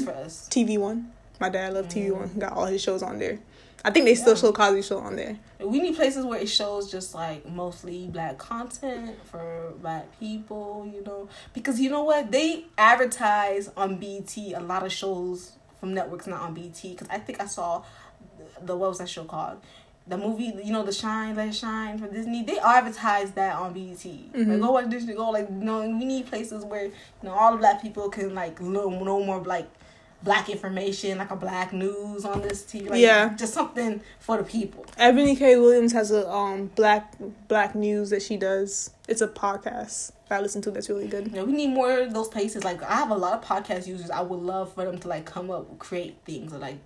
TV 0.50 0.78
One. 0.78 1.12
My 1.40 1.50
dad 1.50 1.74
loved 1.74 1.92
TV 1.92 2.10
Mm. 2.10 2.18
One. 2.18 2.32
Got 2.40 2.54
all 2.54 2.66
his 2.66 2.82
shows 2.82 3.04
on 3.04 3.20
there. 3.20 3.40
I 3.86 3.92
think 3.92 4.06
they 4.06 4.16
still 4.16 4.34
Yeah. 4.34 4.40
show 4.42 4.52
Cosby 4.52 4.82
Show 4.82 4.98
on 4.98 5.16
there. 5.16 5.38
We 5.60 5.80
need 5.80 5.96
places 5.96 6.26
where 6.26 6.40
it 6.40 6.50
shows 6.50 6.90
just 6.92 7.14
like 7.14 7.48
mostly 7.48 8.08
black 8.08 8.40
content 8.40 9.16
for 9.26 9.74
black 9.80 10.06
people, 10.20 10.90
you 10.92 11.04
know, 11.04 11.30
because 11.54 11.80
you 11.80 11.92
know 11.92 12.04
what 12.04 12.32
they 12.32 12.66
advertise 12.80 13.70
on 13.78 13.98
BT 13.98 14.54
a 14.54 14.60
lot 14.60 14.84
of 14.84 14.92
shows 14.92 15.52
from 15.80 15.94
networks 15.94 16.26
not 16.26 16.42
on 16.42 16.56
BT. 16.56 16.94
Because 16.94 17.08
I 17.12 17.20
think 17.20 17.40
I 17.40 17.46
saw 17.46 17.84
the, 18.64 18.76
what 18.76 18.90
was 18.90 18.98
that 18.98 19.08
show 19.10 19.24
called? 19.24 19.58
The 20.08 20.18
movie, 20.18 20.52
you 20.64 20.72
know, 20.72 20.84
The 20.84 20.92
Shine, 20.92 21.36
Let 21.36 21.50
It 21.50 21.56
Shine 21.56 21.98
from 22.00 22.12
Disney. 22.12 22.44
They 22.44 22.58
advertise 22.60 23.32
that 23.34 23.56
on 23.56 23.74
BT. 23.74 24.30
Like, 24.34 24.48
Mhm. 24.48 24.62
go 24.62 24.72
watch 24.72 24.90
Disney. 24.90 25.14
Go 25.14 25.30
like, 25.30 25.48
you 25.50 25.56
know, 25.56 25.82
we 25.82 26.06
need 26.06 26.26
places 26.28 26.64
where 26.66 26.86
you 26.86 26.92
know 27.24 27.34
all 27.34 27.52
the 27.52 27.58
black 27.60 27.82
people 27.84 28.10
can 28.10 28.34
like 28.34 28.60
learn 28.60 29.04
know 29.04 29.24
more 29.24 29.40
like 29.42 29.68
black 30.26 30.50
information, 30.50 31.18
like 31.18 31.32
a 31.32 31.36
black 31.38 31.72
news 31.72 32.26
on 32.26 32.42
this 32.42 32.64
TV. 32.64 32.90
Like, 32.90 33.00
Yeah. 33.00 33.34
just 33.38 33.54
something 33.54 34.02
for 34.20 34.38
the 34.38 34.44
people. 34.44 34.84
Eboni 34.98 35.38
K. 35.38 35.56
Williams 35.56 35.94
has 35.94 36.12
a 36.12 36.30
um 36.30 36.68
black 36.76 37.14
black 37.48 37.76
news 37.76 38.10
that 38.10 38.22
she 38.22 38.36
does. 38.36 38.90
It's 39.08 39.22
a 39.22 39.28
podcast 39.30 40.12
that 40.28 40.40
I 40.40 40.42
listen 40.42 40.62
to. 40.64 40.72
That's 40.72 40.90
really 40.90 41.08
good. 41.08 41.32
Yeah, 41.32 41.44
we 41.44 41.54
need 41.54 41.70
more 41.70 42.00
of 42.00 42.14
those 42.14 42.28
places. 42.28 42.64
Like 42.66 42.84
I 42.84 42.96
have 42.96 43.12
a 43.12 43.16
lot 43.16 43.34
of 43.34 43.46
podcast 43.48 43.88
users. 43.88 44.10
I 44.10 44.22
would 44.22 44.42
love 44.42 44.74
for 44.74 44.84
them 44.84 44.98
to 45.00 45.08
like 45.08 45.26
come 45.26 45.50
up, 45.52 45.78
create 45.80 46.18
things, 46.26 46.52
or 46.52 46.58
like 46.58 46.78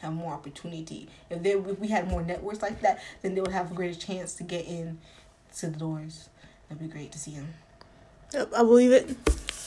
have 0.00 0.12
more 0.12 0.32
opportunity. 0.34 1.08
If 1.30 1.42
they 1.42 1.52
if 1.52 1.78
we 1.78 1.88
had 1.88 2.08
more 2.10 2.22
networks 2.22 2.60
like 2.62 2.80
that, 2.82 3.00
then 3.22 3.34
they 3.34 3.40
would 3.40 3.52
have 3.52 3.70
a 3.70 3.74
greater 3.74 3.98
chance 3.98 4.34
to 4.34 4.42
get 4.42 4.66
in 4.66 4.98
to 5.58 5.68
the 5.70 5.78
doors. 5.78 6.28
That'd 6.68 6.82
be 6.86 6.92
great 6.92 7.12
to 7.12 7.18
see 7.18 7.32
them. 7.36 7.54
Yep, 8.34 8.52
I 8.54 8.58
believe 8.58 8.92
it. 8.92 9.16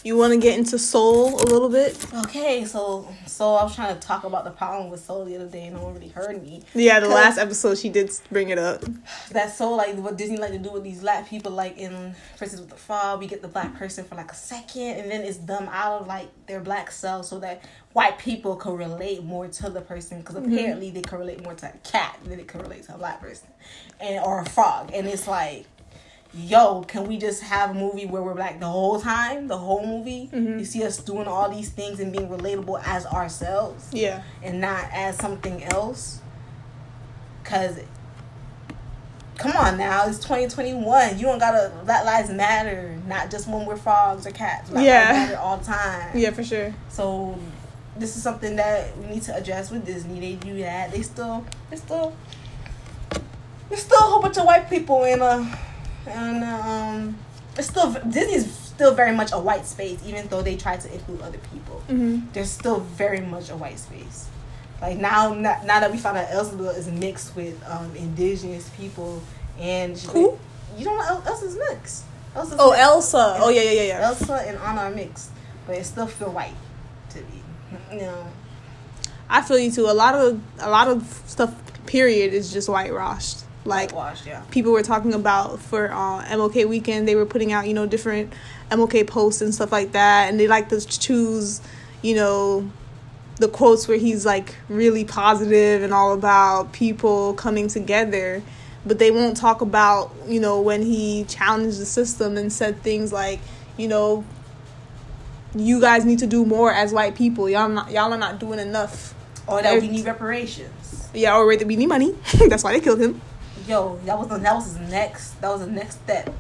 You 0.04 0.18
want 0.18 0.34
to 0.34 0.40
get 0.40 0.58
into 0.58 0.80
soul 0.80 1.36
a 1.36 1.46
little 1.46 1.70
bit? 1.70 1.96
Okay, 2.26 2.66
so 2.66 3.08
so 3.28 3.54
I 3.54 3.64
was 3.64 3.76
trying 3.76 3.94
to 3.94 4.00
talk 4.00 4.24
about 4.24 4.46
the 4.46 4.50
problem 4.50 4.90
with 4.90 5.04
soul 5.04 5.26
the 5.26 5.36
other 5.36 5.46
day, 5.46 5.68
and 5.68 5.76
no 5.76 5.84
one 5.84 5.94
really 5.94 6.08
heard 6.08 6.42
me. 6.42 6.64
Yeah, 6.74 7.00
the 7.00 7.08
last 7.08 7.38
episode 7.38 7.78
she 7.78 7.90
did 7.90 8.12
bring 8.32 8.50
it 8.50 8.58
up. 8.58 8.84
That's 9.30 9.56
so 9.56 9.74
like 9.74 9.96
what 9.98 10.18
Disney 10.18 10.38
like 10.38 10.54
to 10.54 10.58
do 10.58 10.72
with 10.72 10.84
these 10.84 11.02
black 11.02 11.30
people. 11.30 11.52
Like 11.52 11.78
in, 11.78 12.16
for 12.36 12.46
instance, 12.46 12.62
with 12.62 12.72
the 12.72 12.78
fall, 12.78 13.20
we 13.20 13.28
get 13.28 13.44
the 13.44 13.48
black 13.48 13.76
person 13.76 14.04
for 14.04 14.16
like 14.16 14.32
a 14.32 14.36
second, 14.36 14.82
and 14.82 15.12
then 15.12 15.22
it's 15.22 15.38
them 15.38 15.70
out 15.72 16.02
of 16.02 16.08
like 16.08 16.30
their 16.48 16.62
black 16.62 16.90
self, 16.90 17.28
so 17.28 17.40
that 17.40 17.64
white 17.94 18.18
people 18.18 18.56
can 18.56 18.76
relate 18.76 19.24
more 19.24 19.48
to 19.50 19.70
the 19.70 19.82
person. 19.82 20.22
Because 20.22 20.36
mm-hmm. 20.36 20.52
apparently 20.52 20.90
they 20.90 21.02
can 21.04 21.20
relate 21.20 21.44
more 21.44 21.54
to 21.54 21.68
a 21.68 21.78
cat 21.84 22.18
than 22.24 22.38
they 22.38 22.44
can 22.44 22.62
relate 22.62 22.84
to 22.88 22.96
a 22.96 22.98
black 22.98 23.22
person, 23.22 23.50
and 24.00 24.26
or 24.26 24.42
a 24.42 24.50
frog. 24.50 24.90
And 24.96 25.06
it's 25.08 25.28
like, 25.28 25.68
yo, 26.34 26.82
can 26.84 27.06
we 27.08 27.18
just 27.18 27.44
have 27.44 27.72
a 27.72 27.74
movie 27.74 28.06
where 28.06 28.22
we're 28.24 28.34
black 28.34 28.60
the 28.60 28.66
whole 28.68 29.00
time, 29.02 29.48
the 29.48 29.58
whole 29.58 29.86
movie? 29.86 30.30
You 30.32 30.64
see 30.66 30.84
us 30.84 30.98
doing 30.98 31.28
all 31.28 31.50
these 31.50 31.70
things 31.70 32.00
and 32.00 32.12
being 32.12 32.28
relatable 32.30 32.82
as 32.86 33.06
ourselves 33.06 33.90
Yeah. 33.92 34.24
and 34.42 34.62
not 34.62 34.86
as 34.94 35.18
something 35.18 35.64
else. 35.66 36.22
Cause 37.44 37.80
come 39.38 39.52
on 39.54 39.78
now, 39.78 40.08
it's 40.08 40.20
twenty 40.20 40.48
twenty 40.48 40.74
one. 40.74 41.18
You 41.18 41.26
don't 41.26 41.40
gotta 41.40 41.72
Black 41.84 42.06
Lives 42.06 42.30
Matter, 42.30 42.98
not 43.08 43.30
just 43.32 43.48
when 43.48 43.66
we're 43.66 43.76
frogs 43.76 44.26
or 44.28 44.32
cats. 44.32 44.70
Black 44.70 44.86
Yeah. 44.86 45.12
Lives 45.12 45.20
Matter 45.32 45.38
all 45.42 45.58
the 45.58 45.66
time. 45.66 46.12
Yeah, 46.18 46.32
for 46.32 46.44
sure. 46.44 46.74
So 46.90 47.38
this 47.98 48.16
is 48.16 48.24
something 48.24 48.56
that 48.56 48.98
we 48.98 49.08
need 49.08 49.24
to 49.24 49.36
address 49.36 49.70
with 49.70 49.86
Disney. 49.86 50.20
They 50.20 50.36
do 50.36 50.58
that. 50.60 50.92
They 50.92 51.02
still 51.02 51.46
they 51.70 51.76
still 51.76 52.14
there's 53.68 53.82
still 53.82 53.98
a 54.00 54.04
whole 54.04 54.22
bunch 54.22 54.38
of 54.38 54.46
white 54.46 54.70
people 54.70 55.04
in 55.04 55.22
uh 55.22 55.58
and 56.08 56.44
um 56.44 57.18
it's 57.58 57.68
still 57.68 57.92
Disney's 57.94 58.52
still 58.52 58.94
very 58.96 59.16
much 59.16 59.32
a 59.34 59.40
white 59.40 59.66
space, 59.66 60.00
even 60.06 60.28
though 60.30 60.42
they 60.42 60.56
try 60.56 60.78
to 60.78 60.94
include 60.94 61.22
other 61.22 61.38
people 61.54 61.84
Mm-hmm. 61.90 62.28
there's 62.34 62.50
still 62.50 62.80
very 62.80 63.20
much 63.22 63.50
a 63.50 63.56
white 63.58 63.78
space. 63.80 64.28
Like 64.82 64.98
now, 64.98 65.34
now, 65.34 65.62
now 65.66 65.80
that 65.82 65.92
we 65.92 65.98
found 65.98 66.18
out 66.18 66.28
Elsa 66.32 66.58
is 66.70 66.88
mixed 66.88 67.36
with 67.36 67.62
um, 67.70 67.94
indigenous 67.96 68.68
people, 68.70 69.22
and 69.60 69.96
she- 69.98 70.08
Who? 70.08 70.40
You 70.78 70.86
don't 70.86 70.98
know 70.98 71.04
El- 71.06 71.24
Elsa's 71.28 71.56
mixed. 71.70 72.04
Elsa's 72.34 72.56
Oh, 72.60 72.70
mixed. 72.72 72.82
Elsa. 72.82 73.38
Oh, 73.42 73.50
yeah, 73.50 73.62
yeah, 73.62 73.72
yeah, 73.72 73.84
yeah. 74.00 74.08
Elsa 74.08 74.34
and 74.48 74.58
Anna 74.58 74.82
are 74.84 74.92
mixed, 74.92 75.30
but 75.68 75.76
it 75.76 75.84
still 75.86 76.08
feel 76.08 76.32
white 76.32 76.56
to 77.10 77.18
me. 77.20 77.44
You 77.92 78.00
know, 78.00 78.26
I 79.30 79.42
feel 79.42 79.60
you 79.60 79.70
too. 79.72 79.86
A 79.90 79.94
lot 79.94 80.16
of 80.16 80.40
a 80.60 80.70
lot 80.70 80.88
of 80.88 81.04
stuff. 81.28 81.54
Period 81.86 82.34
is 82.34 82.54
just 82.54 82.70
whitewashed. 82.70 83.44
Like 83.64 83.92
yeah. 84.26 84.42
people 84.50 84.72
were 84.72 84.82
talking 84.82 85.14
about 85.14 85.60
for 85.60 85.92
uh, 85.92 86.24
MLK 86.26 86.68
weekend, 86.68 87.08
they 87.08 87.16
were 87.16 87.26
putting 87.28 87.52
out 87.52 87.68
you 87.68 87.74
know 87.74 87.86
different 87.86 88.34
MLK 88.72 89.06
posts 89.08 89.42
and 89.42 89.54
stuff 89.54 89.72
like 89.72 89.92
that, 89.92 90.30
and 90.30 90.40
they 90.40 90.48
like 90.48 90.70
to 90.70 90.82
choose 90.82 91.62
you 92.02 92.16
know 92.16 92.70
the 93.38 93.48
quotes 93.48 93.88
where 93.88 93.98
he's 93.98 94.26
like 94.26 94.56
really 94.70 95.04
positive 95.04 95.84
and 95.84 95.94
all 95.94 96.14
about 96.14 96.72
people 96.72 97.34
coming 97.34 97.68
together. 97.68 98.42
But 98.84 98.98
they 98.98 99.12
won't 99.12 99.38
talk 99.38 99.62
about, 99.62 100.12
you 100.28 100.40
know, 100.40 100.60
when 100.60 100.82
he 100.82 101.26
challenged 101.26 101.80
the 101.80 101.86
system 101.86 102.36
and 102.36 102.52
said 102.52 102.82
things 102.82 103.14
like, 103.14 103.40
you 103.78 103.88
know, 103.88 104.24
you 105.56 105.80
guys 105.80 106.04
need 106.04 106.20
to 106.20 106.28
do 106.28 106.46
more 106.46 106.74
as 106.74 106.92
white 106.92 107.16
people. 107.16 107.50
Y'all 107.50 107.70
not 107.70 107.92
y'all 107.92 108.12
are 108.12 108.18
not 108.18 108.40
doing 108.40 108.60
enough. 108.60 109.14
Or 109.48 109.62
that 109.62 109.74
we 109.74 109.82
They're- 109.82 109.92
need 109.92 110.06
reparations. 110.06 111.10
Yeah, 111.14 111.36
or 111.36 111.46
we 111.46 111.58
need 111.58 111.88
money. 111.88 112.16
That's 112.48 112.64
why 112.64 112.72
they 112.74 112.80
killed 112.80 113.02
him. 113.02 113.22
Yo, 113.68 114.00
that 114.06 114.18
was 114.18 114.28
the, 114.28 114.38
that 114.38 114.54
was 114.56 114.66
his 114.78 114.90
next. 114.90 115.40
That 115.42 115.50
was 115.50 115.62
the 115.62 115.68
next 115.72 115.96
step. 116.04 116.34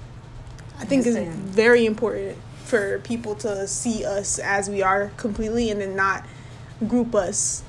I 0.79 0.85
think 0.85 1.05
it's 1.05 1.17
very 1.35 1.85
important 1.85 2.37
for 2.65 2.99
people 2.99 3.35
to 3.35 3.67
see 3.67 4.03
us 4.05 4.39
as 4.39 4.69
we 4.69 4.81
are 4.81 5.11
completely 5.17 5.69
and 5.69 5.79
then 5.81 5.95
not 5.95 6.25
group 6.87 7.13
us 7.13 7.63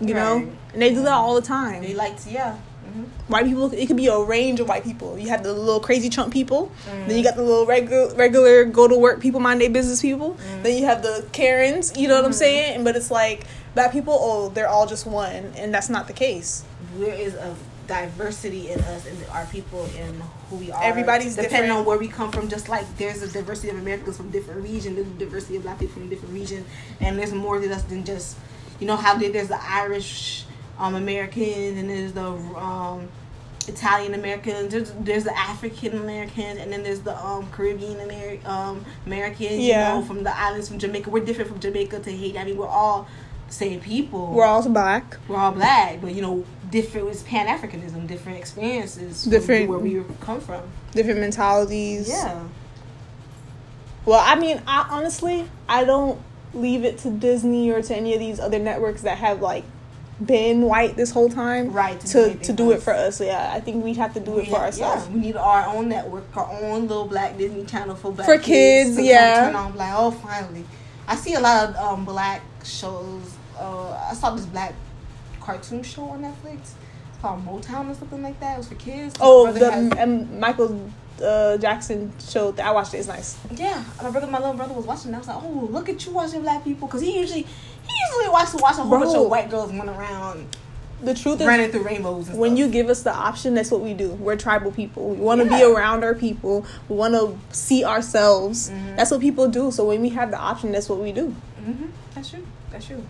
You 0.00 0.14
know, 0.14 0.48
and 0.72 0.80
they 0.82 0.90
do 0.94 1.02
that 1.02 1.12
all 1.12 1.34
the 1.34 1.42
time. 1.42 1.82
They 1.82 1.92
like 1.94 2.16
to, 2.22 2.30
yeah. 2.30 2.56
hmm 2.84 3.04
white 3.28 3.46
people 3.46 3.72
it 3.72 3.86
could 3.86 3.96
be 3.96 4.08
a 4.08 4.18
range 4.18 4.60
of 4.60 4.68
white 4.68 4.84
people 4.84 5.16
you 5.18 5.28
have 5.28 5.42
the 5.42 5.52
little 5.52 5.80
crazy 5.80 6.08
chunk 6.10 6.32
people 6.32 6.70
Mm. 6.90 7.06
then 7.06 7.16
you 7.16 7.22
got 7.24 7.36
the 7.36 7.42
little 7.42 7.64
regular 7.64 8.12
regular 8.14 8.64
go 8.64 8.86
to 8.88 8.98
work 8.98 9.20
people 9.20 9.40
mind 9.40 9.60
their 9.60 9.70
business 9.70 10.02
people 10.02 10.30
Mm. 10.34 10.62
then 10.64 10.76
you 10.78 10.84
have 10.86 11.02
the 11.02 11.24
karens 11.32 11.96
you 11.96 12.08
know 12.08 12.16
what 12.16 12.24
i'm 12.26 12.32
Mhm. 12.32 12.44
saying 12.46 12.84
but 12.84 12.94
it's 12.96 13.10
like 13.10 13.46
black 13.74 13.92
people 13.92 14.18
oh 14.20 14.48
they're 14.50 14.68
all 14.68 14.86
just 14.86 15.06
one 15.06 15.52
and 15.56 15.72
that's 15.72 15.88
not 15.88 16.06
the 16.08 16.12
case 16.12 16.64
There 16.98 17.14
is 17.14 17.34
a 17.34 17.54
diversity 17.86 18.70
in 18.70 18.80
us 18.80 19.06
and 19.06 19.18
our 19.30 19.46
people 19.46 19.88
and 19.98 20.22
who 20.50 20.56
we 20.56 20.70
are. 20.70 20.82
Everybody's 20.82 21.34
depending 21.34 21.62
different. 21.62 21.72
on 21.80 21.84
where 21.84 21.98
we 21.98 22.08
come 22.08 22.30
from. 22.30 22.48
Just 22.48 22.68
like 22.68 22.84
there's 22.96 23.22
a 23.22 23.28
diversity 23.28 23.70
of 23.70 23.78
Americans 23.78 24.16
from 24.16 24.30
different 24.30 24.62
region, 24.62 24.94
there's 24.94 25.06
a 25.06 25.10
diversity 25.10 25.56
of 25.56 25.62
black 25.62 25.78
people 25.78 25.94
from 25.94 26.08
different 26.08 26.34
region, 26.34 26.64
and 27.00 27.18
there's 27.18 27.32
more 27.32 27.60
to 27.60 27.72
us 27.72 27.82
than 27.84 28.04
just 28.04 28.36
you 28.80 28.86
know 28.86 28.96
how 28.96 29.16
there's 29.16 29.48
the 29.48 29.62
Irish 29.62 30.44
um, 30.78 30.94
Americans 30.94 31.78
and 31.78 31.88
there's 31.88 32.12
the 32.12 32.26
um, 32.26 33.08
Italian 33.68 34.14
Americans. 34.14 34.72
There's, 34.72 34.92
there's 35.00 35.24
the 35.24 35.38
African 35.38 35.96
Americans, 35.98 36.58
and 36.58 36.72
then 36.72 36.82
there's 36.82 37.00
the 37.00 37.16
um, 37.24 37.48
Caribbean 37.50 37.98
Ameri- 37.98 38.44
um, 38.46 38.84
Americans. 39.06 39.60
Yeah. 39.60 39.94
You 39.94 40.00
know, 40.00 40.06
from 40.06 40.24
the 40.24 40.36
islands 40.36 40.68
from 40.68 40.78
Jamaica. 40.78 41.10
We're 41.10 41.24
different 41.24 41.50
from 41.50 41.60
Jamaica 41.60 42.00
to 42.00 42.10
Haiti. 42.10 42.38
I 42.38 42.44
mean, 42.44 42.56
we're 42.56 42.66
all 42.66 43.06
the 43.46 43.54
same 43.54 43.80
people 43.80 44.32
we're 44.32 44.46
all 44.46 44.66
black 44.68 45.18
we're 45.28 45.36
all 45.36 45.52
black, 45.52 46.00
but 46.00 46.14
you 46.14 46.22
know, 46.22 46.44
different 46.72 47.08
it's 47.08 47.22
Pan 47.22 47.46
Africanism, 47.46 48.08
different 48.08 48.38
experiences, 48.38 49.22
Different- 49.24 49.68
where 49.68 49.78
we 49.78 50.02
come 50.20 50.40
from. 50.40 50.62
different 50.92 51.20
mentalities 51.20 52.08
Yeah, 52.08 52.42
well 54.04 54.20
i 54.24 54.34
mean 54.34 54.60
i 54.66 54.86
honestly 54.90 55.48
i 55.68 55.84
don't 55.84 56.20
leave 56.54 56.84
it 56.84 56.98
to 56.98 57.10
disney 57.10 57.70
or 57.70 57.80
to 57.80 57.94
any 57.96 58.12
of 58.14 58.18
these 58.20 58.40
other 58.40 58.58
networks 58.58 59.02
that 59.02 59.16
have 59.18 59.40
like 59.40 59.64
been 60.24 60.62
white 60.62 60.96
this 60.96 61.10
whole 61.10 61.28
time 61.30 61.70
right. 61.72 61.98
to 62.00 62.18
anything 62.24 62.40
to 62.40 62.52
do 62.52 62.70
it 62.72 62.82
for 62.82 62.92
us 62.92 63.20
yeah 63.20 63.52
i 63.54 63.60
think 63.60 63.82
we 63.84 63.94
have 63.94 64.12
to 64.14 64.20
do 64.20 64.32
We 64.32 64.42
it 64.42 64.48
for 64.48 64.56
have- 64.56 64.64
ourselves 64.66 65.06
Yeah, 65.08 65.14
we 65.14 65.20
need 65.20 65.36
our 65.36 65.66
own 65.74 65.88
network, 65.88 66.24
our 66.36 66.48
own 66.62 66.82
little 66.88 67.06
black 67.06 67.38
Disney 67.38 67.64
channel 67.64 67.94
for 67.96 68.12
black 68.12 68.26
For 68.26 68.38
kids, 68.38 68.90
to 68.90 68.96
come 68.96 69.04
yeah. 69.04 69.44
Turn 69.46 69.56
on 69.56 69.74
like, 69.76 69.92
oh, 69.96 70.10
finally. 70.10 70.64
I 71.08 71.16
see 71.16 71.34
a 71.34 71.40
lot 71.40 71.70
of 71.70 71.76
um, 71.76 72.04
black 72.04 72.42
shows. 72.64 73.34
Uh, 73.58 73.90
I 74.10 74.14
saw 74.14 74.30
this 74.36 74.46
black 74.46 74.74
cartoon 75.42 75.82
show 75.82 76.04
on 76.04 76.22
Netflix. 76.22 76.60
It's 77.10 77.20
called 77.20 77.44
Motown 77.46 77.90
or 77.90 77.94
something 77.94 78.22
like 78.22 78.38
that. 78.40 78.54
It 78.54 78.58
was 78.58 78.68
for 78.68 78.74
kids. 78.76 79.14
Oh 79.20 79.52
the 79.52 79.70
has- 79.70 80.28
michael 80.30 80.90
uh, 81.22 81.56
jackson 81.58 82.10
show 82.18 82.50
that 82.52 82.66
i 82.66 82.72
watched 82.72 82.94
it 82.94 82.98
it's 82.98 83.06
nice 83.06 83.36
Yeah, 83.54 83.84
my 84.02 84.10
brother, 84.10 84.26
my 84.26 84.38
little 84.38 84.54
brother 84.54 84.74
was 84.74 84.86
watching. 84.86 85.08
And 85.08 85.16
I 85.16 85.18
was 85.18 85.28
like, 85.28 85.36
"Oh, 85.42 85.68
look 85.70 85.88
at 85.88 86.04
you 86.04 86.12
watching 86.12 86.40
black 86.42 86.64
people," 86.64 86.88
because 86.88 87.00
he 87.02 87.16
usually, 87.16 87.42
he 87.42 87.94
usually 88.08 88.28
watches 88.32 88.54
watch 88.60 88.78
a 88.78 88.82
whole 88.82 88.98
bunch 88.98 89.14
of 89.14 89.28
white 89.28 89.48
girls 89.50 89.72
run 89.72 89.88
around, 89.88 90.56
the 91.02 91.14
truth 91.14 91.40
is 91.40 91.46
running 91.46 91.70
through 91.70 91.82
rainbows. 91.84 92.28
And 92.28 92.38
when 92.38 92.52
stuff. 92.52 92.58
you 92.60 92.68
give 92.70 92.88
us 92.88 93.02
the 93.02 93.12
option 93.14 93.54
that's 93.54 93.70
what 93.70 93.82
we 93.82 93.92
do 93.94 94.08
we're 94.14 94.36
tribal 94.36 94.72
people 94.72 95.10
we 95.10 95.16
want 95.18 95.40
to 95.42 95.48
be 95.48 95.62
around 95.62 96.02
our 96.02 96.14
people 96.14 96.64
we 96.88 96.96
want 96.96 97.14
to 97.14 97.36
see 97.54 97.84
ourselves 97.84 98.70
Mhm. 98.70 98.96
that's 98.96 99.10
what 99.10 99.20
people 99.20 99.48
do 99.48 99.70
so 99.70 99.86
when 99.88 100.00
we 100.00 100.08
have 100.10 100.30
the 100.30 100.38
option 100.38 100.72
that's 100.72 100.88
what 100.88 100.98
we 101.00 101.12
do 101.12 101.34
hmm 101.62 101.86
that's 102.14 102.30
true, 102.30 102.44
that's 102.70 102.86
true. 102.86 103.02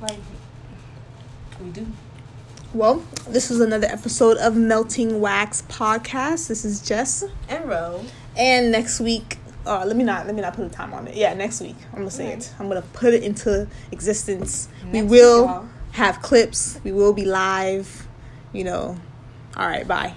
Like 0.00 0.18
we 1.64 1.70
do. 1.70 1.86
well 2.72 3.02
this 3.28 3.50
is 3.50 3.60
another 3.60 3.86
episode 3.86 4.36
of 4.38 4.56
melting 4.56 5.20
wax 5.20 5.62
podcast. 5.62 6.48
This 6.48 6.64
is 6.64 6.82
jess. 6.82 7.24
And 7.48 7.68
row. 7.68 8.04
and 8.36 8.70
next 8.70 9.00
week 9.00 9.38
uh, 9.66 9.84
let 9.86 9.96
me 9.96 10.04
not 10.04 10.26
let 10.26 10.34
me 10.34 10.42
not 10.42 10.54
put 10.54 10.66
a 10.66 10.68
time 10.68 10.92
on 10.92 11.08
it. 11.08 11.16
Yeah 11.16 11.32
next 11.34 11.60
week. 11.60 11.76
I'm 11.92 12.00
gonna 12.00 12.10
say 12.10 12.32
it. 12.32 12.52
I'm 12.58 12.68
gonna 12.68 12.82
put 12.82 13.14
it 13.14 13.22
into 13.22 13.66
existence. 13.92 14.68
We 14.92 15.02
will 15.02 15.46
week, 15.46 15.70
have 15.92 16.20
clips. 16.20 16.78
We 16.84 16.92
will 16.92 17.14
be 17.14 17.24
live. 17.24 18.06
You 18.52 18.64
know. 18.64 18.98
All 19.56 19.66
right 19.66 19.86
bye 19.88 20.14